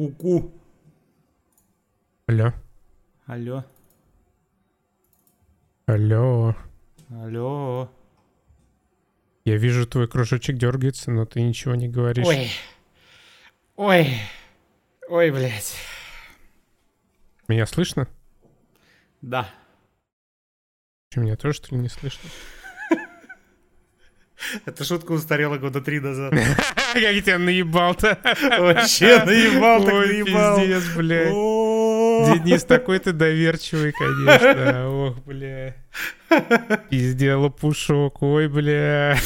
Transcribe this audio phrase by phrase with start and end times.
[0.00, 0.50] Ку-ку.
[2.26, 2.54] Алло.
[3.26, 3.64] Алло.
[5.84, 6.56] Алло.
[7.10, 7.90] Алло.
[9.44, 12.26] Я вижу, твой кружочек дергается, но ты ничего не говоришь.
[12.26, 12.48] Ой.
[13.76, 14.08] Ой.
[15.06, 15.76] Ой, блядь.
[17.46, 18.08] Меня слышно?
[19.20, 19.50] Да.
[21.10, 22.30] Что, меня тоже, что ли, не слышно?
[24.64, 26.32] Эта шутка устарела года три назад.
[26.32, 28.18] Как я тебя наебал-то?
[28.58, 30.58] Вообще наебал, так Ой, наебал.
[30.58, 31.28] пиздец, блядь.
[32.44, 34.88] Денис, такой ты доверчивый, конечно.
[34.88, 35.76] Ох, бля.
[36.88, 38.22] Пиздец, лопушок.
[38.22, 39.16] Ой, бля.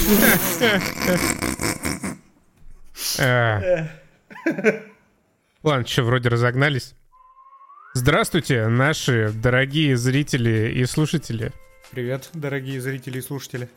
[3.19, 3.89] А.
[5.63, 6.95] Ладно, что, вроде разогнались.
[7.95, 11.53] Здравствуйте, наши дорогие зрители и слушатели.
[11.91, 13.69] Привет, дорогие зрители и слушатели.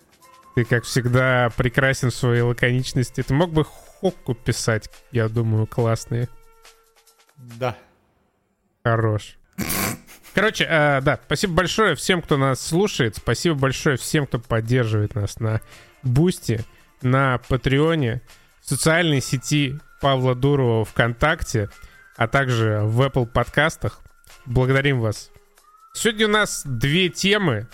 [0.58, 3.22] Ты, как всегда, прекрасен в своей лаконичности.
[3.22, 6.30] Ты мог бы хокку писать, я думаю, классные.
[7.38, 7.78] Да.
[8.84, 9.38] Хорош.
[10.34, 13.18] Короче, э, да, спасибо большое всем, кто нас слушает.
[13.18, 15.62] Спасибо большое всем, кто поддерживает нас на
[16.02, 16.66] Бусти,
[17.04, 18.24] на Патреоне,
[18.60, 21.70] в социальной сети Павла Дурова ВКонтакте,
[22.16, 24.02] а также в Apple подкастах.
[24.48, 25.30] Благодарим вас.
[25.94, 27.68] Сегодня у нас две темы.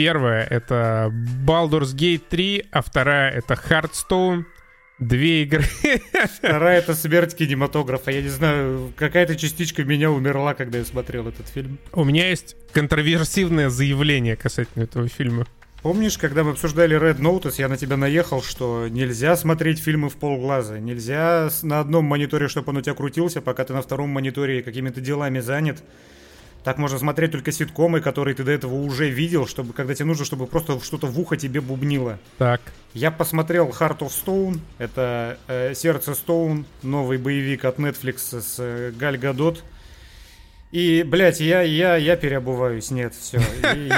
[0.00, 1.12] Первая— это
[1.46, 4.44] Baldur's Gate 3, а вторая— это Hearthstone.
[4.98, 5.62] Две игры.
[6.38, 8.10] Вторая это смерть кинематографа.
[8.10, 11.78] Я не знаю, какая-то частичка меня умерла, когда я смотрел этот фильм.
[11.92, 15.46] У меня есть контроверсивное заявление касательно этого фильма.
[15.82, 20.16] Помнишь, когда мы обсуждали Red Notice, я на тебя наехал, что нельзя смотреть фильмы в
[20.16, 20.78] полглаза.
[20.80, 25.02] Нельзя на одном мониторе, чтобы он у тебя крутился, пока ты на втором мониторе какими-то
[25.02, 25.82] делами занят.
[26.64, 30.24] Так можно смотреть только ситкомы, которые ты до этого уже видел, чтобы когда тебе нужно,
[30.24, 32.18] чтобы просто что-то в ухо тебе бубнило.
[32.38, 32.60] Так.
[32.92, 38.92] Я посмотрел Heart of Stone, это э, Сердце Стоун, новый боевик от Netflix с э,
[38.98, 39.62] Галь Гадот.
[40.72, 43.40] И, блядь, я, я, я переобуваюсь, нет, все.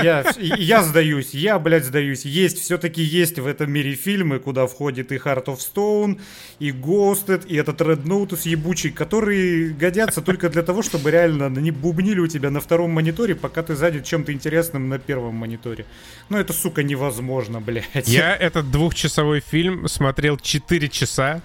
[0.03, 2.25] Я, я сдаюсь, я, блядь, сдаюсь.
[2.25, 6.19] Есть, все-таки есть в этом мире фильмы, куда входит и Heart of Stone,
[6.61, 11.71] и Ghosted, и этот Red Notice ебучий, которые годятся только для того, чтобы реально не
[11.71, 15.85] бубнили у тебя на втором мониторе, пока ты занят чем-то интересным на первом мониторе.
[16.31, 18.09] Ну, это, сука, невозможно, блядь.
[18.09, 21.43] Я этот двухчасовой фильм смотрел 4 часа,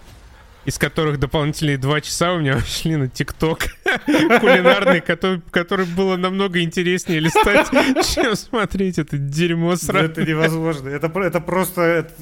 [0.67, 3.67] из которых дополнительные 2 часа у меня ушли на ТикТок
[4.05, 7.67] кулинарный, который, который было намного интереснее листать,
[8.13, 10.05] чем смотреть это дерьмо сразу.
[10.07, 10.89] это невозможно.
[10.89, 11.81] Это, это просто...
[11.81, 12.13] это,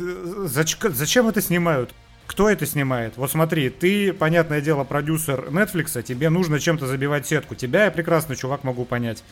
[0.45, 1.91] зач- зачем это снимают?
[2.27, 3.17] Кто это снимает?
[3.17, 7.55] Вот смотри, ты, понятное дело, продюсер Netflix, тебе нужно чем-то забивать сетку.
[7.55, 9.23] Тебя я прекрасно, чувак, могу понять.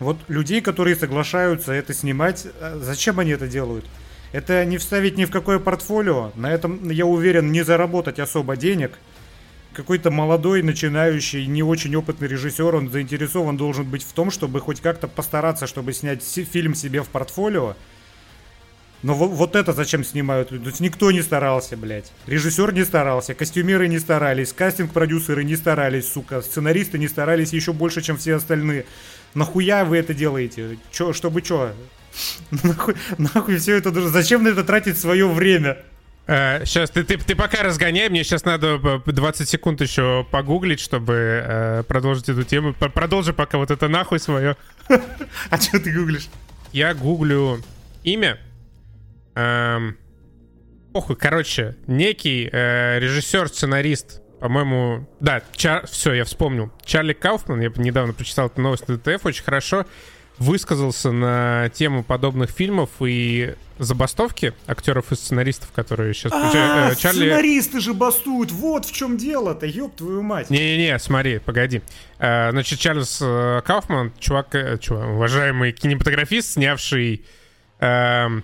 [0.00, 3.86] Вот людей, которые соглашаются это снимать, э, зачем они это делают?
[4.34, 8.98] Это не вставить ни в какое портфолио, на этом, я уверен, не заработать особо денег.
[9.74, 14.80] Какой-то молодой, начинающий, не очень опытный режиссер, он заинтересован должен быть в том, чтобы хоть
[14.80, 17.76] как-то постараться, чтобы снять фильм себе в портфолио.
[19.04, 20.68] Но вот, вот это зачем снимают люди?
[20.80, 22.10] Никто не старался, блядь.
[22.26, 28.02] Режиссер не старался, костюмеры не старались, кастинг-продюсеры не старались, сука, сценаристы не старались еще больше,
[28.02, 28.84] чем все остальные.
[29.34, 30.76] Нахуя вы это делаете?
[30.90, 31.72] Чё, чтобы чё?
[32.62, 34.10] Нахуй, нахуй все это нужно?
[34.10, 35.78] Зачем на это тратить свое время?
[36.26, 41.12] сейчас, ты, ты, ты пока разгоняй, мне сейчас надо э, 20 секунд еще погуглить, чтобы
[41.44, 42.72] э, продолжить эту тему.
[42.72, 44.56] Продолжи пока вот это нахуй свое.
[45.50, 46.28] А что ты гуглишь?
[46.72, 47.60] Я гуглю
[48.04, 48.38] имя.
[49.34, 49.98] Эм,
[50.94, 56.72] похуй, короче, некий э, режиссер-сценарист, по-моему, да, все, я вспомнил.
[56.86, 59.84] Чарли Кауфман, я недавно прочитал эту новость на ДТФ, очень хорошо
[60.38, 66.32] высказался на тему подобных фильмов и забастовки актеров и сценаристов, которые сейчас...
[66.32, 67.16] А, Э, Чарли...
[67.28, 70.50] сценаристы же бастуют, вот в чем дело-то, ёб твою мать.
[70.50, 71.82] Не-не-не, смотри, погоди.
[72.18, 77.24] Э, Значит, Чарльз э, Кауфман, чувак, чувак, уважаемый кинематографист, снявший
[77.80, 78.42] эм,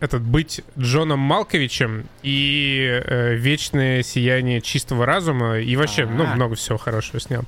[0.00, 3.02] этот «Быть Джоном Малковичем» и
[3.36, 6.34] «Вечное сияние чистого разума» и вообще, ну, А.
[6.34, 7.44] много всего хорошего снял.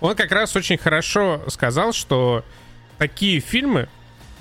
[0.00, 2.44] Он как раз очень хорошо сказал, что
[3.02, 3.88] такие фильмы,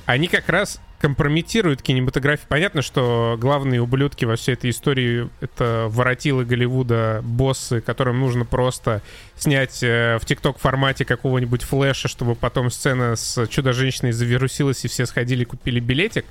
[0.05, 2.45] они как раз компрометируют кинематографию.
[2.47, 9.01] Понятно, что главные ублюдки во всей этой истории— это воротилы Голливуда, боссы, которым нужно просто
[9.35, 15.07] снять э, в ТикТок формате какого-нибудь флеша, чтобы потом сцена с Чудо-женщиной завирусилась и все
[15.07, 16.25] сходили купили билетик.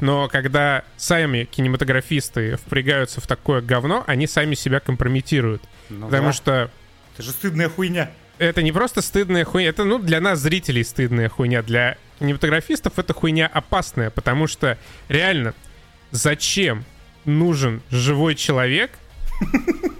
[0.00, 5.62] Но когда сами кинематографисты впрягаются в такое говно, они сами себя компрометируют.
[5.88, 6.32] Ну Потому да.
[6.34, 6.70] что
[7.14, 8.10] Это же стыдная хуйня.
[8.46, 11.62] Это не просто стыдная хуйня, это, ну, для нас, зрителей, стыдная хуйня.
[11.62, 14.78] Для кинематографистов это хуйня опасная, потому что
[15.08, 15.54] реально,
[16.10, 16.84] зачем
[17.24, 18.90] нужен живой человек,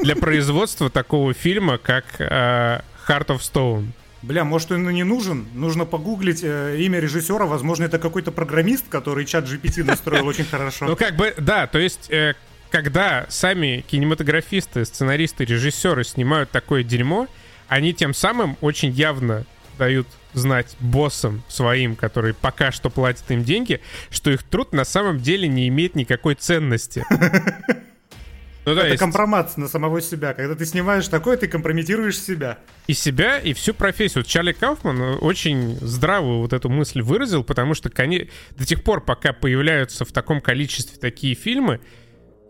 [0.01, 3.89] для производства такого фильма, как э, Heart of Stone.
[4.23, 5.47] Бля, может он и не нужен?
[5.55, 7.47] Нужно погуглить э, имя режиссера.
[7.47, 10.87] Возможно, это какой-то программист, который чат GPT настроил очень хорошо.
[10.87, 12.35] Ну, как бы, да, то есть, э,
[12.71, 17.27] когда сами кинематографисты, сценаристы, режиссеры снимают такое дерьмо,
[17.73, 19.47] они тем самым очень явно
[19.79, 23.81] дают знать боссам своим, которые пока что платят им деньги,
[24.11, 27.05] что их труд на самом деле не имеет никакой ценности.
[28.65, 29.01] Ну, это есть...
[29.01, 30.35] компромат на самого себя.
[30.35, 32.61] Когда ты снимаешь такое, ты компрометируешь себя.
[32.87, 34.23] И себя, и всю профессию.
[34.23, 40.05] Чарли Кауфман очень здравую вот эту мысль выразил, потому что до тех пор, пока появляются
[40.05, 41.81] в таком количестве такие фильмы,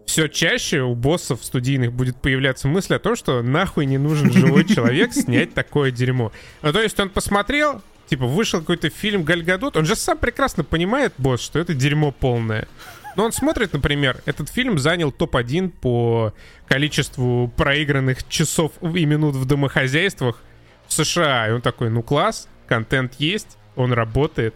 [0.07, 4.65] все чаще у боссов студийных будет появляться мысль о том, что нахуй не нужен живой
[4.65, 6.33] человек снять такое дерьмо.
[6.63, 11.15] Ну, то есть он посмотрел, типа, вышел какой-то фильм Гальгадот, он же сам прекрасно понимает,
[11.19, 12.69] босс, что это дерьмо полное.
[13.17, 16.33] Но он смотрит, например, этот фильм занял топ-1 по
[16.67, 20.41] количеству проигранных часов и минут в домохозяйствах
[20.87, 21.49] в США.
[21.49, 24.55] И он такой, ну класс, контент есть, он работает,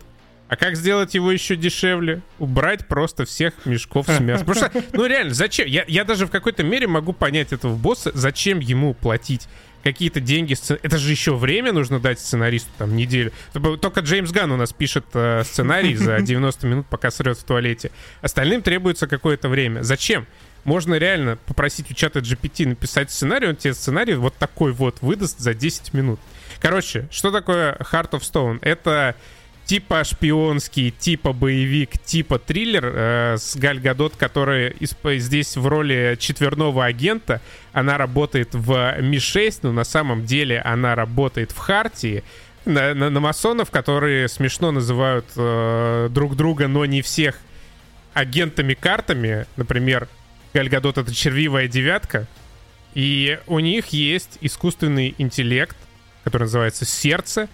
[0.48, 2.22] а как сделать его еще дешевле?
[2.38, 4.46] Убрать просто всех мешков с мясом.
[4.46, 5.66] Потому что, ну реально, зачем?
[5.66, 9.48] Я, я даже в какой-то мере могу понять этого босса, зачем ему платить
[9.82, 10.56] какие-то деньги.
[10.82, 13.32] Это же еще время нужно дать сценаристу, там, неделю.
[13.52, 17.90] Только Джеймс Ган у нас пишет э, сценарий за 90 минут, пока срет в туалете.
[18.20, 19.82] Остальным требуется какое-то время.
[19.82, 20.26] Зачем?
[20.64, 25.38] Можно реально попросить у чата GPT написать сценарий, он тебе сценарий вот такой вот выдаст
[25.38, 26.18] за 10 минут.
[26.60, 28.58] Короче, что такое Heart of Stone?
[28.62, 29.14] Это
[29.66, 36.84] типа шпионский, типа боевик, типа триллер э, с Галь Гадот, которая здесь в роли четверного
[36.84, 37.40] агента.
[37.72, 42.22] Она работает в Ми-6, но на самом деле она работает в Хартии.
[42.64, 47.38] На, на, на масонов, которые смешно называют э, друг друга, но не всех
[48.14, 49.46] агентами-картами.
[49.56, 50.08] Например,
[50.54, 52.26] Галь Гадот— это червивая девятка.
[52.94, 55.76] И у них есть искусственный интеллект,
[56.24, 57.48] который называется «Сердце»,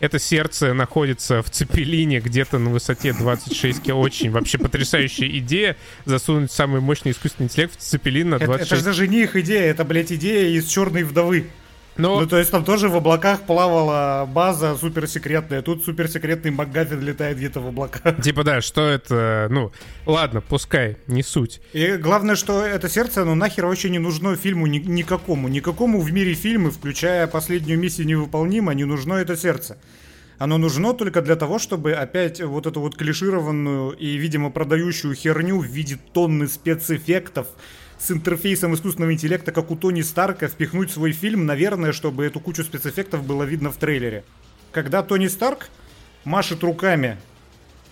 [0.00, 3.98] это сердце находится в цепелине где-то на высоте 26 километров.
[3.98, 8.76] Очень вообще потрясающая идея засунуть самый мощный искусственный интеллект в цепелин на 26 Это, это
[8.76, 11.50] же даже не их идея, это, блядь, идея из черной вдовы.
[11.98, 12.20] Но...
[12.20, 15.62] Ну, то есть там тоже в облаках плавала база суперсекретная.
[15.62, 18.02] Тут суперсекретный МакГаффин летает где-то в облаках.
[18.22, 19.48] Типа, да, что это...
[19.50, 19.72] Ну,
[20.06, 21.60] ладно, пускай, не суть.
[21.72, 25.48] И главное, что это сердце, оно нахер вообще не нужно фильму ни- никакому.
[25.48, 29.76] Никакому в мире фильмы, включая последнюю миссию невыполнима, не нужно это сердце.
[30.38, 35.58] Оно нужно только для того, чтобы опять вот эту вот клишированную и, видимо, продающую херню
[35.58, 37.48] в виде тонны спецэффектов,
[37.98, 42.62] с интерфейсом искусственного интеллекта, как у Тони Старка, впихнуть свой фильм, наверное, чтобы эту кучу
[42.62, 44.24] спецэффектов было видно в трейлере.
[44.72, 45.68] Когда Тони Старк
[46.24, 47.16] машет руками,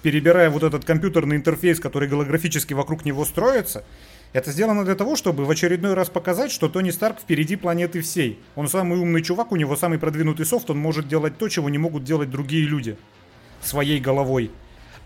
[0.03, 3.85] перебирая вот этот компьютерный интерфейс, который голографически вокруг него строится,
[4.32, 8.38] это сделано для того, чтобы в очередной раз показать, что Тони Старк впереди планеты всей.
[8.55, 11.79] Он самый умный чувак, у него самый продвинутый софт, он может делать то, чего не
[11.79, 12.97] могут делать другие люди.
[13.62, 14.50] Своей головой.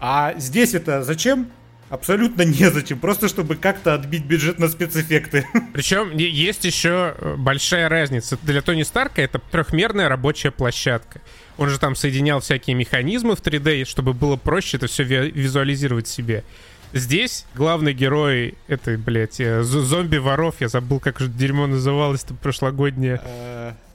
[0.00, 1.50] А здесь это зачем?
[1.90, 5.44] Абсолютно незачем, просто чтобы как-то отбить бюджет на спецэффекты.
[5.72, 8.38] Причем есть еще э, большая разница.
[8.42, 11.20] Для Тони Старка это трехмерная рабочая площадка.
[11.58, 16.44] Он же там соединял всякие механизмы в 3D, чтобы было проще это все визуализировать себе.
[16.92, 23.20] Здесь главный герой этой, блядь, э, зомби-воров, я забыл, как же дерьмо называлось-то прошлогоднее.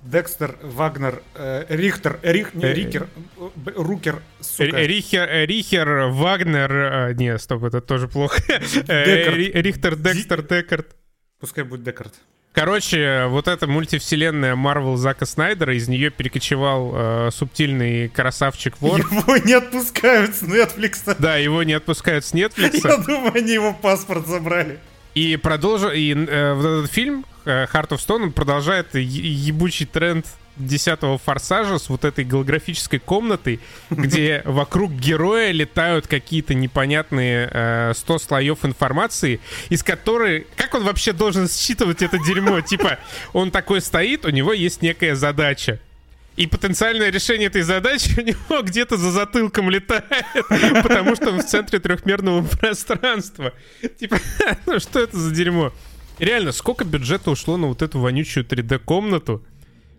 [0.06, 3.08] Э, Декстер, Вагнер, э, Рихтер, Рих, не, э, Рикер,
[3.76, 4.78] Рукер, сука.
[4.82, 8.42] Рихер, Рихер, Вагнер, не, стоп, это тоже плохо.
[8.88, 10.96] Рихтер, Декстер, Декард.
[11.40, 12.14] Пускай будет Декард.
[12.56, 19.02] Короче, вот эта мультивселенная Марвел Зака Снайдера, из нее перекочевал э, субтильный красавчик Вор.
[19.02, 21.18] Его не отпускают с Netflix.
[21.20, 22.80] Да, его не отпускают с Netflix.
[22.82, 24.80] Я думаю, они его паспорт забрали.
[25.16, 30.26] И продолжил, и э, вот этот фильм э, Heart of Stone продолжает ебучий тренд
[30.58, 33.60] десятого форсажа с вот этой голографической комнатой,
[33.90, 40.48] где вокруг героя летают какие-то непонятные э, 100 слоев информации, из которой...
[40.56, 42.62] Как он вообще должен считывать это дерьмо?
[42.66, 43.00] Типа,
[43.34, 45.80] он такой стоит, у него есть некая задача.
[46.38, 50.06] И потенциальное решение этой задачи у него где-то за затылком летает,
[50.84, 53.54] потому что он в центре трехмерного пространства.
[54.00, 54.18] Типа,
[54.66, 55.72] ну что это за дерьмо?
[56.20, 59.44] Реально, сколько бюджета ушло на вот эту вонючую 3D-комнату,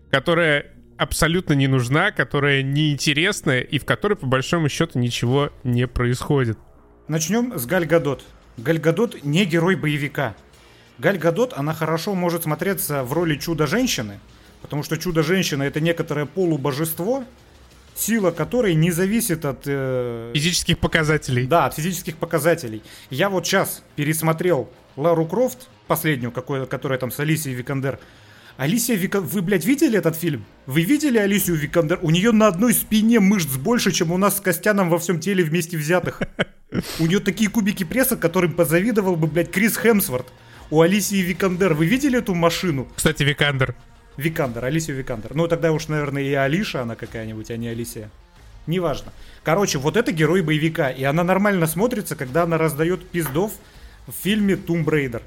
[0.09, 6.57] которая абсолютно не нужна, которая неинтересная и в которой, по большому счету, ничего не происходит.
[7.07, 8.23] Начнем с Галь Гадот.
[8.57, 10.35] Галь Гадот не герой боевика.
[10.97, 14.19] Галь Гадот, она хорошо может смотреться в роли чудо-женщины,
[14.61, 17.23] Потому что чудо-женщина это некоторое полубожество,
[17.95, 19.61] сила которой не зависит от...
[19.65, 20.31] Э...
[20.33, 21.45] Физических показателей.
[21.45, 22.81] Да, от физических показателей.
[23.09, 27.99] Я вот сейчас пересмотрел Лару Крофт, последнюю, какой, которая там с Алисией Викандер.
[28.57, 29.29] Алисия Викандер...
[29.29, 30.45] Вы, блядь, видели этот фильм?
[30.65, 31.99] Вы видели Алисию Викандер?
[32.01, 35.43] У нее на одной спине мышц больше, чем у нас с Костяном во всем теле
[35.43, 36.21] вместе взятых.
[36.99, 40.27] У нее такие кубики пресса, которым позавидовал бы, блядь, Крис Хемсворт.
[40.69, 41.73] У Алисии Викандер.
[41.73, 42.87] Вы видели эту машину?
[42.95, 43.75] Кстати, Викандер.
[44.17, 45.35] Викандер, Алисию Викандер.
[45.35, 48.09] Ну, тогда уж, наверное, и Алиша она какая-нибудь, а не Алисия.
[48.65, 49.13] Неважно.
[49.43, 50.89] Короче, вот это герой боевика.
[50.89, 53.53] И она нормально смотрится, когда она раздает пиздов
[54.07, 55.21] в фильме Tomb Raider.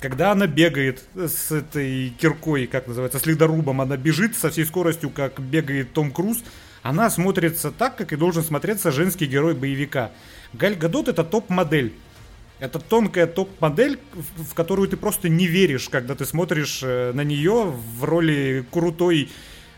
[0.00, 5.10] Когда она бегает с этой киркой, как называется, с ледорубом, она бежит со всей скоростью,
[5.10, 6.42] как бегает Том Круз,
[6.82, 10.10] она смотрится так, как и должен смотреться женский герой боевика.
[10.54, 11.92] Галь Гадот это топ-модель.
[12.60, 17.72] Это тонкая топ-модель, в которую ты просто не веришь, когда ты смотришь э, на нее
[17.98, 19.30] в роли крутой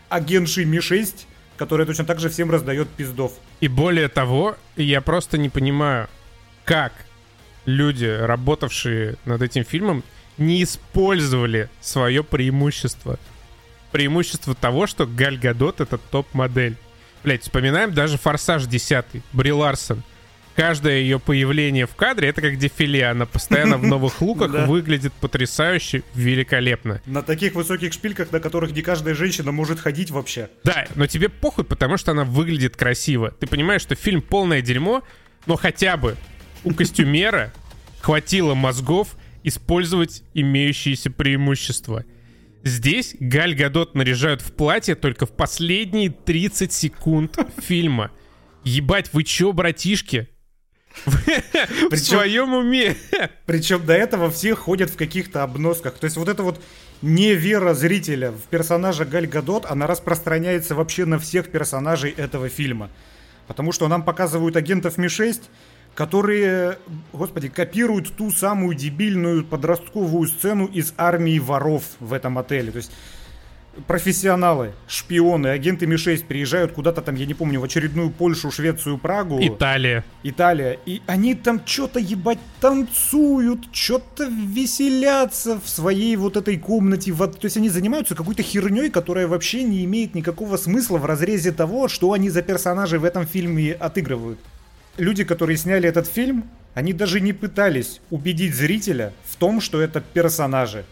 [0.09, 1.25] агентши Ми-6,
[1.57, 3.33] которая точно так же всем раздает пиздов.
[3.59, 6.09] И более того, я просто не понимаю,
[6.65, 6.93] как
[7.65, 10.03] люди, работавшие над этим фильмом,
[10.37, 13.19] не использовали свое преимущество.
[13.91, 16.75] Преимущество того, что Галь Гадот это топ-модель.
[17.23, 20.03] Блять, вспоминаем даже «Форсаж 10», Бри Ларсон—
[20.55, 23.07] каждое ее появление в кадре это как дефиле.
[23.07, 27.01] Она постоянно в новых луках выглядит потрясающе, великолепно.
[27.05, 30.49] На таких высоких шпильках, на которых не каждая женщина может ходить вообще.
[30.63, 33.31] Да, но тебе похуй, потому что она выглядит красиво.
[33.31, 35.03] Ты понимаешь, что фильм полное дерьмо,
[35.45, 36.15] но хотя бы
[36.63, 37.53] у костюмера
[38.01, 42.05] хватило мозгов использовать имеющиеся преимущества.
[42.63, 48.11] Здесь Галь Гадот наряжают в платье только в последние 30 секунд фильма.
[48.63, 50.29] Ебать, вы чё, братишки?
[51.05, 52.95] В своем уме.
[53.45, 55.95] Причем до этого все ходят в каких-то обносках.
[55.95, 56.63] То есть вот это вот
[57.01, 62.89] невера зрителя в персонажа Галь Гадот, она распространяется вообще на всех персонажей этого фильма.
[63.47, 65.41] Потому что нам показывают агентов Ми-6,
[65.95, 66.77] которые,
[67.11, 72.71] господи, копируют ту самую дебильную подростковую сцену из армии воров в этом отеле.
[72.71, 72.91] То есть
[73.87, 79.39] профессионалы, шпионы, агенты Ми-6 приезжают куда-то там, я не помню, в очередную Польшу, Швецию, Прагу.
[79.41, 80.03] Италия.
[80.23, 80.79] Италия.
[80.85, 87.13] И они там что-то, ебать, танцуют, что-то веселятся в своей вот этой комнате.
[87.13, 91.87] То есть они занимаются какой-то херней, которая вообще не имеет никакого смысла в разрезе того,
[91.87, 94.39] что они за персонажи в этом фильме отыгрывают.
[94.97, 96.43] Люди, которые сняли этот фильм,
[96.75, 100.85] они даже не пытались убедить зрителя в том, что это персонажи.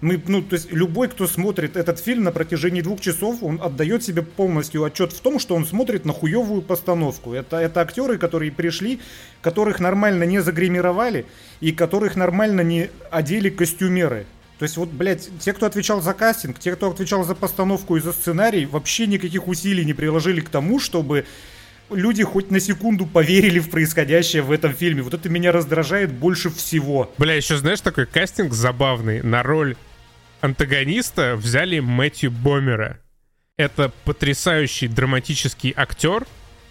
[0.00, 4.02] Мы, ну, то есть любой, кто смотрит этот фильм на протяжении двух часов, он отдает
[4.02, 7.32] себе полностью отчет в том, что он смотрит на хуевую постановку.
[7.32, 9.00] Это, это актеры, которые пришли,
[9.40, 11.24] которых нормально не загримировали
[11.60, 14.26] и которых нормально не одели костюмеры.
[14.58, 18.00] То есть вот, блядь, те, кто отвечал за кастинг, те, кто отвечал за постановку и
[18.00, 21.26] за сценарий, вообще никаких усилий не приложили к тому, чтобы
[21.90, 25.02] люди хоть на секунду поверили в происходящее в этом фильме.
[25.02, 27.12] Вот это меня раздражает больше всего.
[27.18, 29.76] Бля, еще знаешь такой кастинг забавный на роль
[30.40, 32.98] антагониста взяли Мэтью Бомера.
[33.56, 36.26] Это потрясающий драматический актер,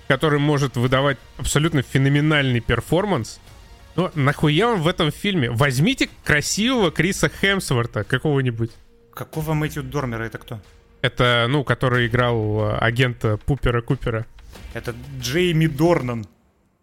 [0.07, 3.39] который может выдавать абсолютно феноменальный перформанс.
[3.95, 5.50] Но нахуя он в этом фильме?
[5.50, 8.71] Возьмите красивого Криса Хемсворта какого-нибудь.
[9.13, 10.62] Какого Мэтью Дормера это кто?
[11.01, 14.25] Это, ну, который играл э, агента Пупера Купера.
[14.74, 16.25] Это Джейми Дорнан.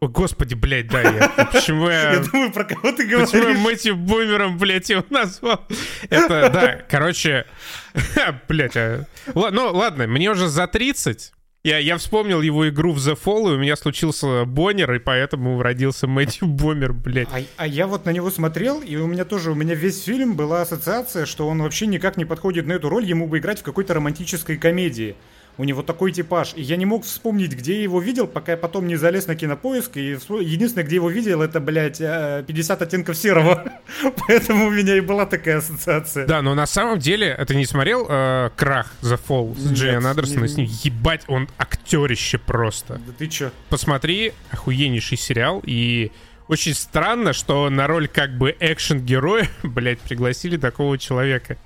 [0.00, 1.28] О, господи, блядь, да, я...
[1.52, 2.14] Почему я...
[2.14, 3.30] Я думаю, про кого ты говоришь?
[3.30, 5.66] Почему я Мэтью Бумером, блядь, его назвал?
[6.10, 7.46] Это, да, короче...
[8.48, 9.06] блядь, а...
[9.34, 11.32] ну ладно, мне уже за 30,
[11.64, 15.62] я, я вспомнил его игру в The Fall, и у меня случился Боннер, и поэтому
[15.62, 17.28] родился Мэтью Бомер, блядь.
[17.32, 20.36] А, а я вот на него смотрел, и у меня тоже, у меня весь фильм
[20.36, 23.62] была ассоциация, что он вообще никак не подходит на эту роль, ему бы играть в
[23.62, 25.16] какой-то романтической комедии.
[25.56, 26.52] У него такой типаж.
[26.56, 29.36] И я не мог вспомнить, где я его видел, пока я потом не залез на
[29.36, 29.96] кинопоиск.
[29.96, 33.64] И единственное, где его видел, это, блядь, 50 э, оттенков серого.
[34.26, 36.26] Поэтому у меня и была такая ассоциация.
[36.26, 40.48] Да, но на самом деле, ты не смотрел э, Крах The Fall с Джейн Андерсоном?
[40.48, 43.00] С ним ебать, он актерище просто.
[43.06, 43.50] Да ты чё?
[43.68, 45.62] Посмотри, охуеннейший сериал.
[45.64, 46.10] И
[46.48, 51.56] очень странно, что на роль как бы экшен-героя, блядь, пригласили такого человека.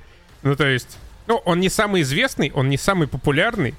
[0.42, 3.75] Ну, то есть, ну, он не самый известный, он не самый популярный,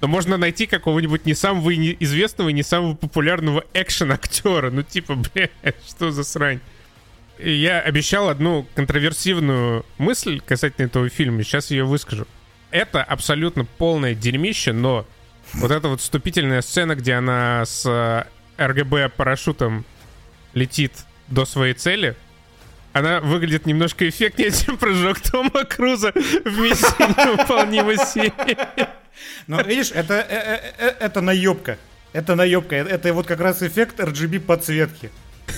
[0.00, 4.70] но можно найти какого-нибудь не самого известного и не самого популярного экшен-актера.
[4.70, 5.50] Ну, типа, блядь,
[5.86, 6.60] что за срань.
[7.38, 12.26] И я обещал одну контроверсивную мысль касательно этого фильма, сейчас ее выскажу.
[12.70, 15.06] Это абсолютно полное дерьмище, но
[15.54, 18.24] вот эта вот вступительная сцена, где она с э,
[18.64, 19.84] РГБ парашютом
[20.54, 20.92] летит
[21.28, 22.16] до своей цели,
[22.96, 27.96] она выглядит немножко эффектнее, чем прыжок Тома Круза в миссии невыполнимой
[29.46, 31.78] Но видишь, это, это, это наебка.
[32.12, 32.76] Это наебка.
[32.76, 35.10] Это вот как раз эффект RGB подсветки.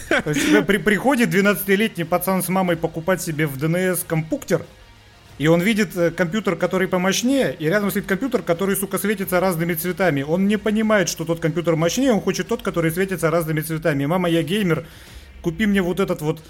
[0.08, 4.66] То есть при, приходит 12-летний пацан с мамой покупать себе в ДНС компуктер,
[5.38, 9.74] и он видит э, компьютер, который помощнее, и рядом стоит компьютер, который, сука, светится разными
[9.74, 10.22] цветами.
[10.22, 14.04] Он не понимает, что тот компьютер мощнее, он хочет тот, который светится разными цветами.
[14.06, 14.84] Мама, я геймер,
[15.40, 16.42] купи мне вот этот вот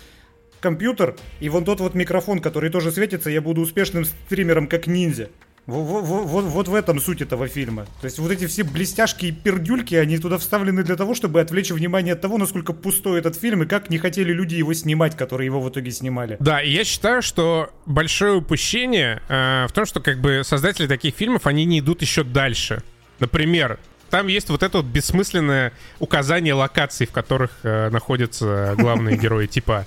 [0.61, 5.29] компьютер и вон тот вот микрофон, который тоже светится, я буду успешным стримером, как ниндзя.
[5.69, 7.85] Вот, вот, вот в этом суть этого фильма.
[8.01, 11.71] То есть вот эти все блестяшки и пердюльки, они туда вставлены для того, чтобы отвлечь
[11.71, 15.45] внимание от того, насколько пустой этот фильм и как не хотели люди его снимать, которые
[15.45, 16.39] его в итоге снимали.
[16.41, 21.15] Да, и я считаю, что большое упущение э, в том, что как бы создатели таких
[21.15, 22.83] фильмов, они не идут еще дальше.
[23.19, 29.47] Например, там есть вот это вот бессмысленное указание локаций, в которых э, находятся главные герои,
[29.47, 29.87] типа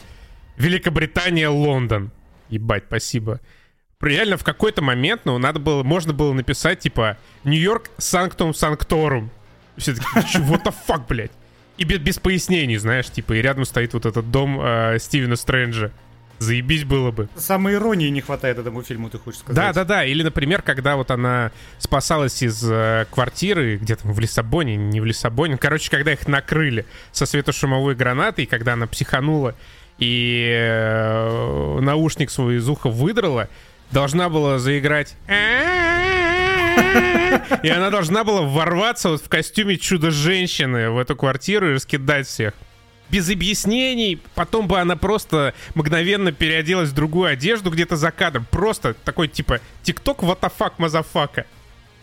[0.61, 2.11] Великобритания, Лондон.
[2.49, 3.39] Ебать, спасибо
[4.09, 9.29] реально в какой-то момент, ну, надо было, можно было написать, типа, Нью-Йорк Санктум Санкторум.
[9.77, 11.31] Все таки what the fuck, блядь?
[11.77, 15.91] И без, без пояснений, знаешь, типа, и рядом стоит вот этот дом э, Стивена Стрэнджа.
[16.37, 17.29] Заебись было бы.
[17.35, 19.55] Самой иронии не хватает этому фильму, ты хочешь сказать?
[19.55, 20.03] Да, да, да.
[20.03, 25.57] Или, например, когда вот она спасалась из э, квартиры, где-то в Лиссабоне, не в Лиссабоне.
[25.57, 29.55] Короче, когда их накрыли со светошумовой гранатой, когда она психанула
[30.01, 33.47] и э, наушник свой из уха выдрала,
[33.91, 35.15] должна была заиграть
[37.63, 42.53] и она должна была ворваться вот в костюме чудо-женщины в эту квартиру и раскидать всех.
[43.09, 48.47] Без объяснений, потом бы она просто мгновенно переоделась в другую одежду где-то за кадром.
[48.49, 51.45] Просто такой типа ТикТок what the fuck, motherfucker.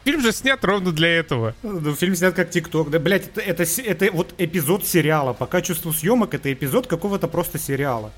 [0.09, 1.55] Фильм же снят ровно для этого.
[1.63, 2.89] Ну, фильм снят как ТикТок.
[2.89, 5.35] Да, блядь, это, это, это вот эпизод сериала.
[5.35, 8.11] Пока чувствую съемок, это эпизод какого-то просто сериала.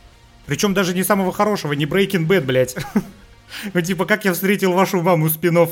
[0.47, 2.77] Причем даже не самого хорошего, не Breaking Bad, блядь.
[3.73, 5.71] Ну, типа, как я встретил вашу маму спинов.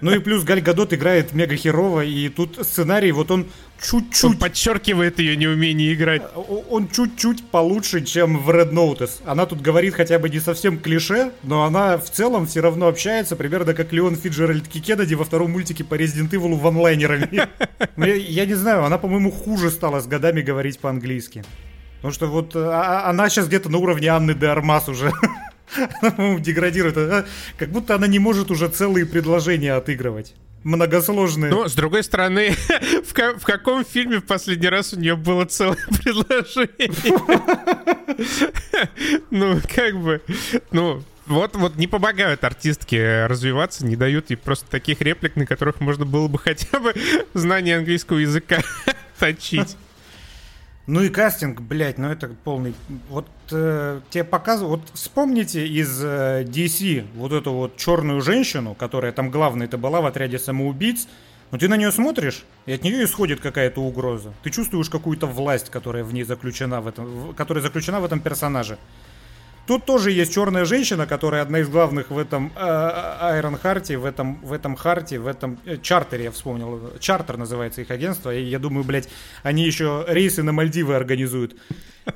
[0.00, 3.46] Ну и плюс Галь Гадот играет мега херово, и тут сценарий, вот он
[3.82, 4.24] чуть-чуть...
[4.24, 6.22] Он подчеркивает ее неумение играть.
[6.70, 9.22] Он чуть-чуть получше, чем в Red Notice.
[9.24, 13.36] Она тут говорит хотя бы не совсем клише, но она в целом все равно общается,
[13.36, 17.48] примерно как Леон Фиджеральд Кикедади во втором мультике по Resident Evil ванлайнерами.
[17.96, 21.44] Я, я не знаю, она, по-моему, хуже стала с годами говорить по-английски.
[21.96, 25.12] Потому что вот а, а она сейчас где-то на уровне Анны де Армас уже.
[26.40, 26.96] Деградирует.
[26.96, 27.26] А,
[27.58, 31.50] как будто она не может уже целые предложения отыгрывать многосложные.
[31.50, 32.50] Но, с другой стороны,
[33.06, 36.90] в, ка- в каком фильме в последний раз у нее было целое предложение?
[39.30, 40.22] Ну, как бы,
[40.72, 45.80] ну, вот, вот не помогают артистке развиваться, не дают ей просто таких реплик, на которых
[45.80, 46.94] можно было бы хотя бы
[47.34, 48.62] знание английского языка
[49.18, 49.76] точить.
[50.86, 52.74] Ну и кастинг, блядь, ну это полный...
[53.08, 54.82] Вот э, тебе показывают...
[54.82, 60.06] Вот вспомните из э, DC вот эту вот черную женщину, которая там главной-то была в
[60.06, 61.08] отряде самоубийц.
[61.50, 64.34] Но ты на нее смотришь, и от нее исходит какая-то угроза.
[64.42, 68.76] Ты чувствуешь какую-то власть, которая в ней заключена в этом, которая заключена в этом персонаже.
[69.66, 74.04] Тут тоже есть черная женщина, которая одна из главных в этом Айрон э, Харте, в
[74.04, 76.92] этом, в этом Харте, в этом э, чартере, я вспомнил.
[77.00, 78.34] Чартер называется их агентство.
[78.34, 79.08] И я думаю, блядь,
[79.42, 81.56] они еще рейсы на Мальдивы организуют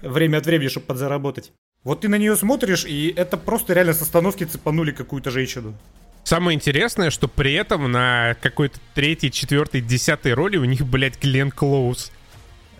[0.02, 1.52] время от времени, чтобы подзаработать.
[1.84, 5.74] Вот ты на нее смотришь, и это просто реально с остановки цепанули какую-то женщину.
[6.24, 11.50] Самое интересное, что при этом на какой-то третьей, четвертой, десятой роли у них, блядь, Глен
[11.50, 12.12] Клоуз.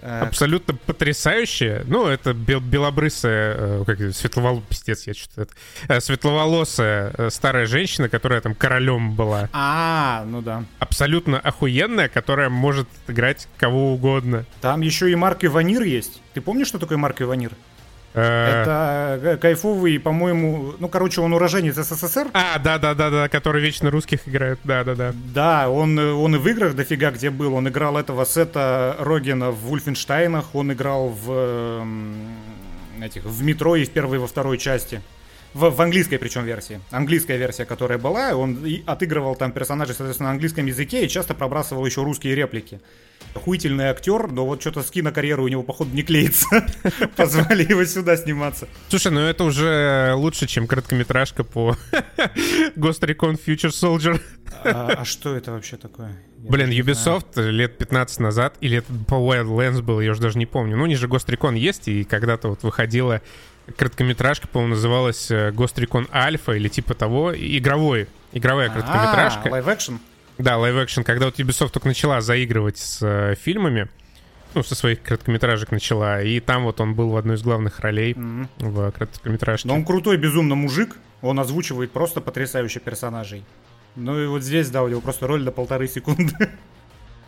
[0.03, 1.85] Э, Абсолютно потрясающая.
[1.87, 4.63] Ну, это бел белобрысая, э, как светловол...
[4.69, 5.49] Пиздец, я что-то...
[5.89, 9.49] Э, светловолосая старая женщина, которая там королем была.
[9.53, 10.65] А, ну да.
[10.79, 14.45] Абсолютно охуенная, которая может играть кого угодно.
[14.61, 16.21] Там еще и Марк Иванир есть.
[16.35, 17.53] Ты помнишь, что такое Марк Иванир?
[18.14, 22.29] Э, Это э, кайфовый, по-моему, ну, короче, он уроженец СССР.
[22.33, 25.12] А, да-да-да-да, который вечно русских играет, да-да-да.
[25.35, 27.55] Да, он, он и в играх дофига где был.
[27.55, 31.85] Он играл этого Сета Рогена в Вульфенштайнах, он играл в
[33.03, 35.03] этих, в метро и в первой и во второй части.
[35.55, 36.81] В, в английской причем версии.
[36.90, 41.85] Английская версия, которая была, он отыгрывал там персонажей, соответственно, на английском языке и часто пробрасывал
[41.87, 42.81] еще русские реплики
[43.35, 46.67] охуительный актер, но вот что-то с кинокарьерой у него, походу, не клеится.
[47.17, 48.69] Позвали его сюда сниматься.
[48.88, 51.77] Слушай, ну это уже лучше, чем короткометражка по
[52.77, 54.21] Ghost Recon Future Soldier.
[54.64, 56.17] А, а что это вообще такое?
[56.43, 57.53] Я Блин, Ubisoft знаю.
[57.53, 60.77] лет 15 назад, или это по Wildlands было, я уже даже не помню.
[60.77, 63.21] Ну, ниже Ghost Recon есть, и когда-то вот выходила
[63.77, 69.43] короткометражка, по-моему, называлась э, Ghost Recon Alpha или типа того, игровой, игровая короткометражка.
[69.45, 69.99] А, live action?
[70.38, 73.88] Да, live-action, когда вот Ubisoft только начала заигрывать с э, фильмами,
[74.55, 78.12] ну, со своих короткометражек начала, и там вот он был в одной из главных ролей
[78.12, 78.48] mm-hmm.
[78.59, 79.68] в короткометражке.
[79.68, 83.44] Но он крутой, безумно мужик, он озвучивает просто потрясающих персонажей.
[83.96, 86.33] Ну и вот здесь, да, у него просто роль до полторы секунды.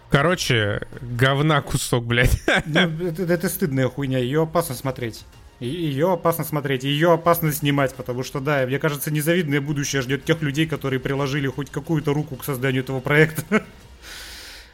[0.09, 2.41] Короче, говна кусок, блядь.
[2.67, 5.25] Ну, это, это стыдная хуйня, ее опасно смотреть.
[5.61, 10.41] Ее опасно смотреть, ее опасно снимать, потому что, да, мне кажется, незавидное будущее ждет тех
[10.41, 13.63] людей, которые приложили хоть какую-то руку к созданию этого проекта.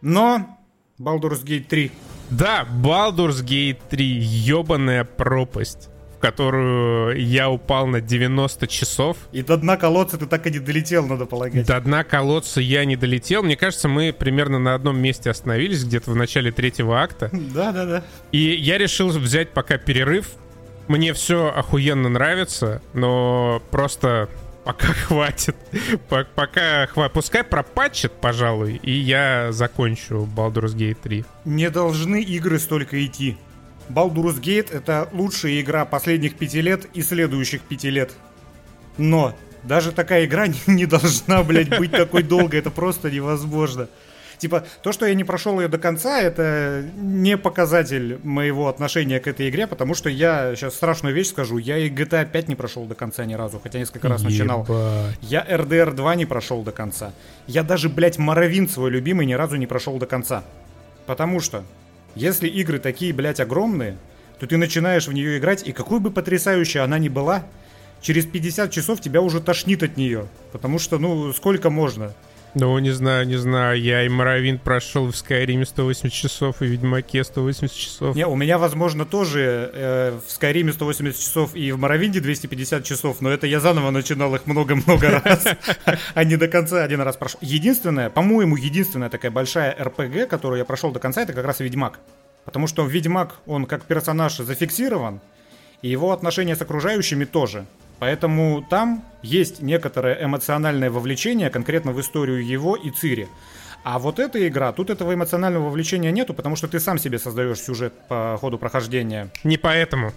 [0.00, 0.58] Но
[0.98, 1.92] Baldur's Gate 3.
[2.30, 5.91] Да, Baldur's Gate 3, ебаная пропасть
[6.22, 9.16] которую я упал на 90 часов.
[9.32, 11.66] И до дна колодца ты так и не долетел, надо полагать.
[11.66, 13.42] До дна колодца я не долетел.
[13.42, 17.28] Мне кажется, мы примерно на одном месте остановились, где-то в начале третьего акта.
[17.52, 18.04] Да, да, да.
[18.30, 20.28] И я решил взять пока перерыв.
[20.88, 24.28] Мне все охуенно нравится, но просто
[24.64, 25.56] пока хватит.
[26.08, 27.12] Пока хватит.
[27.12, 31.24] Пускай пропатчит, пожалуй, и я закончу Baldur's Gate 3.
[31.44, 33.36] Не должны игры столько идти.
[33.94, 38.12] Baldur's Gate— это лучшая игра последних пяти лет и следующих пяти лет.
[38.98, 42.60] Но даже такая игра не должна, блядь, быть такой долгой.
[42.60, 43.88] Это просто невозможно.
[44.38, 49.28] Типа, то, что я не прошел ее до конца, это не показатель моего отношения к
[49.28, 52.84] этой игре, потому что я сейчас страшную вещь скажу, я и GTA 5 не прошел
[52.86, 54.66] до конца ни разу, хотя несколько раз начинал.
[55.20, 57.12] Я RDR 2 не прошел до конца.
[57.46, 60.42] Я даже, блядь, Моровин свой любимый ни разу не прошел до конца.
[61.06, 61.62] Потому что
[62.14, 63.96] если игры такие, блядь, огромные,
[64.38, 67.44] то ты начинаешь в нее играть, и какой бы потрясающей она ни была,
[68.00, 70.26] через 50 часов тебя уже тошнит от нее.
[70.50, 72.12] Потому что, ну, сколько можно?
[72.54, 73.80] Ну, не знаю, не знаю.
[73.80, 78.14] Я и Моровин прошел в Скайриме 180 часов, и в Ведьмаке 180 часов.
[78.14, 83.22] Не, у меня, возможно, тоже э, в Скайриме 180 часов и в Моровинде 250 часов,
[83.22, 85.46] но это я заново начинал их много-много раз,
[86.14, 87.38] а не до конца один раз прошел.
[87.40, 92.00] Единственное, по-моему, единственная такая большая РПГ, которую я прошел до конца, это как раз Ведьмак.
[92.44, 95.20] Потому что Ведьмак, он как персонаж зафиксирован,
[95.80, 97.66] и его отношения с окружающими тоже.
[98.02, 103.28] Поэтому там есть некоторое эмоциональное вовлечение конкретно в историю его и Цири.
[103.84, 107.60] А вот эта игра, тут этого эмоционального вовлечения нету, потому что ты сам себе создаешь
[107.60, 109.30] сюжет по ходу прохождения.
[109.44, 110.12] Не поэтому.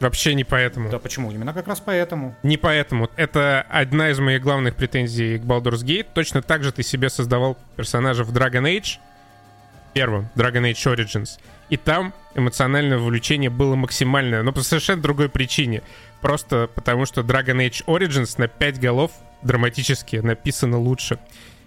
[0.00, 0.90] Вообще не поэтому.
[0.90, 1.30] Да почему?
[1.30, 2.34] Именно как раз поэтому.
[2.42, 3.08] Не поэтому.
[3.14, 6.08] Это одна из моих главных претензий к Baldur's Gate.
[6.12, 8.98] Точно так же ты себе создавал персонажа в Dragon Age,
[9.92, 11.38] первым, Dragon Age Origins.
[11.70, 15.82] И там эмоциональное вовлечение было максимальное, но по совершенно другой причине.
[16.20, 21.18] Просто потому, что Dragon Age Origins на 5 голов драматически написано лучше.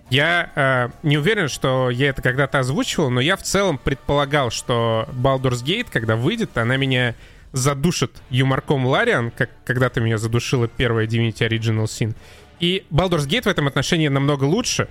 [0.10, 5.08] Я э, не уверен, что я это когда-то озвучивал, но я в целом предполагал, что
[5.14, 7.16] Baldur's Gate, когда выйдет, она меня
[7.54, 12.14] задушит юморком Лариан, как когда-то меня задушила первая Divinity Original Sin.
[12.60, 14.90] И Baldur's Gate в этом отношении намного лучше,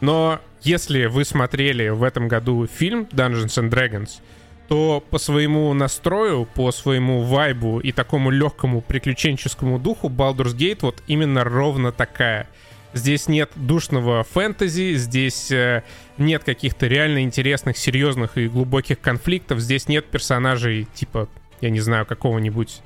[0.00, 4.20] но если вы смотрели в этом году фильм Dungeons and Dragons,
[4.68, 11.02] то по своему настрою, по своему вайбу и такому легкому приключенческому духу Baldur's Gate вот
[11.06, 12.48] именно ровно такая.
[12.92, 15.82] Здесь нет душного фэнтези, здесь э,
[16.16, 21.28] нет каких-то реально интересных, серьезных и глубоких конфликтов, здесь нет персонажей типа,
[21.60, 22.80] я не знаю, какого-нибудь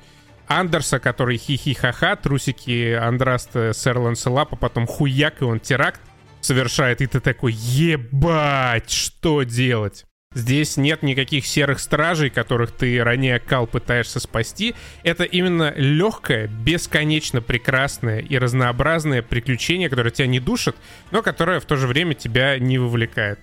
[0.47, 6.01] Андерса, который хи-хи-ха-ха, трусики Андраста, сэр Ланселапа, потом хуяк, и он теракт
[6.41, 10.05] совершает, и ты такой, ебать, что делать?
[10.33, 14.75] Здесь нет никаких серых стражей, которых ты ранее Кал пытаешься спасти.
[15.03, 20.77] Это именно легкое, бесконечно прекрасное и разнообразное приключение, которое тебя не душит,
[21.11, 23.39] но которое в то же время тебя не вовлекает.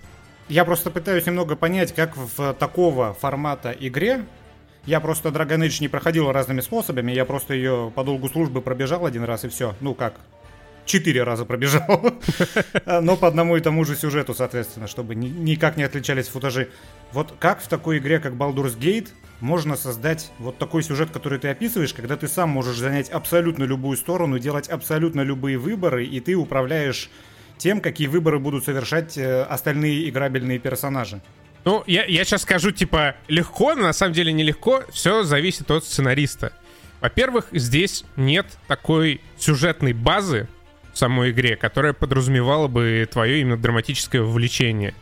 [0.48, 4.24] Я просто пытаюсь немного понять, как в такого формата игре
[4.86, 9.04] я просто Dragon Age не проходил разными способами, я просто ее по долгу службы пробежал
[9.04, 9.74] один раз и все.
[9.80, 10.14] Ну как,
[10.88, 12.18] четыре раза пробежал.
[12.86, 16.70] Но по одному и тому же сюжету, соответственно, чтобы никак не отличались футажи.
[17.12, 19.08] Вот как в такой игре, как Baldur's Gate,
[19.40, 23.96] можно создать вот такой сюжет, который ты описываешь, когда ты сам можешь занять абсолютно любую
[23.96, 27.08] сторону, делать абсолютно любые выборы, и ты управляешь
[27.56, 31.20] тем, какие выборы будут совершать э, остальные играбельные персонажи.
[31.64, 34.84] Ну, я, я сейчас скажу, типа, легко, но на самом деле нелегко.
[34.90, 36.52] Все зависит от сценариста.
[37.00, 40.48] Во-первых, здесь нет такой сюжетной базы,
[40.98, 44.94] самой игре, которая подразумевала бы твое именно драматическое вовлечение.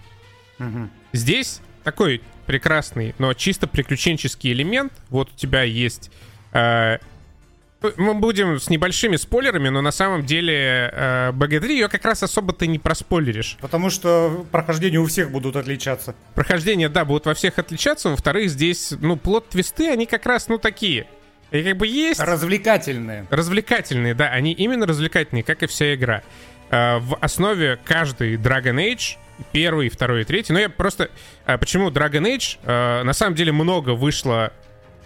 [0.59, 0.89] Угу.
[1.13, 4.93] Здесь такой прекрасный, но чисто приключенческий элемент.
[5.11, 6.11] Вот у тебя есть...
[6.53, 6.99] Э,
[7.97, 12.53] мы будем с небольшими спойлерами, но на самом деле э, BG3 ее как раз особо
[12.53, 13.59] ты не проспойлеришь.
[13.61, 16.15] Потому что прохождения у всех будут отличаться.
[16.35, 18.09] Прохождения, да, будут во всех отличаться.
[18.09, 21.07] Во-вторых, здесь, ну, плод-твисты, они как раз, ну, такие.
[21.51, 22.21] И как бы есть...
[22.21, 23.27] Развлекательные.
[23.31, 26.23] Развлекательные, да, они именно развлекательные, как и вся игра.
[26.71, 29.17] А, в основе каждый Dragon Age,
[29.53, 31.11] первый, второй и третий, но я просто...
[31.45, 32.59] А, почему Dragon Age?
[32.65, 34.53] А, на самом деле много вышло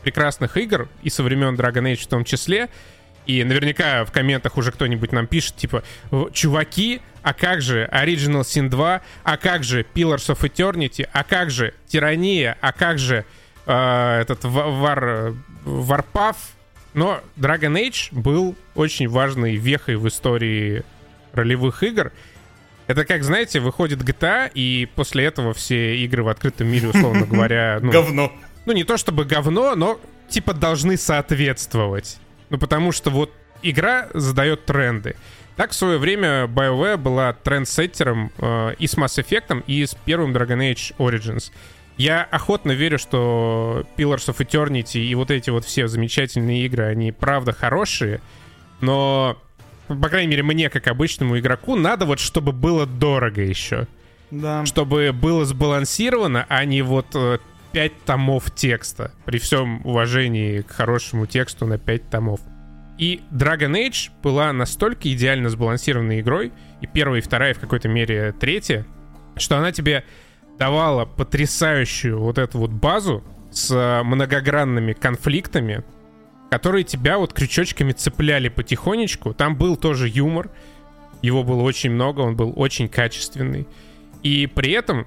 [0.03, 2.69] прекрасных игр, и со времен Dragon Age в том числе,
[3.27, 5.85] И наверняка в комментах уже кто-нибудь нам пишет, типа,
[6.33, 11.51] чуваки, а как же Original Sin 2, а как же Pillars of Eternity, а как
[11.51, 13.27] же Тирания, а как же
[13.67, 16.55] э, этот War, Warpath.
[16.95, 20.85] Но Dragon Age был очень важной вехой в истории
[21.33, 22.13] ролевых игр.
[22.87, 27.79] Это как, знаете, выходит GTA, и после этого все игры в открытом мире, условно говоря...
[27.81, 28.33] Ну, говно.
[28.67, 32.19] Ну, не то чтобы говно, но типа должны соответствовать.
[32.49, 35.15] Ну, потому что вот игра задает тренды.
[35.57, 40.33] Так в свое время BioWare была трендсеттером э, и с Mass Effect, и с первым
[40.35, 41.53] Dragon Age Origins.
[42.01, 47.13] Я охотно верю, что Pillars of Eternity и вот эти вот все замечательные игры, они
[47.13, 48.23] правда хорошие,
[48.81, 49.37] но,
[49.87, 53.87] по крайней мере, мне, как обычному игроку, надо вот, чтобы было дорого еще.
[54.31, 54.65] Да.
[54.65, 57.37] Чтобы было сбалансировано, а не вот э,
[57.73, 59.13] 5 томов текста.
[59.27, 62.41] При всем уважении к хорошему тексту на 5 томов.
[62.97, 67.89] И Dragon Age была настолько идеально сбалансированной игрой, и первая, и вторая, и в какой-то
[67.89, 68.87] мере третья,
[69.37, 70.03] что она тебе
[70.61, 75.83] давала потрясающую вот эту вот базу с многогранными конфликтами,
[76.51, 79.33] которые тебя вот крючочками цепляли потихонечку.
[79.33, 80.51] Там был тоже юмор,
[81.23, 83.67] его было очень много, он был очень качественный.
[84.23, 85.07] И при этом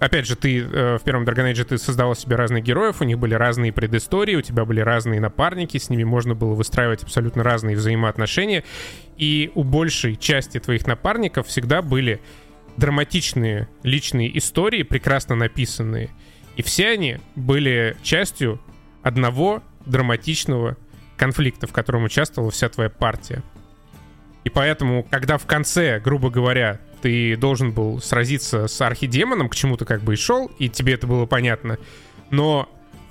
[0.00, 3.18] опять же, ты э, в первом Dragon Age ты создавал себе разных героев, у них
[3.18, 7.76] были разные предыстории, у тебя были разные напарники, с ними можно было выстраивать абсолютно разные
[7.76, 8.64] взаимоотношения,
[9.16, 12.20] и у большей части твоих напарников всегда были
[12.76, 16.10] драматичные личные истории, прекрасно написанные,
[16.56, 18.60] и все они были частью
[19.02, 20.76] одного драматичного
[21.16, 23.42] конфликта, в котором участвовала вся твоя партия.
[24.44, 29.76] И поэтому, когда в конце, грубо говоря, ты должен был сразиться с архидемоном, к чему
[29.76, 31.78] то как бы и шел, и тебе это было понятно.
[32.30, 32.68] Но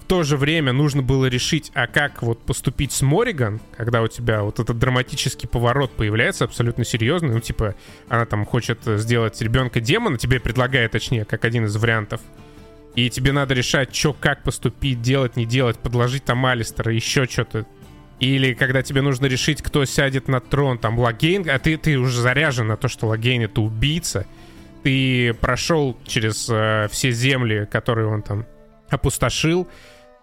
[0.09, 4.41] то же время нужно было решить, а как вот поступить с Мориган, когда у тебя
[4.41, 7.75] вот этот драматический поворот появляется абсолютно серьезный, ну типа
[8.07, 12.21] она там хочет сделать ребенка демона, тебе предлагает, точнее, как один из вариантов.
[12.95, 17.67] И тебе надо решать, что, как поступить, делать, не делать, подложить там Алистера, еще что-то.
[18.19, 22.19] Или когда тебе нужно решить, кто сядет на трон, там Лагейн, а ты, ты уже
[22.19, 24.25] заряжен на то, что Лагейн это убийца.
[24.81, 28.47] Ты прошел через э, все земли, которые он там
[28.89, 29.67] опустошил.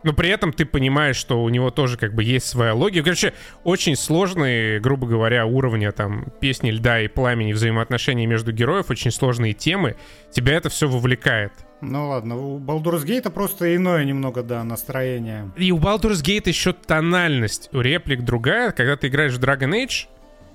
[0.07, 3.03] Но при этом ты понимаешь, что у него тоже как бы есть своя логика.
[3.03, 9.11] Короче, очень сложные, грубо говоря, уровня там песни льда и пламени, взаимоотношений между героев, очень
[9.11, 9.97] сложные темы.
[10.31, 11.51] Тебя это все вовлекает.
[11.81, 15.51] Ну ладно, у Baldur's Gate просто иное немного, да, настроение.
[15.57, 18.71] И у Baldur's Gate еще тональность у реплик другая.
[18.71, 20.07] Когда ты играешь в Dragon Age,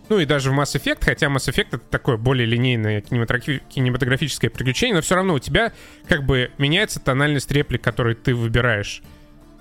[0.08, 4.96] ну и даже в Mass Effect, хотя Mass Effect это такое более линейное кинематографическое приключение,
[4.96, 5.74] но все равно у тебя
[6.08, 9.02] как бы меняется тональность реплик, которые ты выбираешь.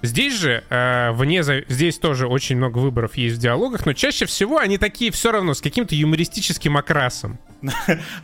[0.03, 4.59] Здесь же, э, вне здесь тоже очень много выборов есть в диалогах, но чаще всего
[4.59, 7.39] они такие все равно с каким-то юмористическим окрасом.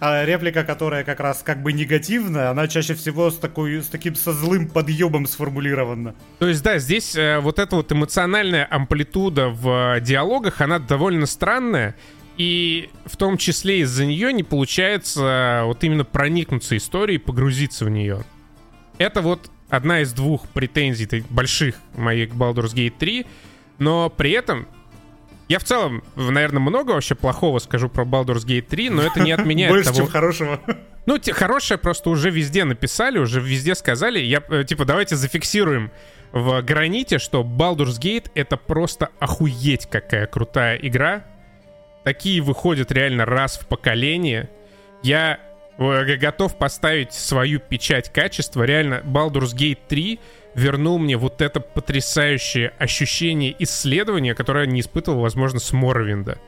[0.00, 4.14] А реплика, которая как раз как бы негативная, она чаще всего с, такой, с таким
[4.14, 6.14] со злым подъебом сформулирована.
[6.38, 11.26] То есть, да, здесь э, вот эта вот эмоциональная амплитуда в э, диалогах, она довольно
[11.26, 11.94] странная.
[12.38, 18.24] И в том числе из-за нее не получается вот именно проникнуться историей, погрузиться в нее.
[18.98, 23.26] Это вот одна из двух претензий больших моих к Baldur's Gate 3,
[23.78, 24.68] но при этом
[25.48, 29.32] я в целом, наверное, много вообще плохого скажу про Baldur's Gate 3, но это не
[29.32, 29.98] отменяет Больше, того...
[29.98, 30.60] чем хорошего.
[31.06, 34.18] Ну, те, хорошее просто уже везде написали, уже везде сказали.
[34.18, 35.92] Я, э, типа, давайте зафиксируем
[36.32, 41.24] в граните, что Baldur's Gate— это просто охуеть какая крутая игра.
[42.02, 44.50] Такие выходят реально раз в поколение.
[45.04, 45.38] Я
[45.78, 48.62] готов поставить свою печать качества.
[48.64, 50.20] Реально, Baldur's Gate 3
[50.54, 56.38] вернул мне вот это потрясающее ощущение исследования, которое я не испытывал, возможно, с Моровинда.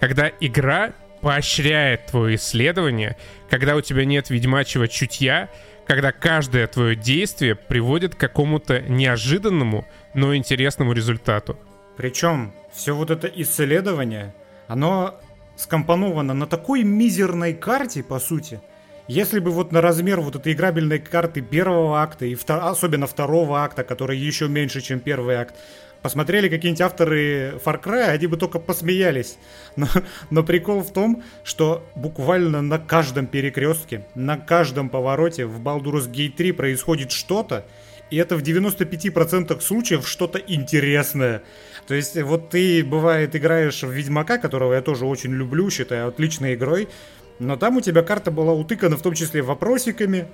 [0.00, 3.16] Когда игра поощряет твое исследование,
[3.50, 5.50] когда у тебя нет ведьмачьего чутья,
[5.86, 11.58] когда каждое твое действие приводит к какому-то неожиданному, но интересному результату.
[11.96, 14.34] Причем все вот это исследование,
[14.68, 15.20] оно
[15.56, 18.60] скомпоновано на такой мизерной карте, по сути,
[19.10, 22.60] если бы вот на размер вот этой играбельной карты первого акта и втор...
[22.62, 25.56] особенно второго акта, который еще меньше, чем первый акт,
[26.00, 29.36] посмотрели какие-нибудь авторы Far Cry, они бы только посмеялись.
[29.74, 29.88] Но,
[30.30, 36.36] но прикол в том, что буквально на каждом перекрестке, на каждом повороте в Baldur's Gate
[36.36, 37.66] 3 происходит что-то,
[38.10, 41.42] и это в 95% случаев что-то интересное.
[41.88, 46.54] То есть вот ты, бывает, играешь в Ведьмака, которого я тоже очень люблю, считаю отличной
[46.54, 46.88] игрой,
[47.40, 50.28] но там у тебя карта была утыкана в том числе вопросиками,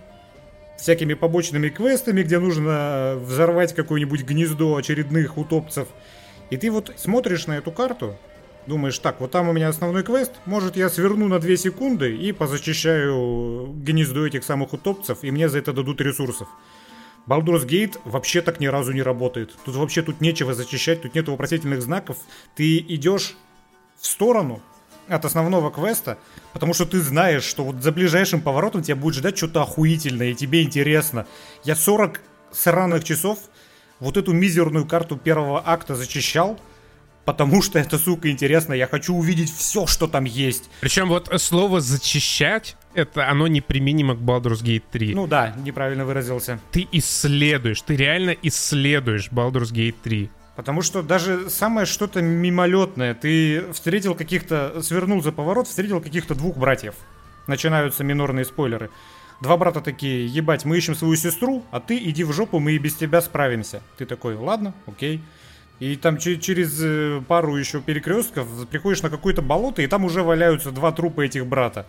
[0.77, 5.89] всякими побочными квестами, где нужно взорвать какое-нибудь гнездо очередных утопцев.
[6.51, 8.17] И ты вот смотришь на эту карту,
[8.67, 12.33] Думаешь, так, вот там у меня основной квест, может я сверну на 2 секунды и
[12.33, 16.49] позачищаю гнездо этих самых утопцев, и мне за это дадут ресурсов.
[17.29, 19.55] Baldur's Gate вообще так ни разу не работает.
[19.65, 22.17] Тут вообще тут нечего зачищать, тут нет вопросительных знаков.
[22.57, 23.37] Ты идешь
[24.01, 24.61] в сторону
[25.09, 26.19] от основного квеста,
[26.53, 30.35] потому что ты знаешь, что вот за ближайшим поворотом тебя будет ждать что-то охуительное, и
[30.35, 31.27] тебе интересно.
[31.65, 32.21] Я 40
[32.53, 33.39] сраных часов
[34.01, 36.59] вот эту мизерную карту первого акта зачищал,
[37.25, 38.73] потому что это, сука, интересно.
[38.73, 40.71] Я хочу увидеть все, что там есть.
[40.81, 45.15] Причем вот слово «зачищать» это оно неприменимо к Baldur's Gate 3.
[45.15, 46.59] Ну да, неправильно выразился.
[46.73, 50.31] Ты исследуешь, ты реально исследуешь Baldur's Gate 3.
[50.57, 56.57] Потому что даже самое что-то мимолетное, ты встретил каких-то, свернул за поворот, встретил каких-то двух
[56.57, 56.95] братьев.
[57.47, 58.91] Начинаются минорные спойлеры.
[59.43, 62.79] Два брата такие, ебать, мы ищем свою сестру, а ты иди в жопу, мы и
[62.79, 63.83] без тебя справимся.
[63.99, 65.23] Ты такой, ладно, окей.
[65.79, 70.71] И там через э, пару еще перекрестков приходишь на какое-то болото, и там уже валяются
[70.71, 71.85] два трупа этих брата.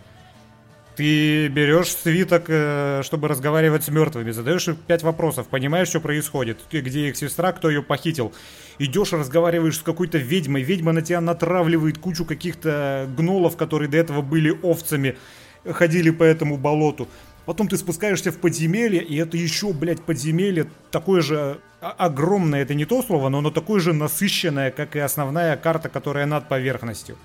[0.98, 7.08] Ты берешь свиток, э, чтобы разговаривать с мертвыми, задаешь пять вопросов, понимаешь, что происходит, где
[7.08, 8.32] их сестра, кто ее похитил.
[8.80, 14.22] Идешь, разговариваешь с какой-то ведьмой, ведьма на тебя натравливает кучу каких-то гнолов, которые до этого
[14.22, 15.16] были овцами,
[15.64, 17.06] ходили по этому болоту.
[17.46, 22.86] Потом ты спускаешься в подземелье, и это еще, блядь, подземелье такое же огромное, это не
[22.86, 27.16] то слово, но оно такое же насыщенное, как и основная карта, которая над поверхностью.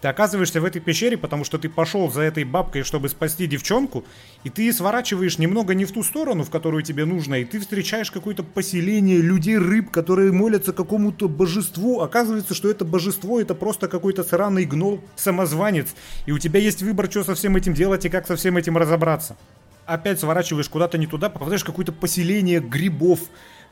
[0.00, 4.04] Ты оказываешься в этой пещере, потому что ты пошел за этой бабкой, чтобы спасти девчонку,
[4.44, 8.10] и ты сворачиваешь немного не в ту сторону, в которую тебе нужно, и ты встречаешь
[8.10, 12.00] какое-то поселение людей-рыб, которые молятся какому-то божеству.
[12.00, 15.88] Оказывается, что это божество это просто какой-то сраный гнол-самозванец,
[16.24, 18.78] и у тебя есть выбор, что со всем этим делать и как со всем этим
[18.78, 19.36] разобраться.
[19.84, 23.20] Опять сворачиваешь куда-то не туда, попадаешь в какое-то поселение грибов,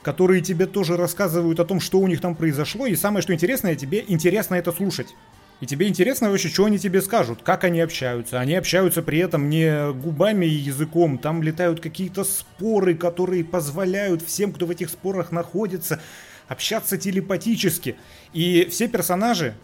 [0.02, 3.76] которые тебе тоже рассказывают о том, что у них там произошло, и самое что интересное,
[3.76, 5.14] тебе интересно это слушать.
[5.60, 8.38] И тебе интересно вообще, что они тебе скажут, как они общаются.
[8.38, 14.52] Они общаются при этом не губами и языком, там летают какие-то споры, которые позволяют всем,
[14.52, 16.00] кто в этих спорах находится,
[16.46, 17.96] общаться телепатически.
[18.32, 19.54] И все персонажи,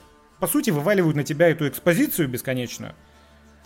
[0.41, 2.95] по сути, вываливают на тебя эту экспозицию бесконечную.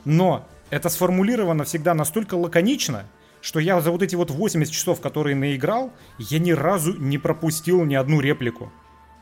[0.05, 3.07] Но это сформулировано всегда настолько лаконично,
[3.41, 7.85] что я за вот эти вот 80 часов, которые наиграл, я ни разу не пропустил
[7.85, 8.71] ни одну реплику.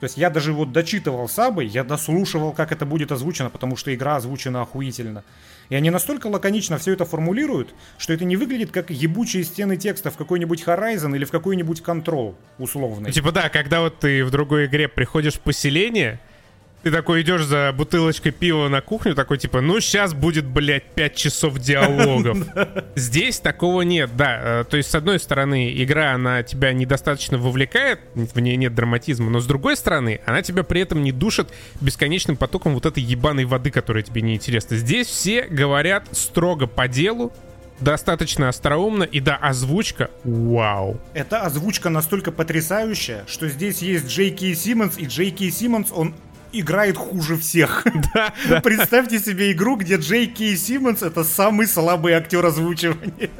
[0.00, 3.94] То есть я даже вот дочитывал сабы, я дослушивал, как это будет озвучено, потому что
[3.94, 5.24] игра озвучена охуительно.
[5.70, 10.10] И они настолько лаконично все это формулируют, что это не выглядит как ебучие стены текста
[10.10, 13.10] в какой-нибудь Horizon или в какой-нибудь Control условный.
[13.10, 16.20] Типа да, когда вот ты в другой игре приходишь в поселение,
[16.86, 21.16] ты такой идешь за бутылочкой пива на кухню, такой типа, ну сейчас будет, блядь, 5
[21.16, 22.38] часов диалогов.
[22.94, 24.60] Здесь такого нет, да.
[24.60, 29.30] Э, то есть, с одной стороны, игра, она тебя недостаточно вовлекает, в ней нет драматизма,
[29.30, 31.48] но с другой стороны, она тебя при этом не душит
[31.80, 34.76] бесконечным потоком вот этой ебаной воды, которая тебе не интересна.
[34.76, 37.32] Здесь все говорят строго по делу,
[37.80, 40.98] достаточно остроумно, и да, озвучка, вау.
[41.14, 46.14] Эта озвучка настолько потрясающая, что здесь есть Джей Кей Симмонс, и Джей Кей Симмонс, он
[46.60, 47.86] играет хуже всех.
[48.14, 48.60] Да, да.
[48.60, 53.30] Представьте себе игру, где Джей Кей Симмонс это самый слабый актер озвучивания.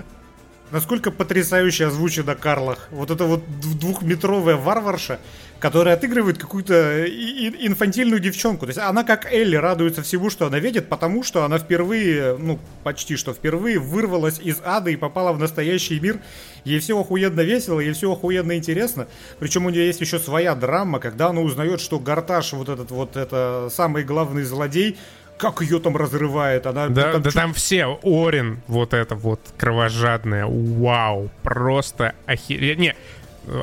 [0.71, 2.89] Насколько потрясающе озвучена Карлах.
[2.91, 5.21] Вот это вот двухметровая варварша,
[5.59, 8.67] которая отыгрывает какую-то инфантильную девчонку.
[8.67, 12.59] То есть она как Элли радуется всему, что она видит, потому что она впервые, ну
[12.85, 16.19] почти что впервые вырвалась из ада и попала в настоящий мир.
[16.65, 19.07] Ей все охуенно весело, ей все охуенно интересно.
[19.39, 23.17] Причем у нее есть еще своя драма, когда она узнает, что Гарташ, вот этот вот,
[23.17, 24.99] это самый главный злодей,
[25.39, 26.67] как ее там разрывает.
[26.67, 27.41] Она, да, там, да чуть...
[27.41, 32.79] там все, Орин, вот это вот кровожадная, вау, просто охереть.
[32.79, 32.95] Не,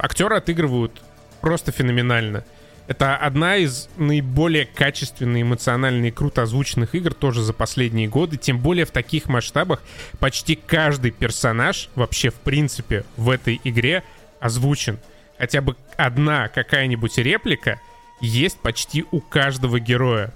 [0.02, 1.02] актеры отыгрывают
[1.44, 2.46] просто феноменально.
[2.88, 8.38] Это одна из наиболее качественных, эмоционально и круто озвученных игр тоже за последние годы.
[8.38, 9.82] Тем более в таких масштабах
[10.20, 14.04] почти каждый персонаж вообще в принципе в этой игре
[14.40, 15.00] озвучен.
[15.38, 17.82] Хотя бы одна какая-нибудь реплика
[18.22, 20.34] есть почти у каждого героя.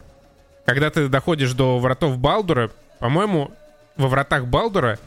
[0.65, 3.51] Когда ты доходишь до вратов Балдура, по-моему,
[3.95, 4.99] во вратах Балдура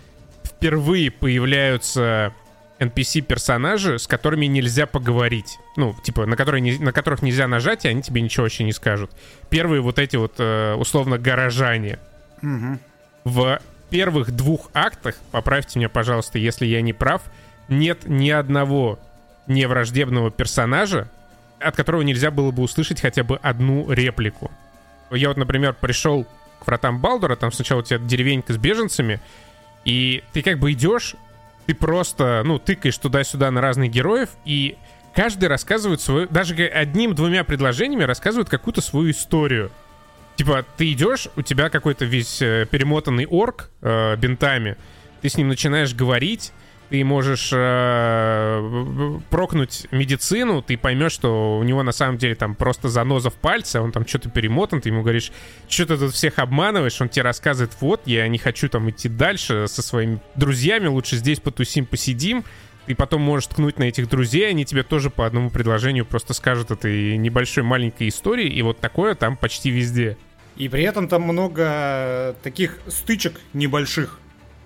[0.44, 2.32] впервые появляются
[2.80, 5.58] NPC-персонажи, с которыми нельзя поговорить.
[5.76, 8.72] Ну, типа, на, которые не, на которых нельзя нажать, и они тебе ничего вообще не
[8.72, 9.10] скажут.
[9.50, 11.98] Первые вот эти вот, э, условно, горожане.
[12.42, 12.78] Угу.
[13.24, 13.60] В
[13.90, 17.22] первых двух актах, поправьте меня, пожалуйста, если я не прав,
[17.68, 18.98] нет ни одного
[19.46, 21.08] невраждебного персонажа,
[21.58, 24.50] от которого нельзя было бы услышать хотя бы одну реплику.
[25.10, 26.26] Я вот, например, пришел
[26.60, 29.20] к вратам Балдура, там сначала у тебя деревенька с беженцами,
[29.84, 31.16] и ты как бы идешь,
[31.70, 34.76] ты просто, ну, тыкаешь туда-сюда на разных героев, и
[35.14, 39.70] каждый рассказывает свою, даже одним-двумя предложениями рассказывает какую-то свою историю.
[40.34, 44.78] Типа, ты идешь, у тебя какой-то весь э, перемотанный орк э, бинтами,
[45.22, 46.52] ты с ним начинаешь говорить,
[46.90, 52.88] ты можешь э, прокнуть медицину, ты поймешь, что у него на самом деле там просто
[52.88, 55.30] заноза в пальце, он там что-то перемотан, ты ему говоришь,
[55.68, 59.66] что ты тут всех обманываешь, он тебе рассказывает, вот, я не хочу там идти дальше
[59.68, 62.44] со своими друзьями, лучше здесь потусим, посидим,
[62.86, 66.72] ты потом можешь ткнуть на этих друзей, они тебе тоже по одному предложению просто скажут
[66.72, 70.16] этой небольшой маленькой истории, и вот такое там почти везде.
[70.56, 74.19] И при этом там много таких стычек небольших,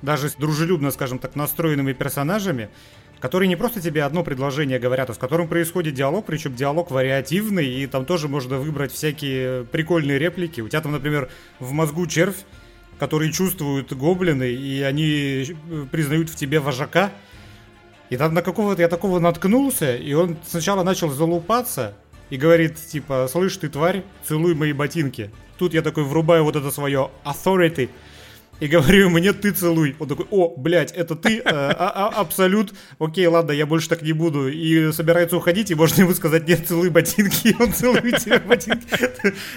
[0.05, 2.69] даже с дружелюбно, скажем так, настроенными персонажами,
[3.21, 7.67] которые не просто тебе одно предложение говорят, а с которым происходит диалог, причем диалог вариативный,
[7.67, 10.61] и там тоже можно выбрать всякие прикольные реплики.
[10.61, 12.45] У тебя там, например, в мозгу червь,
[12.99, 17.13] который чувствуют гоблины, и они э, признают в тебе вожака.
[18.11, 21.95] И там на какого-то я такого наткнулся, и он сначала начал залупаться,
[22.31, 25.31] и говорит, типа, слышь ты, тварь, целуй мои ботинки.
[25.59, 27.89] Тут я такой врубаю вот это свое authority,
[28.61, 29.97] и говорю ему, нет, ты целуй.
[29.99, 34.03] Он такой, о, блядь, это ты, а, а, а, абсолют, окей, ладно, я больше так
[34.03, 34.49] не буду.
[34.49, 38.97] И собирается уходить, и можно ему сказать, нет, целуй ботинки, и он целует тебе ботинки.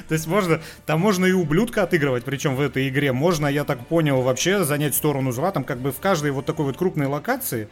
[0.08, 3.12] То есть можно, там можно и ублюдка отыгрывать, причем в этой игре.
[3.14, 5.52] Можно, я так понял, вообще занять сторону зла.
[5.52, 7.70] Там как бы в каждой вот такой вот крупной локации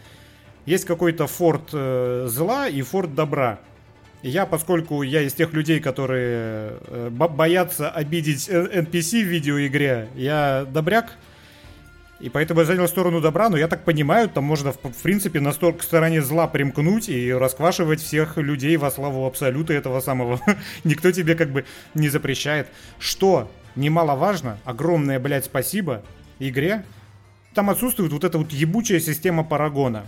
[0.65, 3.59] есть какой-то форт э, зла и форт добра.
[4.25, 11.11] Я, поскольку я из тех людей, которые э, боятся обидеть NPC в видеоигре, я добряк,
[12.19, 15.39] и поэтому я занял сторону добра, но я так понимаю, там можно, в, в принципе,
[15.39, 20.41] настолько к стороне зла примкнуть и расквашивать всех людей во славу абсолюта этого самого.
[20.83, 21.63] Никто тебе как бы
[21.93, 22.67] не запрещает.
[22.97, 26.01] Что немаловажно, огромное, блядь, спасибо
[26.39, 26.83] игре,
[27.53, 30.07] там отсутствует вот эта вот ебучая система парагона.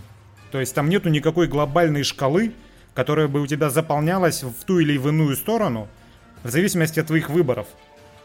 [0.50, 2.52] То есть там нету никакой глобальной шкалы,
[2.98, 5.86] которая бы у тебя заполнялась в ту или в иную сторону,
[6.42, 7.68] в зависимости от твоих выборов.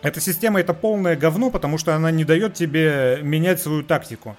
[0.01, 4.36] Эта система это полное говно, потому что она не дает тебе менять свою тактику.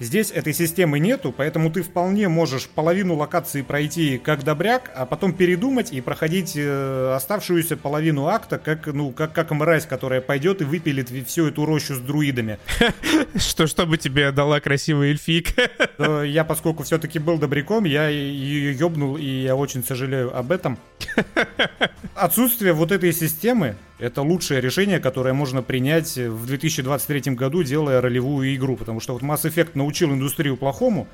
[0.00, 5.32] Здесь этой системы нету, поэтому ты вполне можешь половину локации пройти как добряк, а потом
[5.32, 10.64] передумать и проходить э, оставшуюся половину акта как, ну, как, как мразь, которая пойдет и
[10.64, 12.58] выпилит всю эту рощу с друидами.
[13.34, 15.54] Что, чтобы тебе дала красивый эльфик?
[15.98, 20.78] Я, поскольку все-таки был добряком, я ее ёбнул, и я очень сожалею об этом.
[22.14, 28.54] Отсутствие вот этой системы это лучшее решение, которое можно принять в 2023 году, делая ролевую
[28.54, 28.76] игру.
[28.76, 31.06] Потому что вот Mass Effect научил индустрию плохому,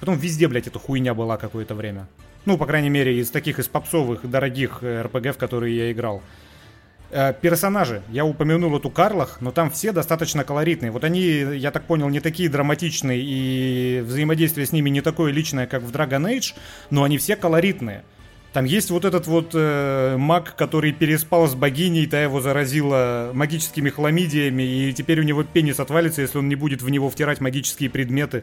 [0.00, 2.08] потом везде, блядь, эта хуйня была какое-то время.
[2.44, 6.22] Ну, по крайней мере, из таких, из попсовых, дорогих RPG, э, в которые я играл.
[7.10, 8.02] Э, персонажи.
[8.08, 10.90] Я упомянул эту Карлах, но там все достаточно колоритные.
[10.90, 15.66] Вот они, я так понял, не такие драматичные, и взаимодействие с ними не такое личное,
[15.66, 16.54] как в Dragon Age,
[16.90, 18.04] но они все колоритные.
[18.52, 23.90] Там есть вот этот вот э, маг, который переспал с богиней, та его заразила магическими
[23.90, 27.90] хламидиями, и теперь у него пенис отвалится, если он не будет в него втирать магические
[27.90, 28.42] предметы.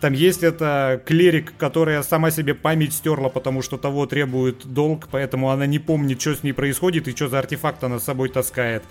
[0.00, 5.50] Там есть это клерик, которая сама себе память стерла, потому что того требует долг, поэтому
[5.50, 8.84] она не помнит, что с ней происходит и что за артефакт она с собой таскает.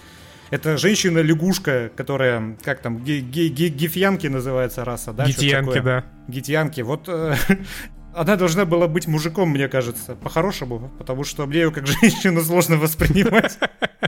[0.52, 5.26] Это женщина-лягушка, которая, как там, гифьянки называется раса, да?
[5.26, 6.06] Гитьянки, да.
[6.28, 6.82] Гитьянки.
[6.82, 7.36] Вот э,
[8.16, 12.78] она должна была быть мужиком, мне кажется, по-хорошему, потому что мне ее как женщину сложно
[12.78, 13.58] воспринимать.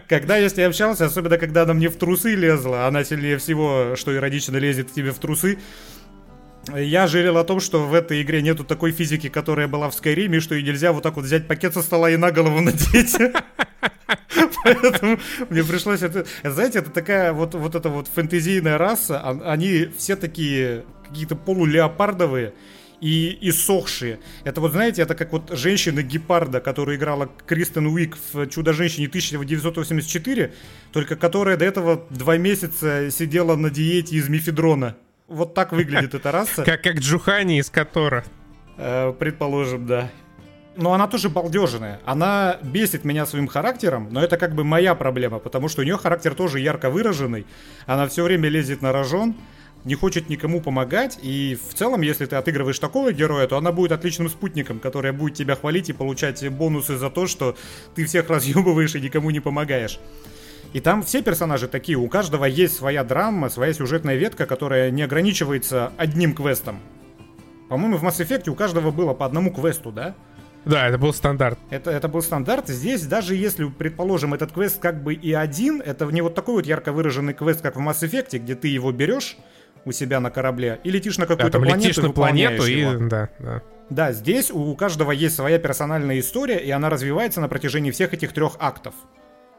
[0.08, 3.96] Когда я с ней общался, особенно когда она мне в трусы лезла, она сильнее всего,
[3.96, 5.60] что иронично лезет тебе в трусы,
[6.76, 10.40] я жалел о том, что в этой игре нету такой физики, которая была в Скайриме,
[10.40, 13.16] что и нельзя вот так вот взять пакет со стола и на голову надеть.
[14.64, 15.18] Поэтому
[15.50, 16.26] мне пришлось это...
[16.44, 22.54] Знаете, это такая вот, вот эта вот фэнтезийная раса, а, они все такие какие-то полулеопардовые,
[23.02, 24.20] и иссохшие.
[24.44, 30.54] Это вот, знаете, это как вот женщина-гепарда, которая играла Кристен Уик в «Чудо-женщине» 1984,
[30.92, 34.96] только которая до этого два месяца сидела на диете из мифедрона.
[35.28, 36.64] Вот так выглядит эта раса.
[36.64, 38.24] Как, как Джухани из Котора.
[38.78, 40.10] Э, предположим, да.
[40.78, 42.00] Но она тоже балдежная.
[42.06, 45.98] Она бесит меня своим характером, но это как бы моя проблема, потому что у нее
[45.98, 47.48] характер тоже ярко выраженный.
[47.88, 49.36] Она все время лезет на рожон,
[49.88, 53.94] не хочет никому помогать, и в целом, если ты отыгрываешь такого героя, то она будет
[53.94, 57.56] отличным спутником, которая будет тебя хвалить и получать бонусы за то, что
[57.96, 60.00] ты всех разъебываешь и никому не помогаешь.
[60.74, 65.04] И там все персонажи такие, у каждого есть своя драма, своя сюжетная ветка, которая не
[65.04, 66.82] ограничивается одним квестом.
[67.70, 70.16] По-моему, в Mass Effect у каждого было по одному квесту, да?
[70.66, 71.58] Да, это был стандарт.
[71.70, 72.68] Это, это был стандарт.
[72.68, 76.66] Здесь, даже если, предположим, этот квест как бы и один, это не вот такой вот
[76.66, 79.38] ярко выраженный квест, как в Mass Effect, где ты его берешь,
[79.88, 81.88] у себя на корабле и летишь на какую-то да, планету.
[81.88, 82.94] Летишь на планету его.
[82.94, 83.62] и да, да.
[83.90, 88.34] Да, здесь у каждого есть своя персональная история, и она развивается на протяжении всех этих
[88.34, 88.94] трех актов.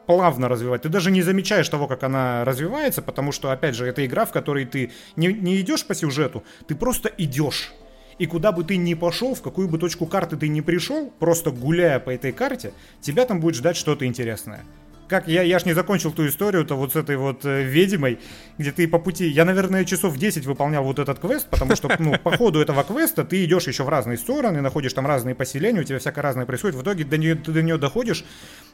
[0.05, 0.83] плавно развивать.
[0.83, 4.31] Ты даже не замечаешь того, как она развивается, потому что, опять же, это игра, в
[4.31, 7.73] которой ты не, не идешь по сюжету, ты просто идешь.
[8.17, 11.51] И куда бы ты ни пошел, в какую бы точку карты ты ни пришел, просто
[11.51, 14.63] гуляя по этой карте, тебя там будет ждать что-то интересное
[15.09, 18.19] как я, я ж не закончил ту историю-то вот с этой вот э, ведьмой,
[18.57, 19.27] где ты по пути...
[19.27, 23.23] Я, наверное, часов 10 выполнял вот этот квест, потому что, ну, по ходу этого квеста
[23.25, 26.75] ты идешь еще в разные стороны, находишь там разные поселения, у тебя всякое разное происходит.
[26.75, 28.23] В итоге до нее, ты до нее доходишь,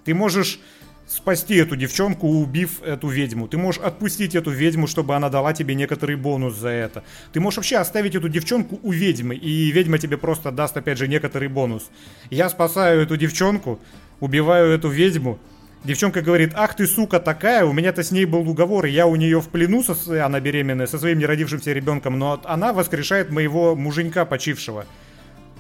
[0.04, 0.60] ты можешь
[1.08, 3.48] спасти эту девчонку, убив эту ведьму.
[3.48, 7.04] Ты можешь отпустить эту ведьму, чтобы она дала тебе некоторый бонус за это.
[7.32, 11.08] Ты можешь вообще оставить эту девчонку у ведьмы, и ведьма тебе просто даст, опять же,
[11.08, 11.90] некоторый бонус.
[12.30, 13.80] Я спасаю эту девчонку,
[14.20, 15.40] убиваю эту ведьму,
[15.86, 19.16] Девчонка говорит, ах ты сука такая, у меня-то с ней был уговор, и я у
[19.16, 24.26] нее в плену, со, она беременная, со своим неродившимся ребенком, но она воскрешает моего муженька
[24.26, 24.88] почившего.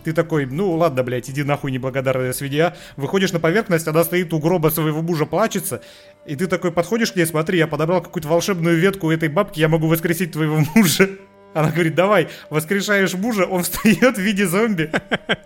[0.03, 2.75] Ты такой, ну ладно, блядь, иди нахуй, неблагодарная свинья.
[2.95, 5.83] Выходишь на поверхность, она стоит у гроба своего мужа, плачется.
[6.25, 9.69] И ты такой подходишь к ней, смотри, я подобрал какую-то волшебную ветку этой бабки, я
[9.69, 11.07] могу воскресить твоего мужа.
[11.55, 14.91] Она говорит, давай, воскрешаешь мужа, он встает в виде зомби.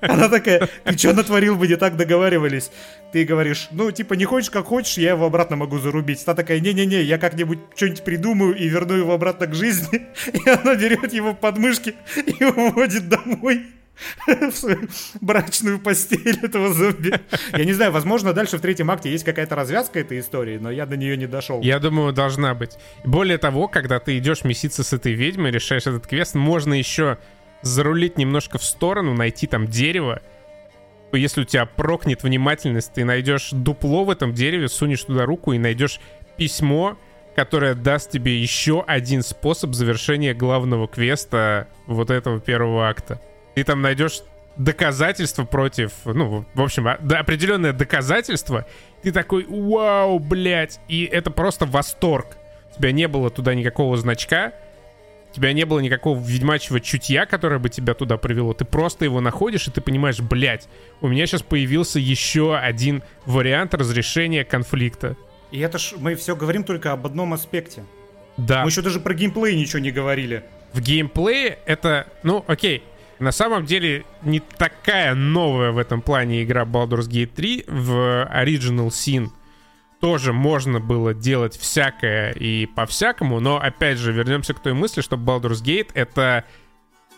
[0.02, 2.72] Она такая, ты что натворил, мы не так договаривались.
[3.12, 6.24] Ты говоришь, ну, типа, не хочешь, как хочешь, я его обратно могу зарубить.
[6.26, 10.08] Она такая, не-не-не, я как-нибудь что-нибудь придумаю и верну его обратно к жизни.
[10.34, 11.94] И она берет его под мышки
[12.26, 13.68] и уводит домой.
[14.28, 14.88] в
[15.22, 17.20] брачную постель этого зомби.
[17.56, 20.86] Я не знаю, возможно, дальше в третьем акте есть какая-то развязка этой истории, но я
[20.86, 21.62] до нее не дошел.
[21.62, 22.78] Я думаю, должна быть.
[23.04, 27.18] Более того, когда ты идешь меситься с этой ведьмой, решаешь этот квест, можно еще
[27.62, 30.22] зарулить немножко в сторону, найти там дерево.
[31.12, 35.58] Если у тебя прокнет внимательность, ты найдешь дупло в этом дереве, сунешь туда руку и
[35.58, 36.00] найдешь
[36.38, 36.98] письмо,
[37.36, 43.20] которое даст тебе еще один способ завершения главного квеста вот этого первого акта
[43.56, 44.22] ты там найдешь
[44.56, 48.66] доказательства против, ну, в общем, а, определенное доказательство,
[49.02, 52.38] ты такой, вау, блядь, и это просто восторг.
[52.72, 54.54] У тебя не было туда никакого значка,
[55.32, 58.54] у тебя не было никакого ведьмачьего чутья, которое бы тебя туда привело.
[58.54, 60.68] Ты просто его находишь, и ты понимаешь, блядь,
[61.02, 65.16] у меня сейчас появился еще один вариант разрешения конфликта.
[65.52, 67.86] И это ж мы все говорим только об одном аспекте.
[68.38, 68.64] Да.
[68.64, 70.44] Мы еще даже про геймплей ничего не говорили.
[70.74, 72.84] В геймплее это, ну, окей,
[73.20, 78.88] на самом деле не такая новая в этом плане игра Baldur's Gate 3 в Original
[78.88, 79.30] Sin.
[80.00, 85.18] Тоже можно было делать всякое и по-всякому, но опять же вернемся к той мысли, что
[85.18, 86.46] Baldur's Gate это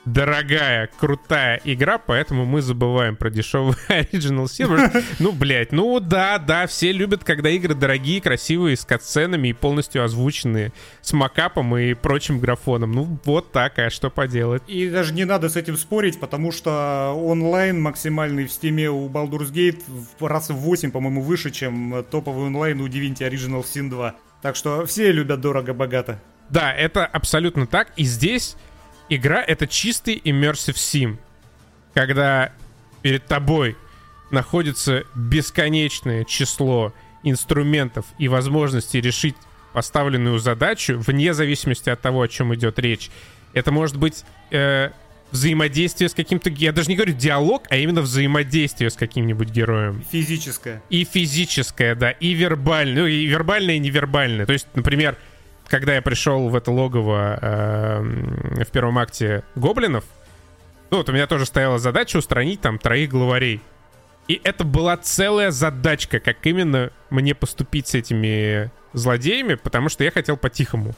[0.06, 5.04] дорогая, крутая игра, поэтому мы забываем про дешевый Original Sin.
[5.20, 10.04] Ну, блядь, ну да, да, все любят, когда игры дорогие, красивые, с катсценами и полностью
[10.04, 12.91] озвученные, с макапом и прочим графоном.
[12.91, 14.64] Ну, вот так, а что поделать?
[14.68, 19.52] И даже не надо с этим спорить, потому что онлайн максимальный в стиме у Baldur's
[19.52, 19.82] Gate
[20.20, 24.16] раз в 8, по-моему, выше, чем топовый онлайн у Divinity Original Sin 2.
[24.41, 26.20] Так что все любят дорого-богато.
[26.49, 27.93] Да, это абсолютно так.
[27.95, 28.58] И здесь
[29.12, 31.18] игра— это чистый immersive sim,
[31.93, 32.51] когда
[33.01, 33.76] перед тобой
[34.32, 36.93] находится бесконечное число
[37.24, 39.36] инструментов и возможностей решить
[39.74, 43.09] поставленную задачу вне зависимости от того, о чем идет речь.
[43.53, 44.91] Это может быть э,
[45.32, 46.49] взаимодействие с каким-то...
[46.49, 50.03] Я даже не говорю диалог, а именно взаимодействие с каким-нибудь героем.
[50.12, 50.82] Физическое.
[50.89, 53.03] И физическое, да, и вербальное.
[53.03, 54.45] Ну, и вербальное, и невербальное.
[54.45, 55.18] То есть, например,
[55.72, 58.01] когда я пришел в это логово э,
[58.65, 60.03] в первом акте гоблинов,
[60.89, 63.61] ну вот у меня тоже стояла задача устранить там троих главарей.
[64.28, 70.11] И это была целая задачка, как именно мне поступить с этими злодеями, потому что я
[70.11, 70.93] хотел по-тихому.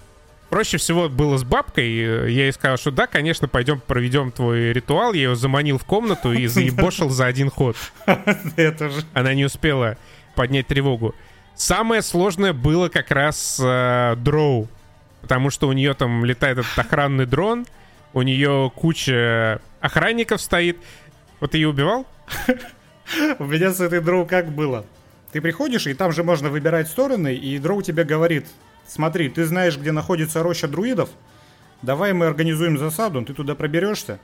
[0.50, 1.96] Проще всего было с бабкой.
[1.96, 5.14] Я ей сказал, что да, конечно, пойдем проведем твой ритуал.
[5.14, 7.76] Я ее заманил в комнату и заебошил за один ход.
[9.14, 9.98] Она не успела
[10.36, 11.14] поднять тревогу.
[11.56, 14.68] Самое сложное было как раз э, дроу.
[15.22, 17.66] Потому что у нее там летает этот охранный дрон,
[18.14, 20.78] у нее куча охранников стоит.
[21.40, 22.06] Вот ты ее убивал?
[23.40, 24.86] У меня с этой дроу как было?
[25.32, 28.48] Ты приходишь, и там же можно выбирать стороны, и дроу тебе говорит,
[28.88, 31.10] смотри, ты знаешь, где находится роща друидов,
[31.82, 34.20] давай мы организуем засаду, ты туда проберешься,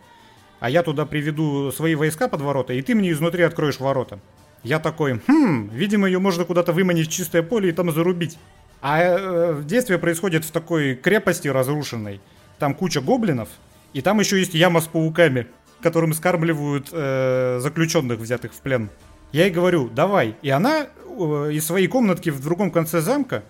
[0.60, 4.20] а я туда приведу свои войска под ворота, и ты мне изнутри откроешь ворота.
[4.64, 8.38] Я такой, хм, видимо, ее можно куда-то выманить в чистое поле и там зарубить.
[8.82, 12.22] А э, действие происходит в такой крепости разрушенной.
[12.60, 13.50] Там куча гоблинов,
[13.94, 15.48] и там еще есть яма с пауками,
[15.82, 18.90] которым скармливают э, заключенных, взятых в плен.
[19.32, 20.36] Я ей говорю, давай.
[20.42, 23.44] И она э, из своей комнатки в другом конце замка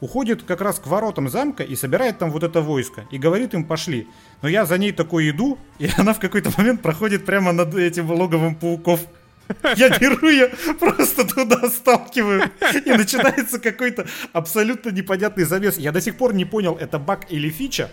[0.00, 3.04] уходит как раз к воротам замка и собирает там вот это войско.
[3.10, 4.08] И говорит им, пошли.
[4.42, 8.10] Но я за ней такой иду, и она в какой-то момент проходит прямо над этим
[8.10, 9.00] логовом пауков.
[9.76, 12.50] Я беру ее, просто туда сталкиваю,
[12.84, 15.78] и начинается какой-то абсолютно непонятный замес.
[15.78, 17.90] Я до сих пор не понял, это баг или фича,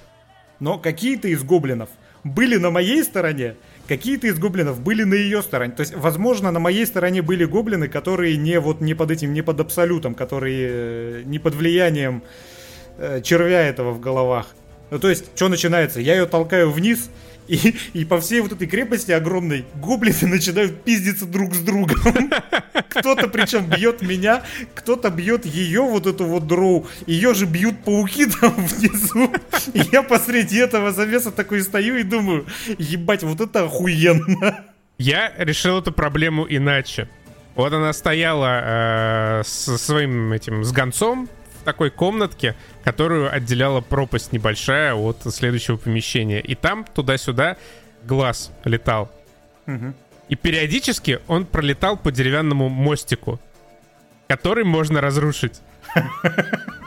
[0.60, 1.90] но какие-то из гоблинов
[2.24, 3.56] были на моей стороне,
[3.88, 5.74] какие-то из гоблинов были на ее стороне.
[5.74, 9.42] То есть, возможно, на моей стороне были гоблины, которые не вот не под этим, не
[9.42, 12.24] под абсолютом, которые э, не под влиянием
[12.98, 14.48] э, червя этого в головах.
[14.90, 16.00] Ну, то есть, что начинается?
[16.00, 17.10] Я ее толкаю вниз,
[17.48, 22.32] и, и по всей вот этой крепости огромной гоблины начинают пиздиться друг с другом.
[22.90, 24.44] Кто-то причем бьет меня,
[24.76, 26.88] кто-то бьет ее, вот эту вот дроу.
[27.06, 29.32] Ее же бьют пауки там внизу.
[29.74, 32.46] И я посреди этого завеса такой стою и думаю,
[32.78, 34.66] ебать, вот это охуенно.
[34.98, 37.10] Я решил эту проблему иначе.
[37.56, 41.30] Вот она стояла э, со своим этим с гонцом
[41.64, 46.40] такой комнатке, которую отделяла пропасть небольшая от следующего помещения.
[46.40, 47.58] И там туда-сюда
[48.04, 49.12] глаз летал.
[49.68, 49.94] Угу.
[50.30, 53.40] И периодически он пролетал по деревянному мостику,
[54.28, 55.62] который можно разрушить.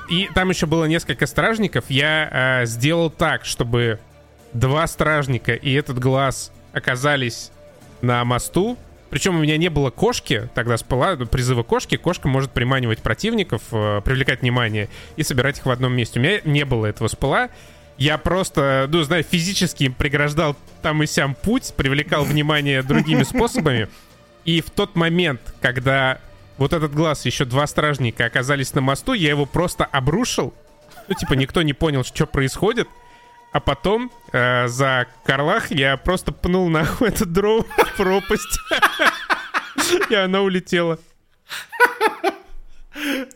[0.09, 1.87] И там еще было несколько стражников.
[1.89, 3.99] Я э, сделал так, чтобы
[4.53, 7.51] два стражника и этот глаз оказались
[8.03, 8.79] на мосту,
[9.11, 11.97] причем у меня не было кошки, тогда спала призыва кошки.
[11.97, 16.19] Кошка может приманивать противников, э, привлекать внимание и собирать их в одном месте.
[16.19, 17.51] У меня не было этого спала.
[17.99, 23.89] Я просто, ну, знаю, физически им преграждал там и сям путь, привлекал внимание другими способами.
[24.45, 26.19] И в тот момент, когда
[26.59, 30.53] вот этот глаз, еще два стражника оказались на мосту, я его просто обрушил.
[31.09, 32.89] Ну, типа, никто не понял, что происходит.
[33.57, 38.61] А потом э, за Карлах я просто пнул нахуй этот дроу в пропасть.
[40.11, 40.99] И она улетела.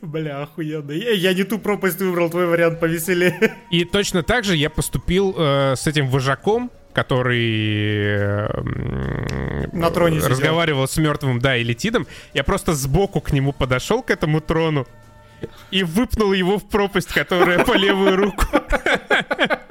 [0.03, 0.91] Бля, охуенно.
[0.93, 3.57] Я, я не ту пропасть выбрал, твой вариант повеселее.
[3.71, 10.33] И точно так же я поступил э, с этим вожаком, который э, На троне сидел.
[10.33, 12.07] разговаривал с мертвым, да, Элитидом.
[12.35, 14.87] Я просто сбоку к нему подошел, к этому трону,
[15.71, 18.45] и выпнул его в пропасть, которая по левую руку.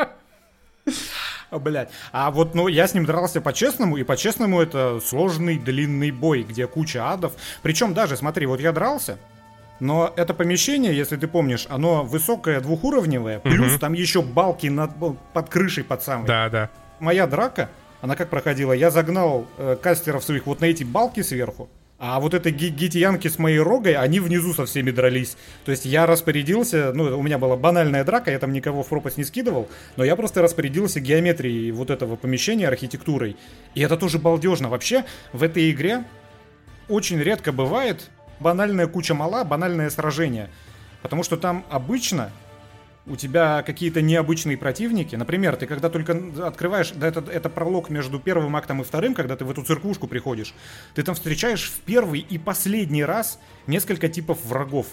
[1.52, 1.90] Блять.
[2.12, 6.68] А вот, ну, я с ним дрался по-честному, и по-честному это сложный длинный бой, где
[6.68, 7.34] куча адов.
[7.62, 9.18] Причем даже, смотри, вот я дрался,
[9.80, 13.80] но это помещение, если ты помнишь, оно высокое, двухуровневое, плюс Мгм.
[13.80, 14.92] там еще балки над,
[15.34, 16.28] под крышей под самой.
[16.28, 16.70] Да, да.
[17.00, 17.70] Моя драка,
[18.02, 18.74] она как проходила?
[18.74, 21.70] Я загнал э, кастеров своих вот на эти балки сверху,
[22.00, 25.36] а вот это ги- гитиянки с моей рогой, они внизу со всеми дрались.
[25.66, 29.18] То есть я распорядился, ну, у меня была банальная драка, я там никого в пропасть
[29.18, 33.36] не скидывал, но я просто распорядился геометрией вот этого помещения, архитектурой.
[33.76, 34.70] И это тоже балдежно.
[34.70, 36.06] Вообще, в этой игре
[36.88, 40.50] очень редко бывает банальная куча мала, банальное сражение.
[41.02, 42.32] Потому что там обычно
[43.10, 45.16] у тебя какие-то необычные противники.
[45.16, 49.36] Например, ты когда только открываешь, да, это, это пролог между первым актом и вторым, когда
[49.36, 50.54] ты в эту церквушку приходишь,
[50.96, 54.88] ты там встречаешь в первый и последний раз несколько типов врагов.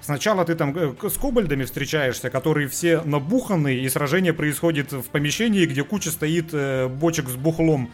[0.00, 5.66] Сначала ты там э, с кобальдами встречаешься, которые все набуханные, и сражение происходит в помещении,
[5.66, 7.90] где куча стоит э, бочек с бухлом.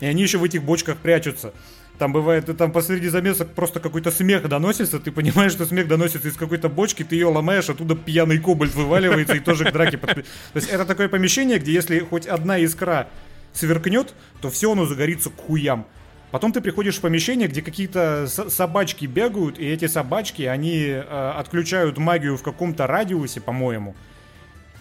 [0.00, 1.54] И они еще в этих бочках прячутся.
[1.98, 6.36] Там бывает, там посреди замесок просто какой-то смех доносится, ты понимаешь, что смех доносится из
[6.36, 10.24] какой-то бочки, ты ее ломаешь, оттуда пьяный кобальт вываливается и тоже к драке То
[10.54, 13.08] есть это такое помещение, где если хоть одна искра
[13.54, 15.86] сверкнет, то все оно загорится к хуям.
[16.32, 21.00] Потом ты приходишь в помещение, где какие-то собачки бегают, и эти собачки, они э,
[21.36, 23.94] отключают магию в каком-то радиусе, по-моему.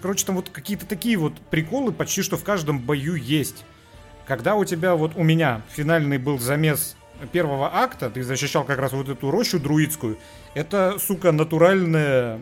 [0.01, 3.63] Короче, там вот какие-то такие вот приколы почти что в каждом бою есть.
[4.27, 6.97] Когда у тебя, вот у меня финальный был замес
[7.31, 10.17] первого акта, ты защищал как раз вот эту рощу друидскую,
[10.53, 12.41] это, сука, натуральная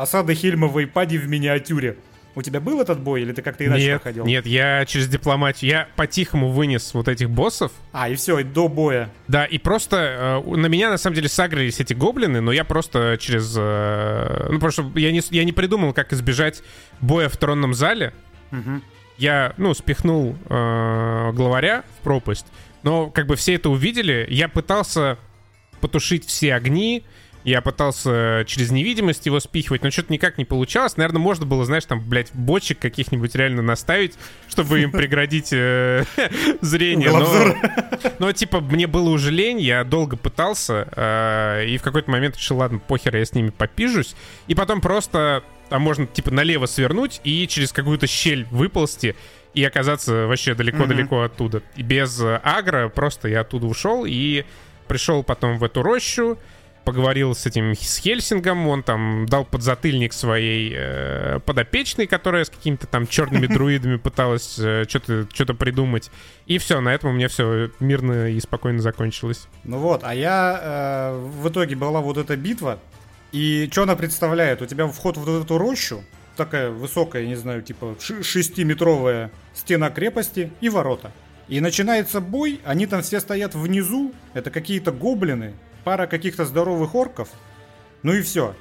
[0.00, 1.96] осада Хельмовой пади в миниатюре.
[2.36, 4.26] У тебя был этот бой, или ты как-то иначе Нет, проходил?
[4.26, 9.08] нет, я через дипломатию, я по-тихому вынес вот этих боссов, А, и все, до боя.
[9.28, 13.16] Да, и просто э, на меня на самом деле сагрились эти гоблины, но я просто
[13.20, 13.54] через...
[13.56, 16.62] э, ну, потому что я не, я не придумал, как избежать
[17.00, 18.12] боя в тронном зале.
[18.50, 18.82] Мгм.
[19.16, 22.46] Я, ну, спихнул э, главаря в пропасть,
[22.84, 24.26] но как бы все это увидели.
[24.30, 25.18] Я пытался
[25.80, 27.02] потушить все огни,
[27.44, 30.96] я пытался через невидимость его спихивать, но что-то никак не получалось.
[30.96, 34.14] Наверное, можно было, знаешь, там, блядь, бочек каких-нибудь реально наставить,
[34.48, 36.04] чтобы им преградить э,
[36.62, 37.10] зрение.
[38.18, 42.56] Но, типа, мне было уже лень, я долго пытался, э, и в какой-то момент решил,
[42.56, 44.16] ладно, похер, я с ними попижусь.
[44.46, 49.16] И потом просто там можно, типа, налево свернуть и через какую-то щель выползти
[49.54, 51.62] и оказаться вообще далеко-далеко оттуда.
[51.76, 54.44] И без э, агро просто я оттуда ушел и
[54.88, 56.38] пришел потом в эту рощу,
[56.84, 62.86] поговорил с этим с Хельсингом, он там дал подзатыльник своей э, подопечной, которая с какими-то
[62.86, 66.10] там черными друидами пыталась э, что-то что придумать.
[66.46, 69.48] И все, на этом у меня все мирно и спокойно закончилось.
[69.64, 72.78] Ну вот, а я э, в итоге была вот эта битва,
[73.32, 74.62] и что она представляет?
[74.62, 76.04] У тебя вход в вот эту рощу,
[76.36, 81.10] такая высокая, не знаю, типа шестиметровая стена крепости и ворота.
[81.48, 85.54] И начинается бой, они там все стоят внизу, это какие-то гоблины,
[85.84, 87.28] пара каких-то здоровых орков,
[88.02, 88.54] ну и все.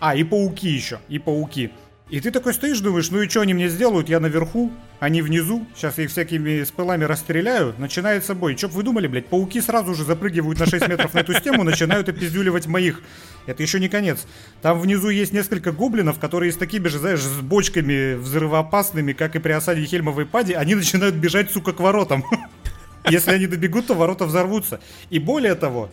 [0.00, 1.70] А, и пауки еще, и пауки.
[2.10, 4.08] И ты такой стоишь, думаешь, ну и что они мне сделают?
[4.08, 8.54] Я наверху, они внизу, сейчас я их всякими спылами расстреляю, начинается бой.
[8.54, 12.08] Че вы думали, блядь, пауки сразу же запрыгивают на 6 метров на эту стену, начинают
[12.08, 13.02] опиздюливать моих.
[13.44, 14.26] Это еще не конец.
[14.62, 19.38] Там внизу есть несколько гоблинов, которые с такими же, знаешь, с бочками взрывоопасными, как и
[19.38, 22.24] при осаде Хельмовой пади, они начинают бежать, сука, к воротам.
[23.10, 24.80] Если они добегут, то ворота взорвутся.
[25.10, 25.90] И более того,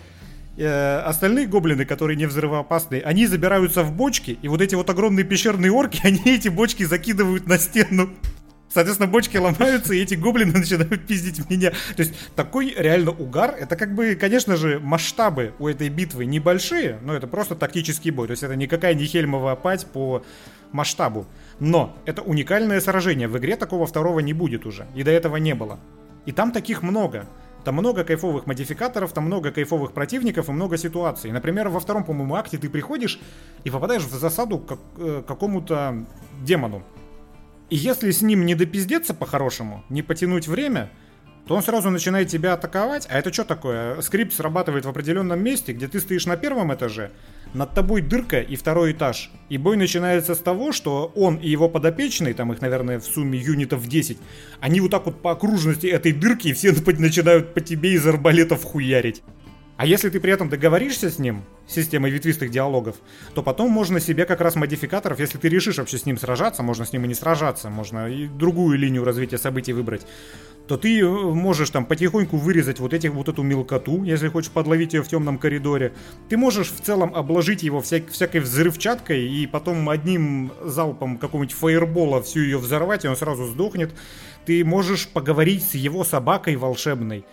[0.58, 5.26] э, остальные гоблины, которые не взрывоопасные, они забираются в бочки, и вот эти вот огромные
[5.26, 8.10] пещерные орки, они эти бочки закидывают на стену.
[8.76, 11.72] Соответственно, бочки ломаются, и эти гоблины начинают пиздить меня.
[11.96, 13.56] То есть такой реально угар.
[13.58, 18.28] Это как бы, конечно же, масштабы у этой битвы небольшие, но это просто тактический бой.
[18.28, 20.26] То есть это никакая не Хельмова пать по
[20.74, 21.26] масштабу.
[21.60, 23.30] Но это уникальное сражение.
[23.30, 24.88] В игре такого второго не будет уже.
[24.94, 25.80] И до этого не было.
[26.26, 27.28] И там таких много.
[27.66, 31.32] Там много кайфовых модификаторов, там много кайфовых противников и много ситуаций.
[31.32, 33.20] Например, во втором, по-моему, акте ты приходишь
[33.64, 36.06] и попадаешь в засаду к э, какому-то
[36.44, 36.84] демону.
[37.72, 40.92] И если с ним не допиздеться по-хорошему, не потянуть время,
[41.48, 43.08] то он сразу начинает тебя атаковать.
[43.10, 44.00] А это что такое?
[44.02, 47.12] Скрипт срабатывает в определенном месте, где ты стоишь на первом этаже,
[47.56, 49.32] над тобой дырка и второй этаж.
[49.50, 53.40] И бой начинается с того, что он и его подопечные, там их, наверное, в сумме
[53.40, 54.18] юнитов 10,
[54.60, 59.24] они вот так вот по окружности этой дырки все начинают по тебе из арбалетов хуярить.
[59.78, 62.96] А если ты при этом договоришься с ним, системой ветвистых диалогов,
[63.34, 66.86] то потом можно себе как раз модификаторов, если ты решишь вообще с ним сражаться, можно
[66.86, 70.08] с ним и не сражаться, можно и другую линию развития событий выбрать,
[70.68, 74.94] то ты э, можешь там потихоньку вырезать вот этих вот эту мелкоту, если хочешь подловить
[74.94, 75.94] ее в темном коридоре.
[76.30, 82.24] Ты можешь в целом обложить его вся, всякой взрывчаткой и потом одним залпом какого-нибудь фаербола
[82.24, 83.94] всю ее взорвать, и он сразу сдохнет.
[84.46, 87.26] Ты можешь поговорить с его собакой волшебной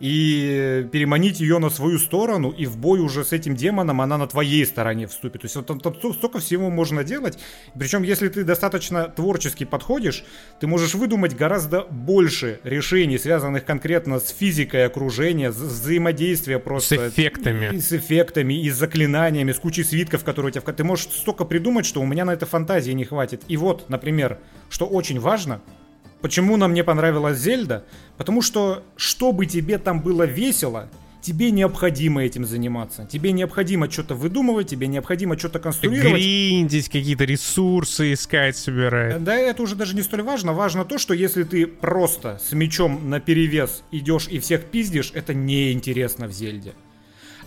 [0.00, 4.26] и переманить ее на свою сторону, и в бой уже с этим демоном она на
[4.26, 5.42] твоей стороне вступит.
[5.42, 7.38] То есть вот там, там столько всего можно делать.
[7.78, 10.24] Причем, если ты достаточно творчески подходишь,
[10.60, 16.96] ты можешь выдумать гораздо больше решений, связанных конкретно с физикой окружения, с взаимодействием просто.
[16.96, 17.74] С эффектами.
[17.74, 20.72] И с эффектами, и с заклинаниями, с кучей свитков, которые у тебя...
[20.72, 23.42] Ты можешь столько придумать, что у меня на это фантазии не хватит.
[23.48, 24.38] И вот, например,
[24.68, 25.62] что очень важно,
[26.26, 27.84] Почему нам не понравилась Зельда?
[28.16, 33.06] Потому что, чтобы тебе там было весело, тебе необходимо этим заниматься.
[33.06, 36.20] Тебе необходимо что-то выдумывать, тебе необходимо что-то конструировать.
[36.20, 39.22] Гриндить, какие-то ресурсы искать, собирать.
[39.22, 40.52] Да, это уже даже не столь важно.
[40.52, 45.32] Важно то, что если ты просто с мечом на перевес идешь и всех пиздишь, это
[45.32, 46.72] неинтересно в Зельде.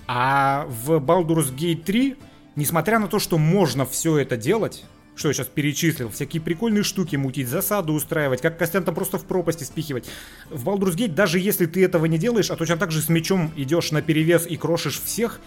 [0.07, 2.15] А в Baldur's Gate 3,
[2.55, 4.85] несмотря на то, что можно все это делать,
[5.19, 9.25] что я сейчас перечислил, всякие прикольные штуки мутить, засаду устраивать, как Костян там просто в
[9.25, 10.05] пропасти спихивать.
[10.49, 13.51] В Baldur's Gate, даже если ты этого не делаешь, а точно так же с мечом
[13.57, 15.41] идешь на перевес и крошишь всех,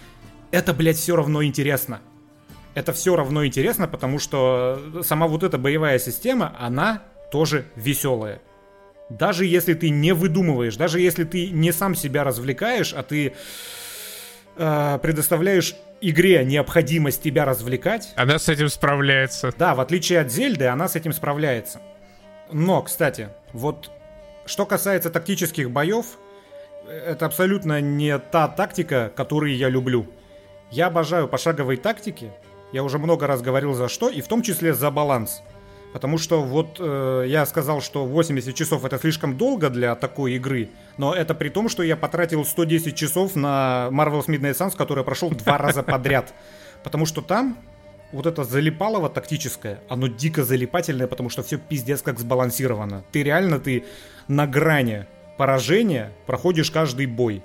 [0.51, 2.01] это, блядь, все равно интересно.
[2.75, 8.41] Это все равно интересно, потому что сама вот эта боевая система, она тоже веселая.
[9.09, 13.33] Даже если ты не выдумываешь, даже если ты не сам себя развлекаешь, а ты
[14.55, 15.75] э, предоставляешь
[16.09, 18.13] игре необходимость тебя развлекать.
[18.15, 19.53] Она с этим справляется.
[19.57, 21.81] Да, в отличие от Зельды, она с этим справляется.
[22.51, 23.89] Но, кстати, вот
[24.45, 26.05] что касается тактических боев,
[26.87, 30.07] это абсолютно не та тактика, которую я люблю.
[30.69, 32.31] Я обожаю пошаговые тактики.
[32.71, 35.41] Я уже много раз говорил за что, и в том числе за баланс.
[35.93, 40.69] Потому что вот э, я сказал, что 80 часов это слишком долго для такой игры,
[40.97, 45.29] но это при том, что я потратил 110 часов на Marvel's Midnight Suns, который прошел
[45.29, 46.33] два раза подряд.
[46.83, 47.57] Потому что там
[48.11, 53.03] вот это залипалово тактическое, оно дико залипательное, потому что все пиздец как сбалансировано.
[53.11, 53.85] Ты реально, ты
[54.27, 55.05] на грани
[55.37, 57.43] поражения проходишь каждый бой.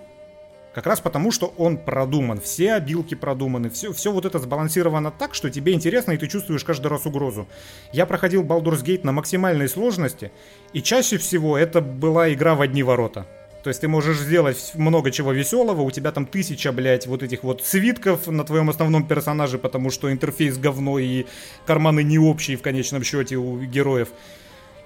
[0.79, 5.35] Как раз потому, что он продуман, все обилки продуманы, все, все вот это сбалансировано так,
[5.35, 7.49] что тебе интересно, и ты чувствуешь каждый раз угрозу.
[7.93, 10.31] Я проходил Baldur's Gate на максимальной сложности,
[10.73, 13.27] и чаще всего это была игра в одни ворота.
[13.65, 17.43] То есть ты можешь сделать много чего веселого, у тебя там тысяча, блядь, вот этих
[17.43, 21.27] вот свитков на твоем основном персонаже, потому что интерфейс говно и
[21.67, 24.11] карманы не общие в конечном счете у героев.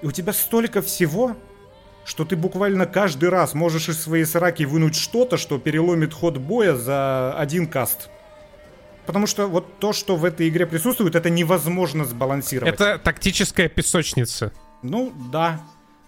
[0.00, 1.36] И у тебя столько всего,
[2.04, 6.74] что ты буквально каждый раз можешь из своей сраки вынуть что-то, что переломит ход боя
[6.74, 8.08] за один каст.
[9.06, 12.72] Потому что вот то, что в этой игре присутствует, это невозможно сбалансировать.
[12.72, 14.52] Это тактическая песочница.
[14.82, 15.60] Ну, да.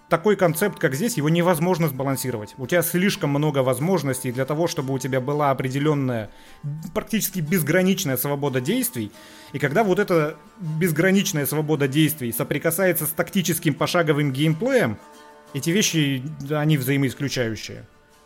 [0.07, 2.53] Такой концепт, как здесь, его невозможно сбалансировать.
[2.57, 6.29] У тебя слишком много возможностей для того, чтобы у тебя была определенная,
[6.93, 9.11] практически безграничная свобода действий.
[9.51, 14.99] И когда вот эта безграничная свобода действий соприкасается с тактическим пошаговым геймплеем,
[15.53, 17.85] эти вещи, они взаимоисключающие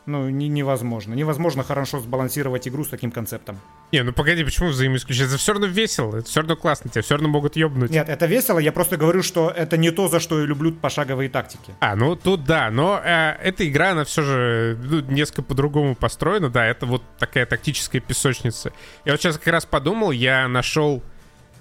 [0.10, 1.14] ну, не, невозможно.
[1.14, 3.60] Невозможно хорошо сбалансировать игру с таким концептом.
[3.92, 5.28] Не, ну погоди, почему взаимоисключать?
[5.28, 7.92] Это все равно весело, это все равно классно, тебя все равно могут ёбнуть.
[7.92, 11.30] Нет, это весело, я просто говорю, что это не то, за что я люблю пошаговые
[11.30, 11.74] тактики.
[11.80, 16.50] А, ну тут да, но э, эта игра, она все же ну, несколько по-другому построена,
[16.50, 18.74] да, это вот такая тактическая песочница.
[19.06, 21.04] Я вот сейчас как раз подумал, я нашел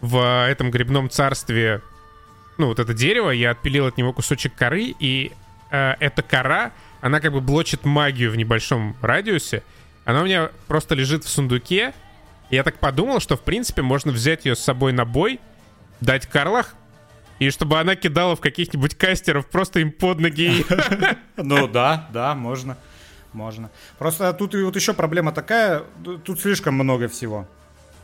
[0.00, 1.82] в этом грибном царстве,
[2.56, 5.32] ну, вот это дерево, я отпилил от него кусочек коры, и
[5.70, 9.62] э, эта кора она как бы блочит магию в небольшом радиусе.
[10.04, 11.94] Она у меня просто лежит в сундуке.
[12.50, 15.38] И я так подумал, что в принципе можно взять ее с собой на бой,
[16.00, 16.74] дать Карлах,
[17.38, 20.64] и чтобы она кидала в каких-нибудь кастеров просто им под ноги.
[21.36, 22.76] Ну да, да, можно.
[23.32, 23.70] Можно.
[23.98, 25.84] Просто тут вот еще проблема такая,
[26.24, 27.46] тут слишком много всего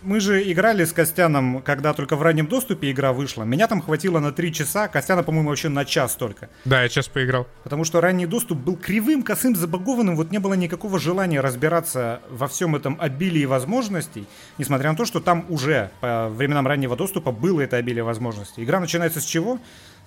[0.04, 3.44] мы же играли с Костяном, когда только в раннем доступе игра вышла.
[3.44, 6.50] Меня там хватило на 3 часа, Костяна, по-моему, вообще на час только.
[6.64, 7.46] Да, я час поиграл.
[7.62, 12.48] Потому что ранний доступ был кривым, косым, забагованным, вот не было никакого желания разбираться во
[12.48, 14.26] всем этом обилии возможностей,
[14.58, 18.62] несмотря на то, что там уже по временам раннего доступа было это обилие возможностей.
[18.62, 19.58] Игра начинается с чего?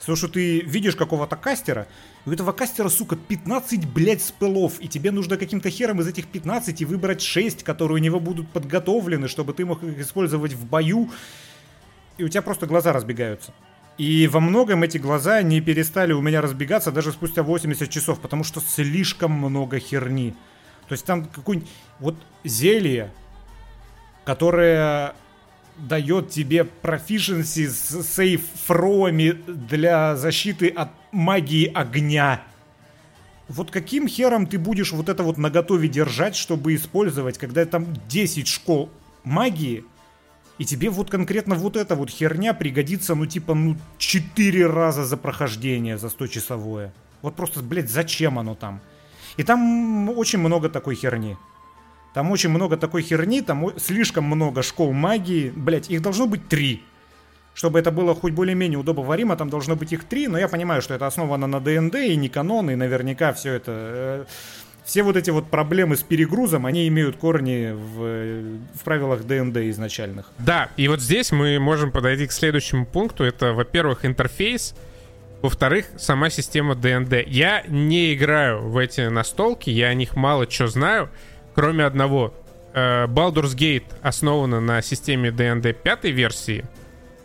[0.06, 1.88] Того, что ты видишь какого-то кастера,
[2.26, 6.84] у этого кастера, сука, 15, блядь, спелов, и тебе нужно каким-то хером из этих 15
[6.84, 11.10] выбрать 6, которые у него будут подготовлены, чтобы ты мог их использовать в бою,
[12.18, 13.54] и у тебя просто глаза разбегаются.
[13.98, 18.44] И во многом эти глаза не перестали у меня разбегаться даже спустя 80 часов, потому
[18.44, 20.36] что слишком много херни.
[20.88, 21.70] То есть там какое-нибудь
[22.00, 23.12] вот зелье,
[24.26, 25.16] которое
[25.78, 32.42] дает тебе proficiency с сейф фроми для защиты от магии огня.
[33.48, 38.48] Вот каким хером ты будешь вот это вот наготове держать, чтобы использовать, когда там 10
[38.48, 38.90] школ
[39.24, 39.86] магии,
[40.58, 45.16] и тебе вот конкретно вот эта вот херня пригодится, ну типа, ну 4 раза за
[45.16, 46.94] прохождение, за 100 часовое.
[47.22, 48.82] Вот просто, блядь, зачем оно там?
[49.38, 51.38] И там очень много такой херни.
[52.18, 55.54] Там очень много такой херни, там слишком много школ магии.
[55.56, 56.82] Блять, их должно быть три.
[57.54, 60.96] Чтобы это было хоть более-менее удобоваримо, там должно быть их три, но я понимаю, что
[60.96, 63.72] это основано на ДНД и не канон, и наверняка все это...
[63.72, 64.26] Э,
[64.84, 70.32] все вот эти вот проблемы с перегрузом, они имеют корни в, в правилах ДНД изначальных.
[70.40, 73.26] Да, и вот здесь мы можем подойти к следующему пункту.
[73.26, 74.74] Это, во-первых, интерфейс,
[75.44, 77.28] во-вторых, сама система ДНД.
[77.28, 81.12] Я не играю в эти настолки, я о них мало что знаю
[81.58, 82.36] кроме одного.
[82.74, 86.64] Э, Baldur's Gate основана на системе D&D пятой версии,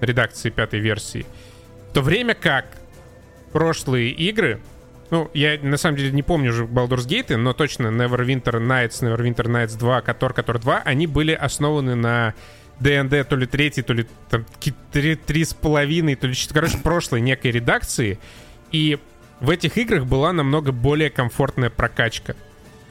[0.01, 1.27] редакции пятой версии,
[1.91, 2.65] в то время как
[3.53, 4.59] прошлые игры,
[5.11, 9.45] ну, я на самом деле не помню уже Baldur's Gate, но точно Neverwinter Nights, Neverwinter
[9.45, 12.33] Nights 2, Котор, Котор 2, они были основаны на
[12.81, 14.47] ДНД то ли третий, то ли там
[14.93, 18.19] три, три с половиной, то ли, короче, прошлой некой редакции.
[18.71, 18.99] И
[19.41, 22.35] в этих играх была намного более комфортная прокачка.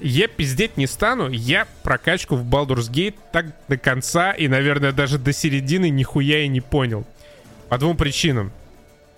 [0.01, 5.19] Я пиздеть не стану, я прокачку в Baldur's Gate так до конца и, наверное, даже
[5.19, 7.05] до середины нихуя и не понял.
[7.69, 8.51] По двум причинам.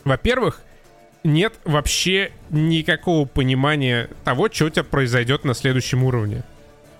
[0.03, 0.61] Во-первых,
[1.23, 6.43] нет вообще никакого понимания того, что у тебя произойдет на следующем уровне.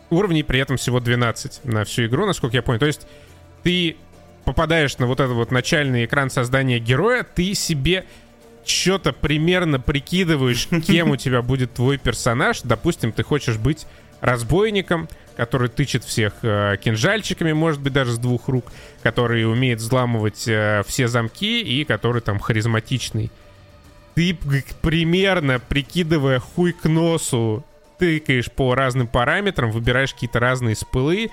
[0.09, 2.79] Уровней при этом всего 12 на всю игру, насколько я понял.
[2.79, 3.05] То есть
[3.63, 3.97] ты
[4.45, 8.05] попадаешь на вот этот вот начальный экран создания героя, ты себе
[8.65, 12.61] что-то примерно прикидываешь, кем у тебя будет твой персонаж.
[12.61, 13.85] Допустим, ты хочешь быть
[14.21, 20.47] разбойником, который тычет всех э, кинжальчиками, может быть, даже с двух рук, который умеет взламывать
[20.47, 23.31] э, все замки и который там харизматичный.
[24.15, 24.37] Ты
[24.81, 27.65] примерно, прикидывая хуй к носу,
[27.97, 31.31] тыкаешь по разным параметрам, выбираешь какие-то разные спылы,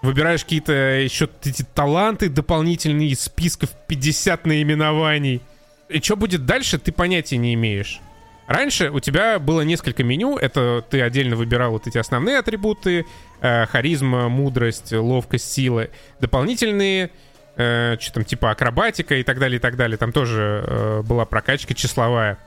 [0.00, 5.42] выбираешь какие-то еще эти таланты дополнительные из списков 50 наименований—
[5.92, 8.00] и что будет дальше, ты понятия не имеешь.
[8.46, 13.06] Раньше у тебя было несколько меню, это ты отдельно выбирал вот эти основные атрибуты,
[13.40, 15.88] э, харизма, мудрость, ловкость, сила,
[16.20, 17.10] дополнительные,
[17.56, 21.24] э, что там, типа акробатика и так далее, и так далее, там тоже э, была
[21.24, 22.38] прокачка числовая.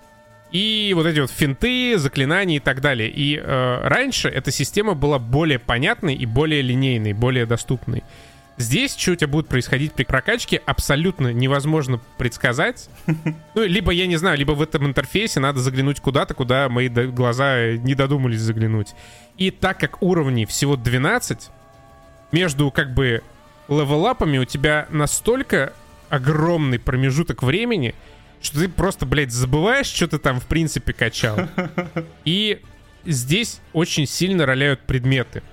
[0.51, 3.09] И вот эти вот финты, заклинания и так далее.
[3.09, 8.03] И э, раньше эта система была более понятной и более линейной, более доступной.
[8.58, 12.89] Здесь, что у тебя будет происходить при прокачке, абсолютно невозможно предсказать.
[13.53, 17.74] Ну, либо, я не знаю, либо в этом интерфейсе надо заглянуть куда-то, куда мои глаза
[17.74, 18.93] не додумались заглянуть.
[19.38, 21.49] И так как уровней всего 12,
[22.32, 23.24] между как бы
[23.68, 25.74] левелапами у тебя настолько
[26.10, 27.93] огромный промежуток времени,
[28.41, 31.49] что ты просто, блядь, забываешь, что ты там в принципе качал.
[32.24, 32.62] И
[33.06, 35.43] здесь очень сильно роляют предметы.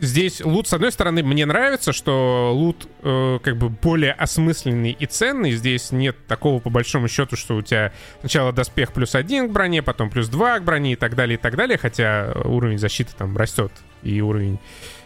[0.00, 5.06] Здесь лут, с одной стороны, мне нравится, что лут э, как бы более осмысленный и
[5.06, 5.52] ценный.
[5.52, 9.82] Здесь нет такого, по большому счету, что у тебя сначала доспех плюс один к броне,
[9.82, 11.76] потом плюс два к броне и так далее, и так далее.
[11.76, 13.72] Хотя уровень защиты там растет,
[14.02, 14.58] и уровень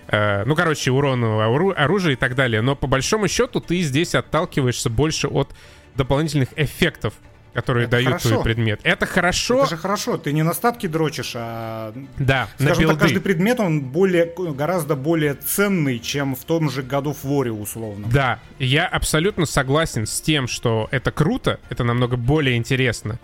[0.09, 1.24] Э, ну, короче, урон
[1.76, 2.61] оружия и так далее.
[2.61, 5.55] Но по большому счету ты здесь отталкиваешься больше от
[5.95, 7.14] дополнительных эффектов,
[7.55, 8.29] которые это дают хорошо.
[8.29, 8.81] твой предмет.
[8.83, 9.61] Это хорошо.
[9.61, 10.19] Это же хорошо.
[10.19, 11.95] Ты не на статки дрочишь, а...
[12.19, 12.95] Да, Скажем на билды.
[12.95, 17.53] так, каждый предмет, он более, гораздо более ценный, чем в том же году в Воре,
[17.53, 18.09] условно.
[18.13, 23.19] Да, я абсолютно согласен с тем, что это круто, это намного более интересно.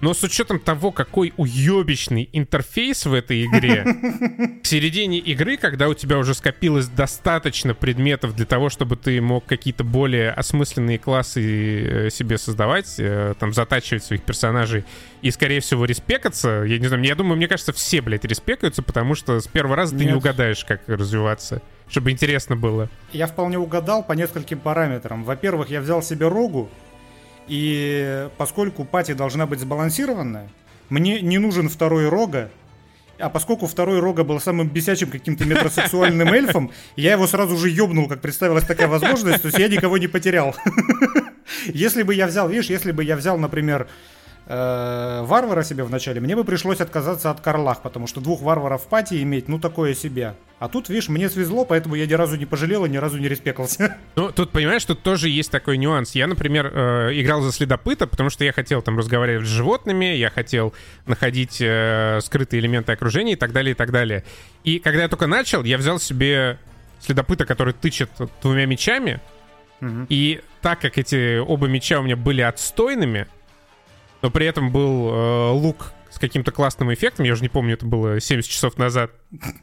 [0.00, 3.84] Но с учетом того, какой уебищный интерфейс в этой игре,
[4.62, 9.44] к середине игры, когда у тебя уже скопилось достаточно предметов для того, чтобы ты мог
[9.44, 14.84] какие-то более осмысленные классы э, себе создавать, э, там, затачивать своих персонажей
[15.20, 19.16] и, скорее всего, респекаться, я не знаю, я думаю, мне кажется, все, блядь, респекаются, потому
[19.16, 20.04] что с первого раза Нет.
[20.04, 22.90] ты не угадаешь, как развиваться чтобы интересно было.
[23.12, 25.24] Я вполне угадал по нескольким параметрам.
[25.24, 26.68] Во-первых, я взял себе рогу,
[27.48, 30.48] и поскольку пати должна быть сбалансированная,
[30.88, 32.50] мне не нужен второй рога,
[33.18, 38.08] а поскольку второй рога был самым бесячим каким-то метросексуальным эльфом, я его сразу же ёбнул,
[38.08, 40.54] как представилась такая возможность, то есть я никого не потерял.
[41.66, 43.88] Если бы я взял, видишь, если бы я взял, например,
[44.48, 48.82] э, варвара себе в начале, мне бы пришлось отказаться от Карлах, потому что двух варваров
[48.82, 50.34] в пати иметь, ну такое себе.
[50.58, 53.28] А тут, видишь, мне свезло, поэтому я ни разу не пожалел и ни разу не
[53.28, 53.96] респекался.
[54.16, 56.16] Ну, тут, понимаешь, тут тоже есть такой нюанс.
[56.16, 60.30] Я, например, э, играл за следопыта, потому что я хотел там разговаривать с животными, я
[60.30, 60.74] хотел
[61.06, 64.24] находить э, скрытые элементы окружения и так далее, и так далее.
[64.64, 66.58] И когда я только начал, я взял себе
[67.00, 68.10] следопыта, который тычет
[68.42, 69.20] двумя мечами,
[70.08, 73.28] и так как эти оба меча у меня были отстойными,
[74.22, 77.86] но при этом был э, лук с каким-то классным эффектом, я уже не помню, это
[77.86, 79.10] было 70 часов назад.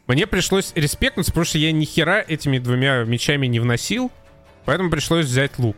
[0.07, 4.11] Мне пришлось респектнуться, потому что я ни хера этими двумя мечами не вносил,
[4.63, 5.77] поэтому пришлось взять лук.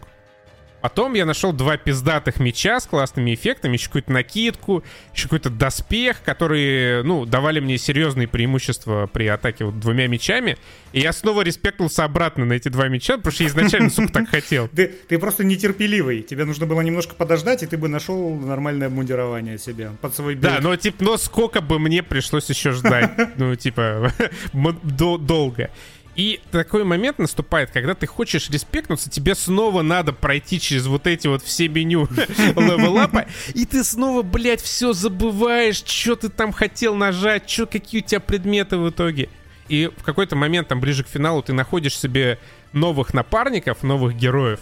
[0.82, 6.22] Потом я нашел два пиздатых меча с классными эффектами, еще какую-то накидку, еще какой-то доспех,
[6.24, 10.58] которые, ну, давали мне серьезные преимущества при атаке вот двумя мечами.
[10.94, 14.30] И я снова респектнулся обратно на эти два меча, потому что я изначально, сука, так
[14.30, 14.68] хотел.
[14.70, 16.22] Ты, ты просто нетерпеливый.
[16.22, 20.44] Тебе нужно было немножко подождать, и ты бы нашел нормальное обмундирование себе под свой билд.
[20.44, 23.12] Да, но, типа, но сколько бы мне пришлось еще ждать?
[23.38, 24.14] Ну, типа,
[24.54, 25.70] долго.
[26.18, 31.28] И такой момент наступает, когда ты хочешь респектнуться, тебе снова надо пройти через вот эти
[31.28, 32.08] вот все меню
[32.56, 38.04] левелапа, и ты снова, блядь, все забываешь, что ты там хотел нажать, что, какие у
[38.04, 39.30] тебя предметы в итоге.
[39.70, 42.40] И в какой-то момент, там, ближе к финалу, ты находишь себе
[42.74, 44.60] новых напарников, новых героев,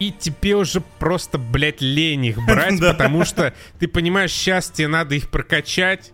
[0.00, 5.14] и тебе уже просто, блядь, лень их брать, потому что ты понимаешь, сейчас тебе надо
[5.14, 6.10] их прокачать,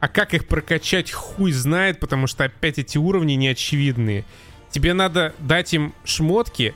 [0.00, 4.24] а как их прокачать, хуй знает, потому что опять эти уровни неочевидные.
[4.70, 6.74] Тебе надо дать им шмотки,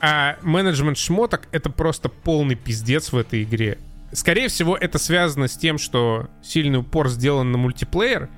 [0.00, 3.78] а менеджмент шмоток— это просто полный пиздец в этой игре.
[4.12, 8.28] Скорее всего, это связано с тем, что сильный упор сделан на мультиплеер,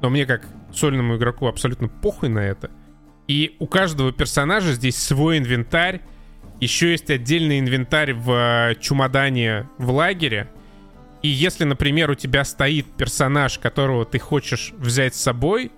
[0.00, 2.70] но мне как сольному игроку абсолютно похуй на это.
[3.26, 6.00] И у каждого персонажа здесь свой инвентарь,
[6.60, 10.48] еще есть отдельный инвентарь в э, чумодане в лагере—
[11.24, 15.72] и если, например, у тебя стоит персонаж, которого ты хочешь взять с собой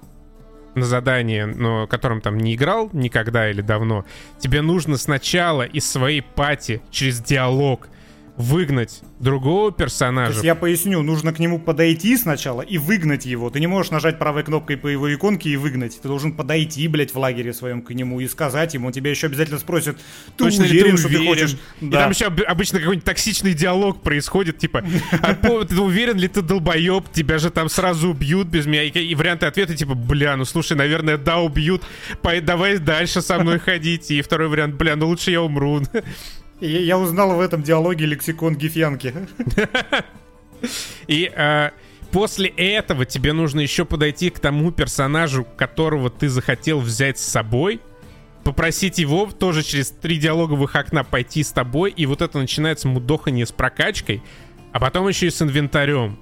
[0.75, 4.05] на задание, но которым там не играл никогда или давно,
[4.41, 7.87] тебе нужно сначала из своей пати через диалог
[8.37, 10.29] выгнать другого персонажа.
[10.29, 13.51] То есть я поясню, нужно к нему подойти сначала и выгнать его.
[13.51, 16.01] Ты не можешь нажать правой кнопкой по его иконке и выгнать.
[16.01, 18.89] Ты должен подойти, блядь, в лагере своем к нему и сказать ему.
[18.89, 19.97] Он тебя еще обязательно спросит,
[20.37, 21.57] ты Точно уверен, ты что ты хочешь?
[21.81, 21.87] Да.
[21.87, 24.85] И там еще обычно какой-нибудь токсичный диалог происходит, типа,
[25.23, 27.11] а ты уверен ли ты долбоеб?
[27.13, 28.83] Тебя же там сразу убьют без меня.
[28.83, 31.83] И варианты ответа типа, бля, ну слушай, наверное, да, убьют.
[32.43, 34.11] Давай дальше со мной ходить.
[34.11, 35.81] И второй вариант, бля, ну лучше я умру.
[36.61, 39.13] Я, узнал в этом диалоге лексикон гифянки.
[41.07, 41.71] И э,
[42.11, 47.81] после этого тебе нужно еще подойти к тому персонажу, которого ты захотел взять с собой,
[48.43, 53.45] попросить его тоже через три диалоговых окна пойти с тобой, и вот это начинается мудохание
[53.45, 54.23] с прокачкой,
[54.73, 56.19] а потом еще и с инвентарем.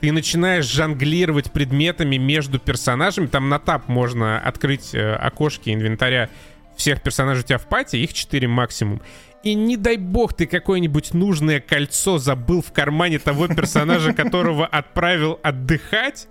[0.00, 3.26] Ты начинаешь жонглировать предметами между персонажами.
[3.26, 6.30] Там на тап можно открыть э, окошки инвентаря
[6.76, 9.02] всех персонажей у тебя в пати, их 4 максимум.
[9.42, 15.40] И не дай бог ты какое-нибудь нужное кольцо забыл в кармане того персонажа, которого отправил
[15.42, 16.28] отдыхать.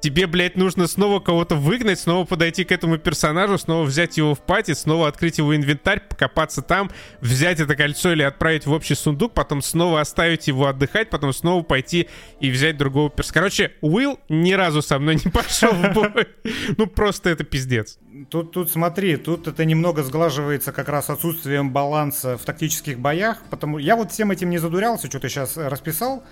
[0.00, 4.40] Тебе, блядь, нужно снова кого-то выгнать, снова подойти к этому персонажу, снова взять его в
[4.40, 6.90] пати, снова открыть его инвентарь, покопаться там,
[7.20, 11.62] взять это кольцо или отправить в общий сундук, потом снова оставить его отдыхать, потом снова
[11.62, 12.08] пойти
[12.40, 13.34] и взять другого персонажа.
[13.34, 16.28] Короче, Уилл ни разу со мной не пошел в бой.
[16.76, 17.98] Ну, просто это пиздец.
[18.30, 23.78] Тут, тут смотри, тут это немного сглаживается как раз отсутствием баланса в тактических боях, потому
[23.78, 26.24] я вот всем этим не задурялся, что ты сейчас расписал,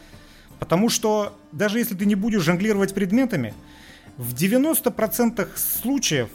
[0.64, 3.52] Потому что даже если ты не будешь жонглировать предметами,
[4.16, 6.30] в 90% случаев,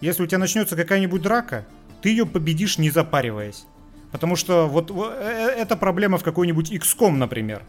[0.00, 1.64] если у тебя начнется какая-нибудь драка,
[2.02, 3.66] ты ее победишь не запариваясь.
[4.10, 7.62] Потому что вот э, э, это проблема в какой-нибудь XCOM, например.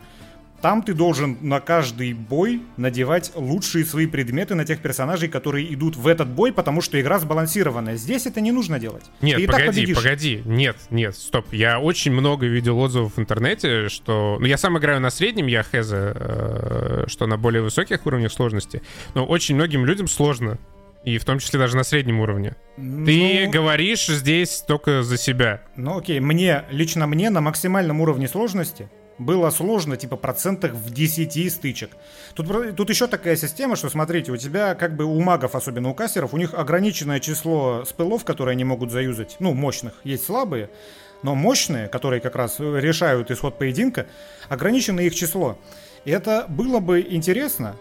[0.61, 5.95] Там ты должен на каждый бой надевать лучшие свои предметы на тех персонажей, которые идут
[5.95, 7.95] в этот бой, потому что игра сбалансированная.
[7.95, 9.05] Здесь это не нужно делать.
[9.21, 10.41] Нет, ты погоди, погоди.
[10.45, 11.45] Нет, нет, стоп.
[11.53, 14.37] Я очень много видел отзывов в интернете, что...
[14.39, 18.81] Ну, я сам играю на среднем, я хеза, э, что на более высоких уровнях сложности.
[19.13, 20.57] Но очень многим людям сложно.
[21.05, 22.55] И в том числе даже на среднем уровне.
[22.75, 25.61] Ну, Ты говоришь здесь только за себя.
[25.77, 28.89] Ну окей, мне, лично мне на максимальном уровне сложности
[29.19, 31.91] было сложно, типа, процентах в 10 стычек.
[32.33, 35.93] Тут, тут еще такая система, что, смотрите, у тебя, как бы у магов, особенно у
[35.93, 39.93] кассеров, у них ограниченное число спылов, которые они могут заюзать, ну, мощных.
[40.03, 40.69] Есть слабые,
[41.21, 44.07] но мощные, которые как раз решают исход поединка,
[44.47, 45.59] ограничено их число.
[46.05, 47.75] И это было бы интересно,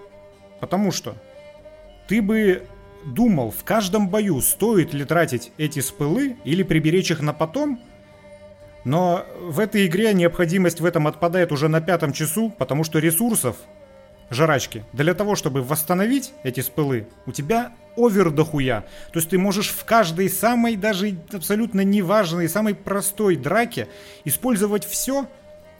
[0.61, 1.14] потому что
[2.09, 2.66] ты бы
[3.05, 7.80] думал в каждом бою, стоит ли тратить эти спылы или приберечь их на потом,
[8.89, 13.57] но в этой игре необходимость в этом отпадает уже на пятом часу, потому что ресурсов,
[14.30, 18.86] жрачки, для того, чтобы восстановить эти спылы, у тебя овер дохуя.
[19.12, 23.89] То есть ты можешь в каждой самой, даже абсолютно неважной, самой простой драке
[24.24, 25.26] использовать все,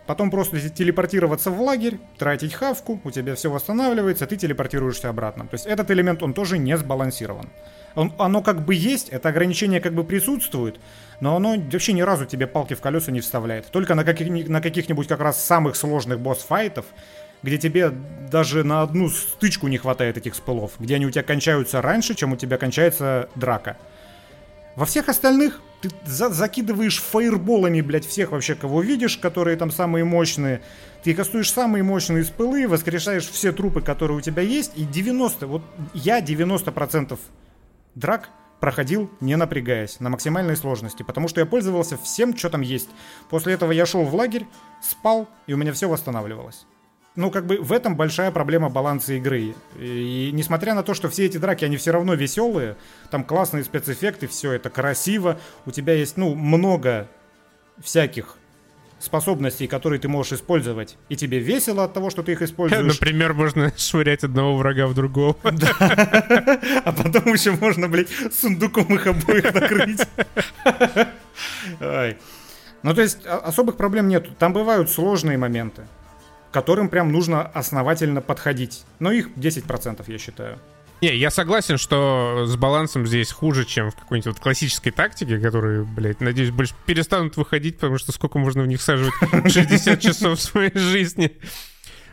[0.07, 5.47] потом просто телепортироваться в лагерь, тратить хавку, у тебя все восстанавливается, ты телепортируешься обратно.
[5.47, 7.49] То есть этот элемент, он тоже не сбалансирован.
[7.95, 10.79] Он, оно как бы есть, это ограничение как бы присутствует,
[11.21, 13.67] но оно вообще ни разу тебе палки в колеса не вставляет.
[13.67, 16.87] Только на, каких, на каких-нибудь как раз самых сложных босс-файтов,
[17.43, 17.93] где тебе
[18.31, 22.33] даже на одну стычку не хватает этих спылов, где они у тебя кончаются раньше, чем
[22.33, 23.77] у тебя кончается драка.
[24.77, 30.05] Во всех остальных ты за закидываешь фаерболами, блядь, всех вообще, кого видишь, которые там самые
[30.05, 30.61] мощные.
[31.03, 35.63] Ты кастуешь самые мощные спылы, воскрешаешь все трупы, которые у тебя есть, и 90, вот
[35.95, 37.19] я 90%
[37.95, 38.29] драк
[38.61, 42.89] проходил не напрягаясь, на максимальной сложности, потому что я пользовался всем, что там есть.
[43.31, 44.47] После этого я шел в лагерь,
[44.83, 46.67] спал, и у меня все восстанавливалось.
[47.15, 49.55] Ну, как бы в этом большая проблема баланса игры.
[49.77, 52.77] И, несмотря на то, что все эти драки, они все равно веселые,
[53.11, 57.09] там классные спецэффекты, все это красиво, у тебя есть, ну, много
[57.83, 58.38] всяких
[58.99, 62.99] способностей, которые ты можешь использовать, и тебе весело от того, что ты их используешь.
[62.99, 65.37] Например, можно швырять одного врага в другого.
[65.59, 66.61] Да.
[66.85, 70.01] А потом еще можно, блядь, сундуком их обоих накрыть.
[72.83, 74.31] Ну, то есть, особых проблем нету.
[74.39, 75.83] Там бывают сложные моменты,
[76.51, 78.85] к которым прям нужно основательно подходить.
[79.01, 80.59] Но их 10%, я считаю.
[81.01, 85.85] Не, я согласен, что с балансом здесь хуже, чем в какой-нибудь вот классической тактике, которые,
[85.85, 89.15] блядь, надеюсь, больше перестанут выходить, потому что сколько можно в них саживать
[89.53, 91.37] 60 часов своей жизни.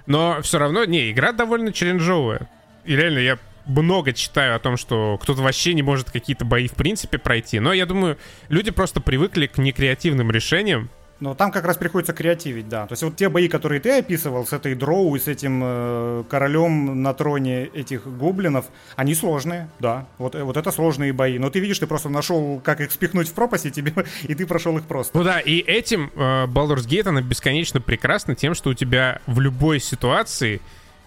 [0.05, 2.47] Но все равно, не, игра довольно челленджовая.
[2.85, 6.73] И реально, я много читаю о том, что кто-то вообще не может какие-то бои в
[6.73, 7.59] принципе пройти.
[7.59, 8.17] Но я думаю,
[8.49, 12.87] люди просто привыкли к некреативным решениям, но там как раз приходится креативить, да.
[12.87, 16.23] То есть вот те бои, которые ты описывал с этой дроу и с этим э,
[16.29, 20.07] королем на троне этих гоблинов, они сложные, да.
[20.17, 21.39] Вот, э, вот это сложные бои.
[21.39, 23.93] Но ты видишь, ты просто нашел, как их спихнуть в пропасть, и, тебе,
[24.23, 25.17] и ты прошел их просто.
[25.17, 29.39] Ну да, и этим э, Baldur's Gate, она бесконечно прекрасна тем, что у тебя в
[29.39, 30.59] любой ситуации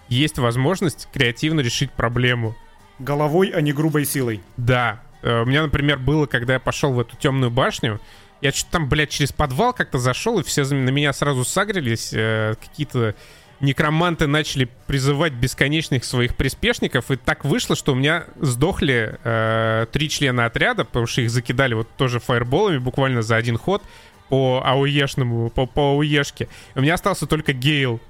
[0.08, 2.56] есть возможность креативно решить проблему.
[2.98, 4.40] Головой, а не грубой силой.
[4.56, 5.02] Да.
[5.22, 8.00] Э, у меня, например, было, когда я пошел в эту темную башню,
[8.40, 12.12] я что-то там, блядь, через подвал как-то зашел, и все на меня сразу сагрились.
[12.12, 13.14] Э, какие-то
[13.60, 20.08] некроманты начали призывать бесконечных своих приспешников, и так вышло, что у меня сдохли э, три
[20.08, 23.82] члена отряда, потому что их закидали вот тоже фаерболами буквально за один ход
[24.28, 26.48] по АУЕшному, по, по АУЕшке.
[26.74, 28.00] У меня остался только Гейл.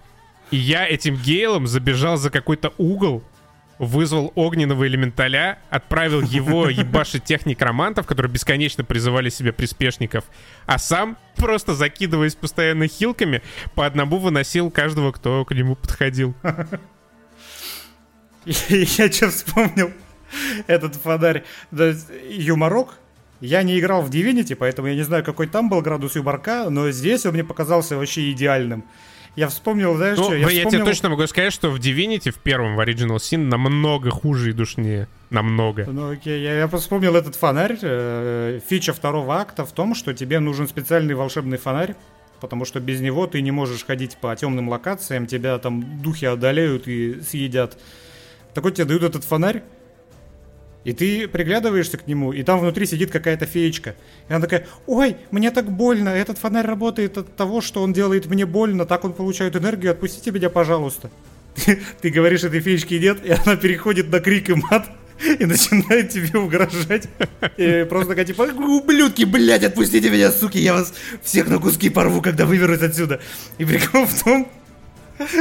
[0.51, 3.23] И я этим Гейлом забежал за какой-то угол,
[3.79, 10.25] вызвал огненного элементаля, отправил его ебашить тех некромантов, которые бесконечно призывали себе приспешников,
[10.67, 13.43] а сам, просто закидываясь постоянно хилками,
[13.75, 16.35] по одному выносил каждого, кто к нему подходил.
[18.45, 19.93] Я что вспомнил?
[20.67, 21.45] Этот фонарь.
[22.29, 22.99] Юморок.
[23.41, 26.91] Я не играл в Divinity, поэтому я не знаю, какой там был градус юморка, но
[26.91, 28.85] здесь он мне показался вообще идеальным.
[29.37, 30.35] Я вспомнил, знаешь, ну, что?
[30.35, 30.71] Я, я вспомнил...
[30.71, 34.53] тебе точно могу сказать, что в Divinity, в первом, в Original Sin, намного хуже и
[34.53, 35.09] душнее.
[35.31, 35.87] Намного.
[35.87, 37.79] Ну окей, я, я вспомнил этот фонарь.
[37.83, 41.95] Э, фича второго акта в том, что тебе нужен специальный волшебный фонарь,
[42.41, 46.89] потому что без него ты не можешь ходить по темным локациям, тебя там духи одолеют
[46.89, 47.79] и съедят.
[48.55, 49.63] Так вот тебе дают этот фонарь,
[50.89, 53.95] и ты приглядываешься к нему, и там внутри сидит какая-то феечка.
[54.27, 58.25] И она такая, ой, мне так больно, этот фонарь работает от того, что он делает
[58.25, 61.11] мне больно, так он получает энергию, отпустите меня, пожалуйста.
[62.01, 64.89] Ты, говоришь этой феечке нет, и она переходит на крик и мат,
[65.39, 67.07] и начинает тебе угрожать.
[67.59, 72.23] И просто такая типа, ублюдки, блядь, отпустите меня, суки, я вас всех на куски порву,
[72.23, 73.21] когда выберусь отсюда.
[73.59, 74.51] И прикол в том,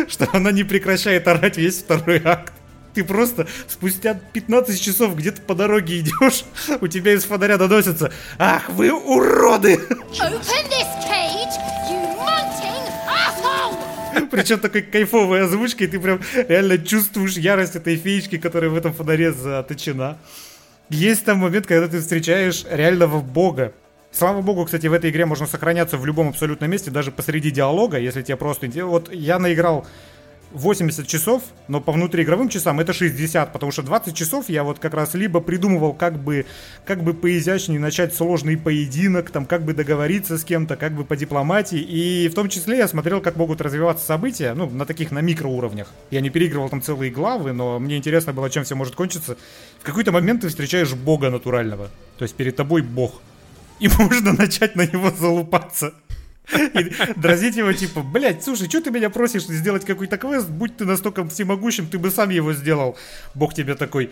[0.09, 2.51] что она не прекращает орать весь второй акт.
[2.97, 6.45] Ты просто спустя 15 часов где-то по дороге идешь,
[6.81, 9.79] у тебя из фонаря доносится «Ах, вы уроды!»
[14.31, 19.31] Причем такой кайфовой озвучкой, ты прям реально чувствуешь ярость этой феечки, которая в этом фонаре
[19.31, 20.17] заточена.
[20.89, 23.73] Есть там момент, когда ты встречаешь реального бога.
[24.11, 27.99] Слава богу, кстати, в этой игре можно сохраняться в любом абсолютном месте, даже посреди диалога,
[27.99, 28.67] если тебе просто...
[28.87, 29.85] Вот я наиграл
[30.57, 34.93] 80 часов, но по внутриигровым часам это 60, потому что 20 часов я вот как
[34.93, 36.45] раз либо придумывал, как бы,
[36.85, 41.15] как бы поизящнее начать сложный поединок, там, как бы договориться с кем-то, как бы по
[41.15, 45.19] дипломатии, и в том числе я смотрел, как могут развиваться события, ну, на таких, на
[45.19, 45.93] микроуровнях.
[46.11, 49.37] Я не переигрывал там целые главы, но мне интересно было, чем все может кончиться.
[49.79, 53.21] В какой-то момент ты встречаешь бога натурального, то есть перед тобой бог,
[53.79, 55.93] и можно начать на него залупаться.
[56.53, 60.49] И дразнить его, типа, блядь, слушай, что ты меня просишь сделать какой-то квест?
[60.49, 62.97] Будь ты настолько всемогущим, ты бы сам его сделал.
[63.33, 64.11] Бог тебе такой,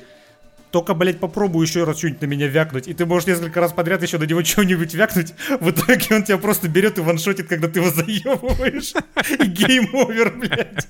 [0.76, 2.90] только, блядь, попробуй еще раз что-нибудь на меня вякнуть.
[2.90, 5.34] И ты можешь несколько раз подряд еще на него что-нибудь вякнуть.
[5.62, 8.92] В итоге он тебя просто берет и ваншотит, когда ты его заебываешь.
[9.40, 10.88] И game over, блядь.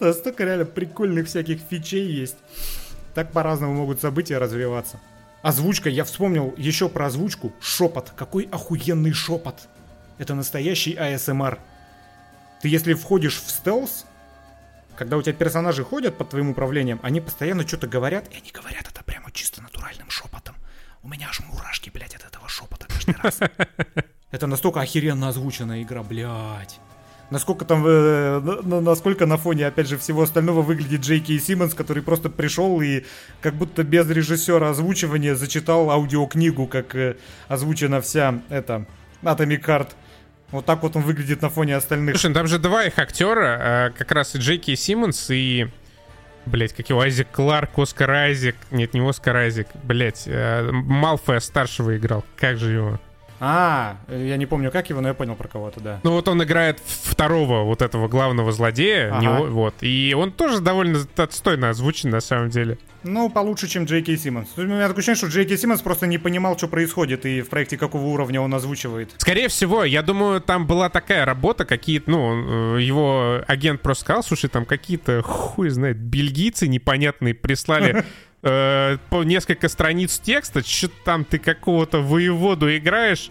[0.00, 2.38] Да, столько реально прикольных всяких фичей есть.
[3.14, 5.00] Так по-разному могут события развиваться.
[5.42, 7.52] Озвучка, я вспомнил еще про озвучку.
[7.60, 8.10] Шепот.
[8.16, 9.68] Какой охуенный шепот.
[10.20, 11.58] Это настоящий ASMR.
[12.60, 14.04] Ты если входишь в стелс,
[14.94, 18.86] когда у тебя персонажи ходят под твоим управлением, они постоянно что-то говорят, и они говорят
[18.86, 20.56] это прямо чисто натуральным шепотом.
[21.02, 23.38] У меня аж мурашки, блядь, от этого шепота каждый раз.
[24.30, 26.78] Это настолько охеренно озвученная игра, блядь.
[27.30, 32.28] Насколько там, э, насколько на фоне, опять же, всего остального выглядит Джейки Симмонс, который просто
[32.28, 33.04] пришел и
[33.40, 37.16] как будто без режиссера озвучивания зачитал аудиокнигу, как э,
[37.48, 38.86] озвучена вся эта
[39.22, 39.88] Atomic Heart.
[40.50, 42.16] Вот так вот он выглядит на фоне остальных.
[42.16, 45.68] Слушай, ну там же два их актера, э, как раз и Джейки Симмонс, и...
[46.46, 48.56] Блять, как его Айзек Кларк, Оскар Айзек.
[48.70, 49.68] Нет, не Оскар Айзек.
[49.82, 52.24] Блять, э, Малфоя старшего играл.
[52.36, 53.00] Как же его?
[53.40, 56.00] А, я не помню, как его, но я понял про кого-то, да.
[56.02, 59.22] Ну вот он играет второго вот этого главного злодея, ага.
[59.22, 62.78] него, вот, и он тоже довольно отстойно озвучен на самом деле.
[63.02, 64.48] Ну, получше, чем Джей Кей Симмонс.
[64.58, 67.48] У меня такое ощущение, что Джей Кей Симмонс просто не понимал, что происходит и в
[67.48, 69.12] проекте какого уровня он озвучивает.
[69.16, 74.22] Скорее всего, я думаю, там была такая работа, какие-то, ну, э, его агент просто сказал,
[74.22, 78.04] слушай, там какие-то, хуй знает, бельгийцы непонятные прислали
[78.42, 83.30] э, по несколько страниц текста, что там ты какого-то воеводу играешь,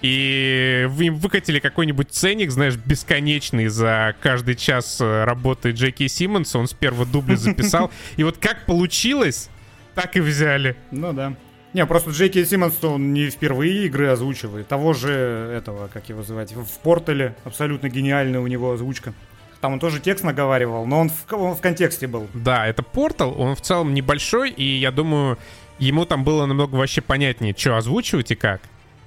[0.00, 6.58] и вы им выкатили какой-нибудь ценник, знаешь, бесконечный за каждый час э, работы Джеки Симмонса.
[6.58, 7.90] Он с первого дубля записал.
[8.16, 9.50] И вот как получилось,
[9.94, 10.76] так и взяли.
[10.92, 11.34] Ну да.
[11.74, 14.68] Не, просто Джеки Симмонс, он не впервые игры озвучивает.
[14.68, 19.12] Того же этого, как его звать, в Портале абсолютно гениальная у него озвучка.
[19.60, 22.28] Там он тоже текст наговаривал, но он в, он в контексте был.
[22.34, 25.38] Да, это портал, он в целом небольшой, и я думаю,
[25.78, 28.60] ему там было намного вообще понятнее, что озвучивать и как.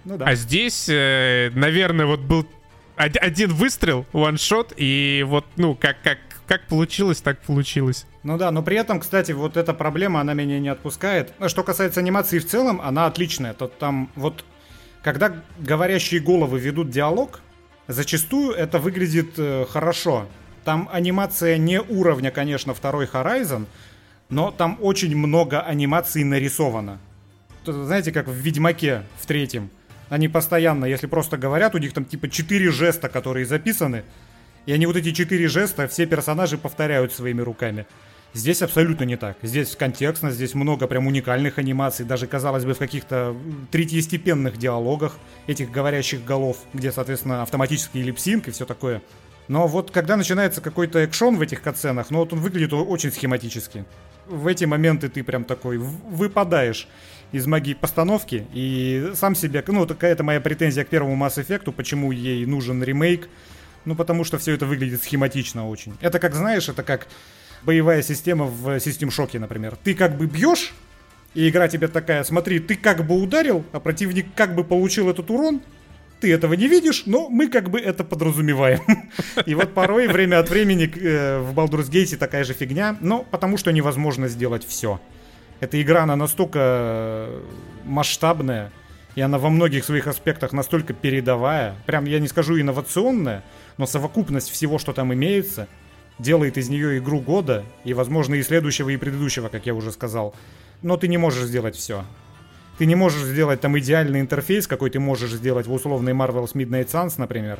[0.03, 0.25] Ну да.
[0.25, 2.45] А здесь, э, наверное, вот был
[2.97, 6.17] один выстрел, one-shot, и вот, ну, как, как,
[6.47, 8.05] как получилось, так получилось.
[8.23, 11.33] Ну да, но при этом, кстати, вот эта проблема, она меня не отпускает.
[11.47, 13.53] Что касается анимации в целом, она отличная.
[13.53, 14.43] То там вот,
[15.01, 17.39] когда говорящие головы ведут диалог,
[17.87, 20.27] зачастую это выглядит э, хорошо.
[20.63, 23.65] Там анимация не уровня, конечно, второй Horizon,
[24.29, 26.99] но там очень много анимаций нарисовано.
[27.65, 29.69] Знаете, как в Ведьмаке в третьем.
[30.09, 34.03] Они постоянно, если просто говорят, у них там типа четыре жеста, которые записаны,
[34.65, 37.85] и они вот эти четыре жеста, все персонажи повторяют своими руками.
[38.33, 39.37] Здесь абсолютно не так.
[39.41, 43.35] Здесь контекстно, здесь много прям уникальных анимаций, даже, казалось бы, в каких-то
[43.71, 45.17] третьестепенных диалогах
[45.47, 49.01] этих говорящих голов, где, соответственно, автоматический липсинг и все такое.
[49.47, 53.85] Но вот когда начинается какой-то экшон в этих катсценах, ну вот он выглядит очень схематически.
[54.27, 56.87] В эти моменты ты прям такой выпадаешь
[57.31, 61.71] из магии постановки и сам себе, ну такая это моя претензия к первому Mass Effect,
[61.71, 63.29] почему ей нужен ремейк,
[63.83, 65.97] Ну, потому что все это выглядит схематично очень.
[66.01, 67.07] Это как, знаешь, это как
[67.63, 69.75] боевая система в System Shock, например.
[69.83, 70.73] Ты как бы бьешь,
[71.33, 75.29] и игра тебе такая, смотри, ты как бы ударил, а противник как бы получил этот
[75.31, 75.61] урон,
[76.21, 78.79] ты этого не видишь, но мы как бы это подразумеваем.
[79.45, 83.57] И вот порой время от времени э, в Baldur's Gate такая же фигня, но потому
[83.57, 85.01] что невозможно сделать все.
[85.59, 87.41] Эта игра, она настолько э,
[87.85, 88.71] масштабная,
[89.15, 93.43] и она во многих своих аспектах настолько передовая, прям я не скажу инновационная,
[93.77, 95.67] но совокупность всего, что там имеется,
[96.19, 100.35] делает из нее игру года, и, возможно, и следующего, и предыдущего, как я уже сказал.
[100.81, 102.05] Но ты не можешь сделать все.
[102.81, 106.87] Ты не можешь сделать там идеальный интерфейс, какой ты можешь сделать в условной Marvel's Midnight
[106.87, 107.59] Suns, например.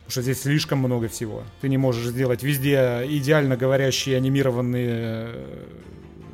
[0.00, 1.42] Потому что здесь слишком много всего.
[1.62, 5.64] Ты не можешь сделать везде идеально говорящие анимированные э,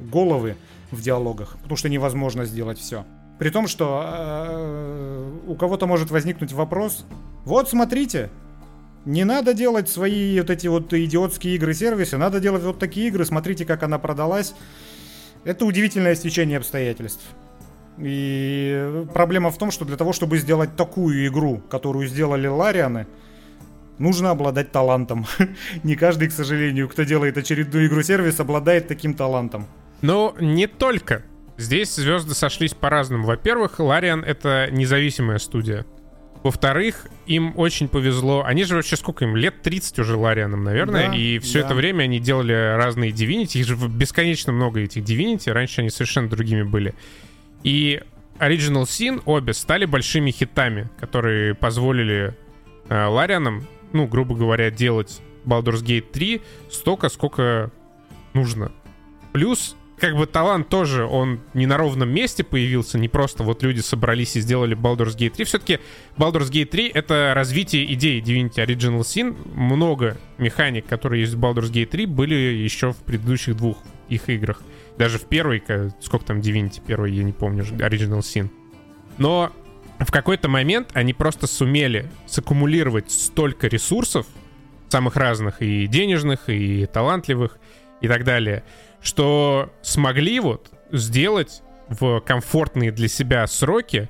[0.00, 0.56] головы
[0.90, 3.04] в диалогах, потому что невозможно сделать все.
[3.38, 7.06] При том, что э, у кого-то может возникнуть вопрос,
[7.44, 8.30] вот смотрите,
[9.04, 13.64] не надо делать свои вот эти вот идиотские игры-сервисы, надо делать вот такие игры, смотрите,
[13.64, 14.56] как она продалась.
[15.44, 17.22] Это удивительное стечение обстоятельств.
[17.98, 23.06] И проблема в том, что для того, чтобы сделать такую игру, которую сделали Ларианы,
[23.98, 25.26] нужно обладать талантом.
[25.82, 29.66] Не каждый, к сожалению, кто делает очередную игру-сервис, обладает таким талантом.
[30.02, 31.22] Но не только.
[31.56, 33.26] Здесь звезды сошлись по-разному.
[33.26, 35.86] Во-первых, Лариан— это независимая студия.
[36.42, 38.44] Во-вторых, им очень повезло.
[38.44, 39.34] Они же вообще сколько им?
[39.34, 41.08] Лет 30 уже Ларианом, наверное.
[41.08, 41.66] Да, и все да.
[41.66, 43.60] это время они делали разные Divinity.
[43.60, 45.50] Их же бесконечно много этих Divinity.
[45.50, 46.94] Раньше они совершенно другими были.
[47.64, 48.00] И
[48.38, 52.36] Original Sin обе стали большими хитами, которые позволили
[52.88, 57.70] э, Ларианам, ну, грубо говоря, делать Baldur's Gate 3 столько, сколько
[58.34, 58.70] нужно.
[59.32, 63.80] Плюс как бы талант тоже, он не на ровном месте появился, не просто вот люди
[63.80, 65.44] собрались и сделали Baldur's Gate 3.
[65.44, 65.78] Все-таки
[66.16, 69.36] Baldur's Gate 3— это развитие идеи Divinity Original Sin.
[69.54, 73.78] Много механик, которые есть в Baldur's Gate 3, были еще в предыдущих двух
[74.08, 74.60] их играх.
[74.98, 75.62] Даже в первой,
[76.00, 78.48] сколько там Divinity первой, я не помню, Original Sin.
[79.18, 79.52] Но
[79.98, 84.26] в какой-то момент они просто сумели саккумулировать столько ресурсов,
[84.88, 87.58] самых разных, и денежных, и талантливых,
[88.00, 88.62] и так далее—
[89.04, 94.08] что смогли вот сделать в комфортные для себя сроки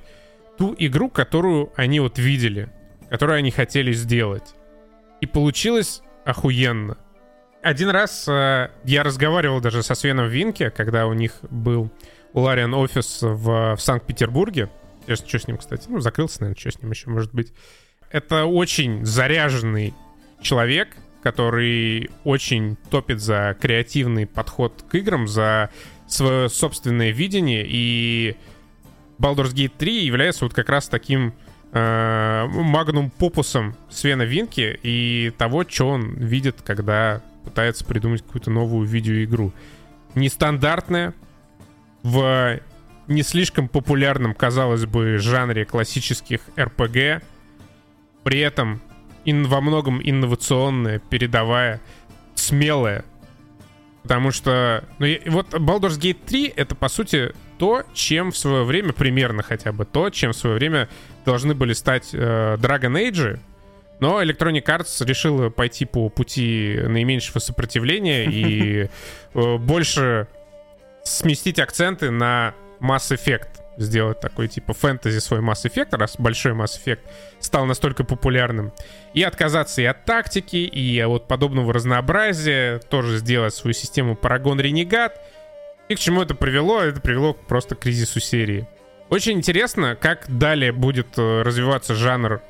[0.57, 2.69] ту игру, которую они вот видели,
[3.09, 4.55] которую они хотели сделать.
[5.19, 6.97] И получилось охуенно.
[7.65, 11.89] Один раз э, я разговаривал даже со Свеном Винке, когда у них был
[12.33, 14.69] у Лариан офис в, в Санкт-Петербурге.
[15.07, 15.87] Я что с ним, кстати?
[15.89, 17.53] Ну, закрылся, наверное, что с ним еще может быть.
[18.11, 19.95] Это очень заряженный
[20.43, 20.89] человек,
[21.23, 25.71] который очень топит за креативный подход к играм, за
[26.07, 28.35] свое собственное видение, и
[29.17, 31.33] Baldur's Gate 3 является вот как раз таким
[31.71, 38.87] э, магнум попусом Свена Винки и того, что он видит, когда пытается придумать какую-то новую
[38.87, 39.53] видеоигру.
[40.15, 41.13] Нестандартная,
[42.03, 42.59] в
[43.07, 47.21] не слишком популярном, казалось бы, жанре классических RPG,
[48.23, 48.81] при этом
[49.25, 51.81] ин, во многом инновационная, передовая,
[52.35, 53.05] смелая.
[54.03, 58.93] Потому что, ну, вот Baldur's Gate 3 это, по сути, то, чем в свое время,
[58.93, 60.89] примерно хотя бы, то, чем в свое время
[61.25, 63.39] должны были стать э, Dragon Age,
[63.99, 68.89] но Electronic Arts решила пойти по пути наименьшего сопротивления и
[69.33, 70.27] э, больше
[71.03, 76.79] сместить акценты на Mass Effect сделать такой типа фэнтези свой Mass Effect, раз большой Mass
[76.83, 76.99] Effect
[77.39, 78.71] стал настолько популярным,
[79.13, 85.13] и отказаться и от тактики, и от подобного разнообразия, тоже сделать свою систему Paragon Renegade.
[85.89, 86.81] И к чему это привело?
[86.81, 88.67] Это привело просто к кризису серии.
[89.09, 92.41] Очень интересно, как далее будет э, развиваться жанр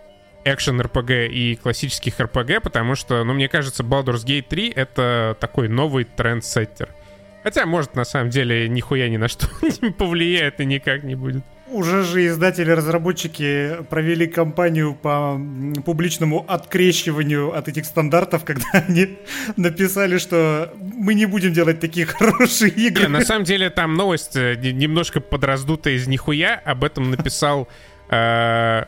[0.46, 5.68] экшен RPG и классических RPG, потому что, ну, мне кажется, Baldur's Gate 3— это такой
[5.68, 6.90] новый трендсеттер—
[7.46, 9.46] Хотя, может, на самом деле, нихуя ни на что
[9.82, 11.44] не повлияет и никак не будет.
[11.68, 15.40] Уже же издатели-разработчики провели кампанию по
[15.86, 19.20] публичному открещиванию от этих стандартов, когда они
[19.58, 23.04] написали, что мы не будем делать такие хорошие игры.
[23.04, 26.60] Не, на самом деле там новость э, немножко подраздутая из нихуя.
[26.66, 27.68] Об этом написал
[28.10, 28.86] э,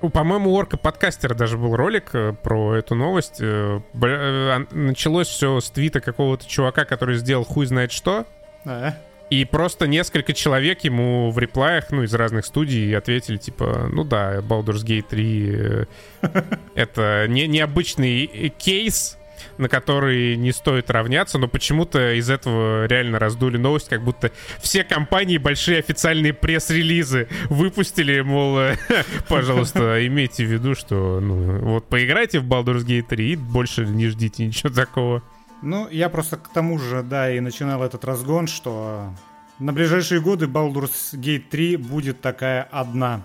[0.00, 3.38] по-моему, у Орка подкастера даже был ролик э, про эту новость.
[3.40, 8.24] Э, э, началось все с твита какого-то чувака, который сделал хуй знает что.
[8.64, 8.94] А.
[9.30, 14.38] И просто несколько человек ему в реплаях, ну, из разных студий ответили, типа, ну да,
[14.38, 15.86] Baldur's Gate 3
[16.74, 18.26] это не, необычный
[18.56, 19.17] кейс,
[19.58, 24.84] на который не стоит равняться, но почему-то из этого реально раздули новость, как будто все
[24.84, 28.58] компании большие официальные пресс-релизы выпустили, мол,
[29.28, 34.08] пожалуйста, имейте в виду, что ну, вот поиграйте в Baldur's Gate 3 и больше не
[34.08, 35.22] ждите ничего такого.
[35.62, 39.12] Ну, я просто к тому же, да, и начинал этот разгон, что
[39.58, 43.22] на ближайшие годы Baldur's Gate 3 будет такая одна.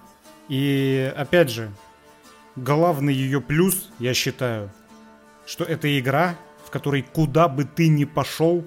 [0.49, 1.71] И опять же,
[2.55, 4.71] главный ее плюс, я считаю,
[5.45, 8.65] что это игра, в которой куда бы ты ни пошел,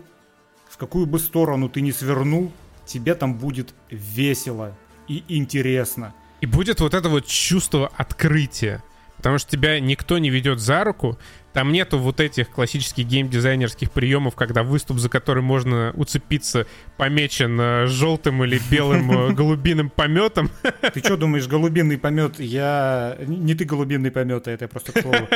[0.69, 2.53] в какую бы сторону ты ни свернул,
[2.85, 4.77] тебе там будет весело
[5.09, 6.15] и интересно.
[6.41, 8.83] И будет вот это вот чувство открытия.
[9.27, 11.19] Потому что тебя никто не ведет за руку,
[11.53, 17.87] там нету вот этих классических геймдизайнерских приемов, когда выступ, за который можно уцепиться, помечен э,
[17.89, 20.49] желтым или белым э, голубиным пометом.
[20.95, 22.39] Ты что думаешь, голубиный помет?
[22.39, 23.17] Я...
[23.19, 25.27] Не ты голубиный помет, а это просто к слову.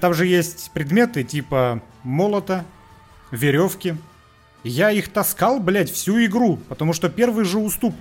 [0.00, 2.64] Там же есть предметы типа молота,
[3.32, 3.96] веревки.
[4.62, 7.96] Я их таскал, блядь, всю игру, потому что первый же уступ,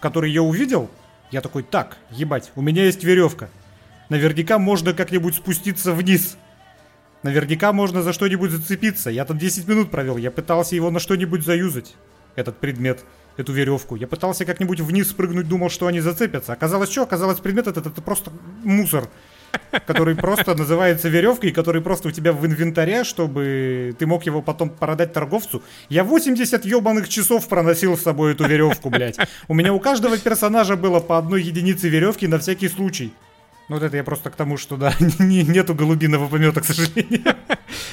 [0.00, 0.90] который я увидел,
[1.30, 3.50] я такой, так, ебать, у меня есть веревка.
[4.10, 6.36] Наверняка можно как-нибудь спуститься вниз.
[7.22, 9.08] Наверняка можно за что-нибудь зацепиться.
[9.08, 10.16] Я там 10 минут провел.
[10.16, 11.94] Я пытался его на что-нибудь заюзать.
[12.34, 13.04] Этот предмет,
[13.36, 13.94] эту веревку.
[13.94, 16.52] Я пытался как-нибудь вниз спрыгнуть, думал, что они зацепятся.
[16.52, 17.02] Оказалось, что?
[17.02, 18.32] Оказалось, предмет этот это просто
[18.64, 19.08] мусор.
[19.86, 24.70] Который просто называется веревкой, который просто у тебя в инвентаре, чтобы ты мог его потом
[24.70, 25.62] продать торговцу.
[25.88, 29.18] Я 80 ебаных часов проносил с собой эту веревку, блядь.
[29.46, 33.12] У меня у каждого персонажа было по одной единице веревки на всякий случай.
[33.70, 37.36] Ну, вот это я просто к тому, что, да, нету голубиного помета, к сожалению.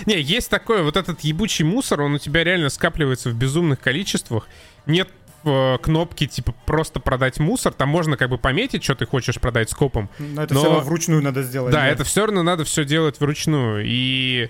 [0.07, 4.47] Не, есть такое, вот этот ебучий мусор, он у тебя реально скапливается в безумных количествах.
[4.87, 5.07] Нет
[5.43, 9.69] э, кнопки типа просто продать мусор, там можно как бы пометить, что ты хочешь продать
[9.69, 10.09] скопом.
[10.17, 10.61] Но это но...
[10.61, 11.71] все равно вручную надо сделать.
[11.71, 13.83] Да, да, это все равно надо все делать вручную.
[13.85, 14.49] И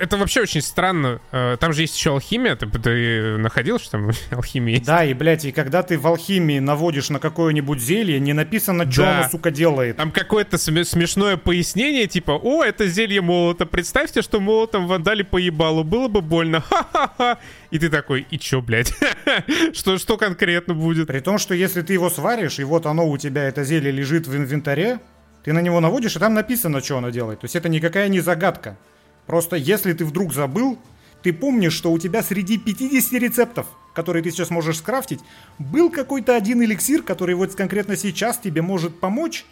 [0.00, 1.20] это вообще очень странно.
[1.30, 2.56] Э, там же есть еще алхимия.
[2.56, 4.86] Ты, ты находил, что там алхимия есть?
[4.86, 9.02] Да, и, блядь, и когда ты в алхимии наводишь на какое-нибудь зелье, не написано, что
[9.02, 9.20] да.
[9.20, 9.96] оно, сука, делает.
[9.96, 13.66] Там какое-то смешное пояснение, типа, о, это зелье молота.
[13.66, 15.84] Представьте, что молотом вандали по ебалу.
[15.84, 16.60] Было бы больно.
[16.68, 17.38] Ха-ха-ха.
[17.70, 18.94] И ты такой, и чё, блядь?
[19.74, 21.08] что, что конкретно будет?
[21.08, 24.26] При том, что если ты его сваришь, и вот оно у тебя, это зелье лежит
[24.26, 24.98] в инвентаре,
[25.44, 27.40] ты на него наводишь, и там написано, что оно делает.
[27.40, 28.78] То есть это никакая не загадка.
[29.26, 30.78] Просто если ты вдруг забыл,
[31.22, 35.20] ты помнишь, что у тебя среди 50 рецептов, которые ты сейчас можешь скрафтить,
[35.58, 39.44] был какой-то один эликсир, который вот конкретно сейчас тебе может помочь,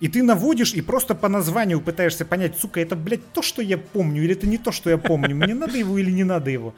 [0.00, 3.76] и ты наводишь и просто по названию пытаешься понять, сука, это, блядь, то, что я
[3.78, 6.74] помню, или это не то, что я помню, мне надо его или не надо его.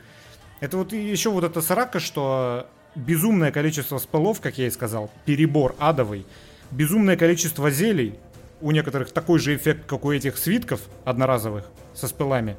[0.61, 5.77] Это вот еще вот эта срака, что безумное количество спелов, как я и сказал, перебор
[5.78, 6.27] адовый,
[6.70, 8.15] безумное количество зелий,
[8.61, 11.65] у некоторых такой же эффект, как у этих свитков одноразовых
[11.95, 12.57] со спелами.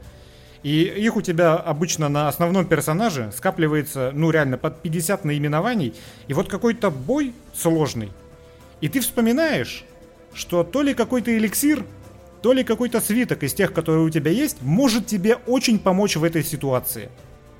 [0.63, 5.95] И их у тебя обычно на основном персонаже скапливается, ну реально, под 50 наименований.
[6.27, 8.11] И вот какой-то бой сложный.
[8.79, 9.85] И ты вспоминаешь,
[10.33, 11.83] что то ли какой-то эликсир,
[12.41, 16.23] то ли какой-то свиток из тех, которые у тебя есть, может тебе очень помочь в
[16.23, 17.09] этой ситуации.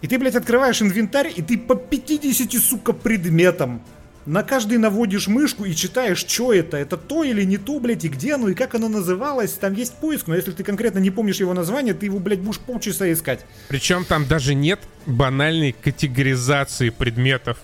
[0.02, 3.82] И ты, блядь, открываешь инвентарь, и ты по 50, сука, предметам
[4.26, 8.10] на каждый наводишь мышку и читаешь, что это, это то или не то, блядь, и
[8.10, 11.39] где оно, и как оно называлось, там есть поиск, но если ты конкретно не помнишь
[11.39, 13.45] его название, ты его, блядь, будешь полчаса искать.
[13.68, 17.57] Причем там даже нет банальной категоризации предметов.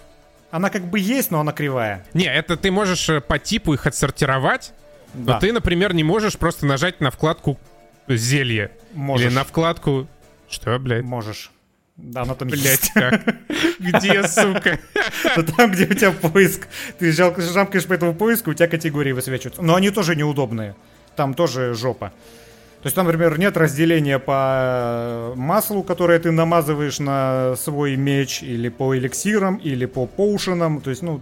[0.49, 2.05] Она как бы есть, но она кривая.
[2.13, 4.71] Не, это ты можешь э, по типу их отсортировать,
[5.13, 5.34] да.
[5.34, 7.59] но ты, например, не можешь просто нажать на вкладку
[8.07, 8.71] зелье.
[8.93, 9.27] Можешь.
[9.27, 10.07] Или на вкладку...
[10.49, 11.03] Что, блядь?
[11.03, 11.51] Можешь.
[11.98, 13.36] Да, она там Блять, как?
[13.80, 14.80] Где, сука?
[15.36, 16.68] Да там, где у тебя поиск.
[16.99, 19.64] Ты жамкаешь по этому поиску, у тебя категории высвечиваются.
[19.64, 20.76] Но они тоже неудобные.
[21.15, 22.14] Там тоже жопа.
[22.88, 28.69] То есть там, например, нет разделения по маслу, которое ты намазываешь на свой меч, или
[28.69, 30.80] по эликсирам, или по поушенам.
[30.80, 31.19] То есть, ну,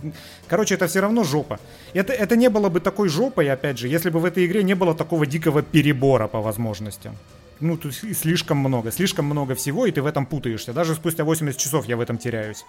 [0.47, 1.59] короче, это все равно жопа.
[1.95, 4.75] Это, это не было бы такой жопой, опять же, если бы в этой игре не
[4.75, 7.15] было такого дикого перебора по возможностям
[7.59, 10.71] ну, тут слишком много, слишком много всего, и ты в этом путаешься.
[10.71, 12.63] Даже спустя 80 часов я в этом теряюсь.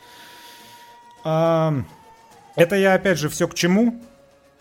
[1.22, 1.74] А,
[2.54, 4.00] это я, опять же, все к чему?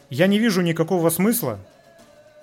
[0.10, 1.58] Я не вижу никакого смысла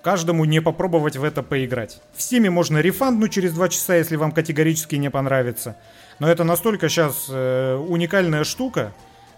[0.03, 2.01] каждому не попробовать в это поиграть.
[2.15, 5.77] В Стиме можно рефанднуть через 2 часа, если вам категорически не понравится.
[6.19, 8.93] Но это настолько сейчас э, уникальная штука,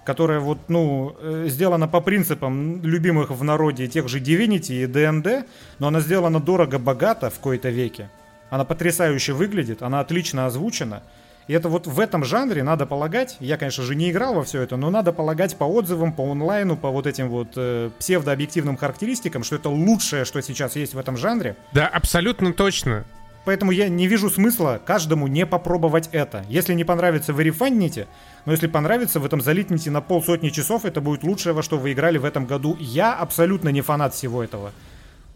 [0.04, 5.44] которая вот, ну, э, сделана по принципам любимых в народе тех же Divinity и D&D,
[5.78, 8.10] но она сделана дорого-богато в кои-то веке.
[8.50, 11.02] Она потрясающе выглядит, она отлично озвучена.
[11.46, 14.62] И это вот в этом жанре надо полагать, я, конечно же, не играл во все
[14.62, 19.44] это, но надо полагать по отзывам, по онлайну, по вот этим вот э, псевдообъективным характеристикам,
[19.44, 21.56] что это лучшее, что сейчас есть в этом жанре.
[21.72, 23.04] Да, абсолютно точно.
[23.44, 26.46] Поэтому я не вижу смысла каждому не попробовать это.
[26.48, 28.06] Если не понравится, вы рефанните,
[28.46, 31.92] но если понравится, в этом залитните на полсотни часов, это будет лучшее, во что вы
[31.92, 32.76] играли в этом году.
[32.80, 34.72] Я абсолютно не фанат всего этого.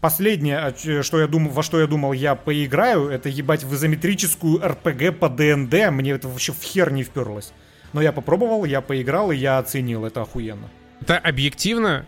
[0.01, 0.73] Последнее,
[1.03, 5.27] что я думал, во что я думал, я поиграю, это ебать в изометрическую РПГ по
[5.27, 5.91] ДНД.
[5.91, 7.51] Мне это вообще в хер не вперлось.
[7.91, 10.05] Но я попробовал, я поиграл, и я оценил.
[10.05, 10.69] Это охуенно.
[11.01, 12.05] Это объективно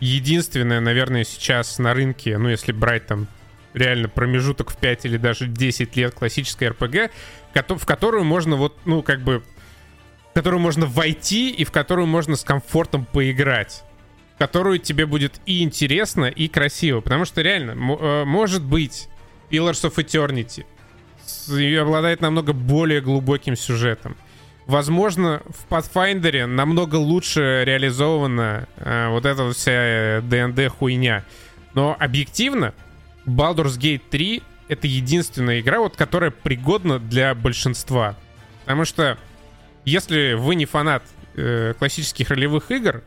[0.00, 3.28] единственное, наверное, сейчас на рынке, ну, если брать там
[3.72, 7.10] реально промежуток в 5 или даже 10 лет классической РПГ,
[7.54, 9.42] в которую можно вот, ну, как бы,
[10.30, 13.84] в которую можно войти и в которую можно с комфортом поиграть
[14.42, 17.00] которую тебе будет и интересно, и красиво.
[17.00, 19.08] Потому что реально, э, может быть,
[19.50, 20.64] Pillars of Eternity
[21.80, 24.16] обладает намного более глубоким сюжетом.
[24.66, 31.24] Возможно, в Pathfinder намного лучше реализована э, вот эта вся D&D хуйня.
[31.74, 32.74] Но объективно,
[33.24, 38.16] Baldur's Gate 3 это единственная игра, вот, которая пригодна для большинства.
[38.62, 39.18] Потому что
[39.84, 41.04] если вы не фанат
[41.36, 43.04] э, классических ролевых игр,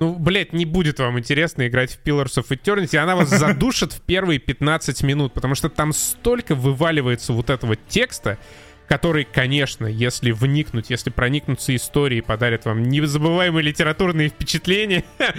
[0.00, 2.96] ну, блядь, не будет вам интересно играть в Pillars of Eternity.
[2.96, 8.38] Она вас задушит в первые 15 минут, потому что там столько вываливается вот этого текста,
[8.86, 15.04] который, конечно, если вникнуть, если проникнуться историей, подарит вам незабываемые литературные впечатления.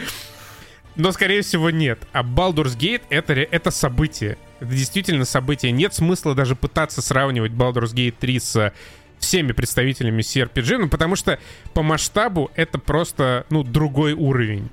[0.95, 1.99] Но, скорее всего, нет.
[2.11, 4.37] А Baldur's Gate это, это событие.
[4.59, 5.71] Это действительно событие.
[5.71, 8.73] Нет смысла даже пытаться сравнивать Baldur's Gate 3 с
[9.19, 11.39] всеми представителями CRPG, ну, потому что
[11.73, 14.69] по масштабу это просто, ну, другой уровень.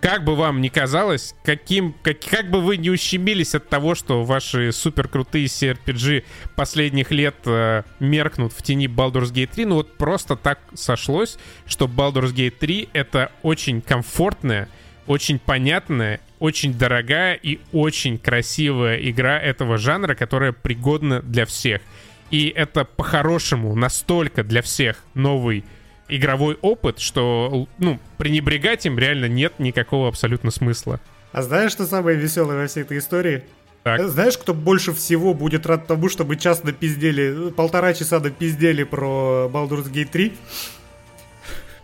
[0.00, 4.24] Как бы вам ни казалось, каким, как, как бы вы не ущемились от того, что
[4.24, 6.24] ваши супер крутые CRPG
[6.56, 11.84] последних лет э, меркнут в тени Baldur's Gate 3, ну вот просто так сошлось, что
[11.84, 14.70] Baldur's Gate 3 это очень комфортная,
[15.06, 21.82] очень понятная, очень дорогая и очень красивая игра этого жанра, которая пригодна для всех.
[22.30, 25.64] И это по-хорошему настолько для всех новый
[26.08, 31.00] игровой опыт, что, ну, пренебрегать им реально нет никакого абсолютно смысла.
[31.32, 33.44] А знаешь, что самое веселое во всей этой истории?
[33.82, 34.06] Так.
[34.08, 39.90] Знаешь, кто больше всего будет рад тому, чтобы час напиздели, полтора часа напиздели про Baldur's
[39.90, 40.32] Gate 3?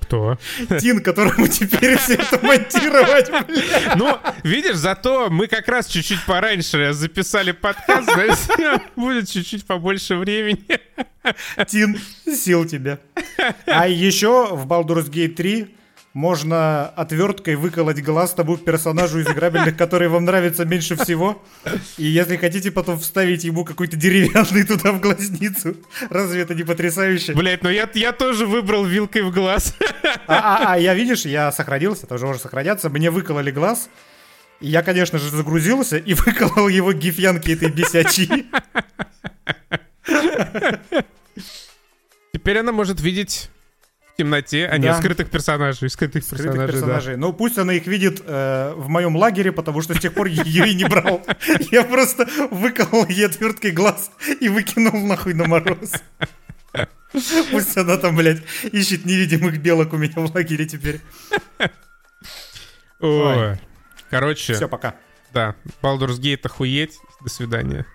[0.06, 0.38] Кто?
[0.80, 3.94] Тин, которому теперь все это монтировать, бля.
[3.96, 10.64] Ну, видишь, зато мы как раз чуть-чуть пораньше записали подкаст, знаешь, будет чуть-чуть побольше времени.
[11.66, 13.00] Тин, сил тебе.
[13.66, 15.74] А еще в Baldur's Gate 3
[16.16, 21.44] можно отверткой выколоть глаз тому персонажу из играбельных, который вам нравится меньше всего.
[21.98, 25.76] И если хотите потом вставить ему какой-то деревянный туда в глазницу.
[26.08, 27.34] Разве это не потрясающе?
[27.34, 29.74] Блять, ну я, я тоже выбрал вилкой в глаз.
[30.26, 32.88] А, а, а я, видишь, я сохранился, тоже уже сохраняться.
[32.88, 33.90] Мне выкололи глаз.
[34.60, 38.46] И я, конечно же, загрузился и выколол его гифьянки этой бесячей.
[42.32, 43.50] Теперь она может видеть
[44.16, 44.78] темноте, а да.
[44.78, 45.90] не скрытых персонажей.
[45.90, 47.14] Скрытых, скрытых персонажей, персонажей.
[47.14, 47.20] Да.
[47.20, 50.68] Ну пусть она их видит э, в моем лагере, потому что с тех пор ее
[50.68, 51.24] и не брал.
[51.70, 54.10] Я просто выколол ей отверткой глаз
[54.40, 55.92] и выкинул нахуй на мороз.
[57.50, 61.00] Пусть она там, блядь, ищет невидимых белок у меня в лагере теперь.
[63.00, 63.56] О,
[64.10, 64.54] короче.
[64.54, 64.96] Все, пока.
[65.32, 66.98] Да, Baldur's Gate охуеть.
[67.22, 67.86] До свидания.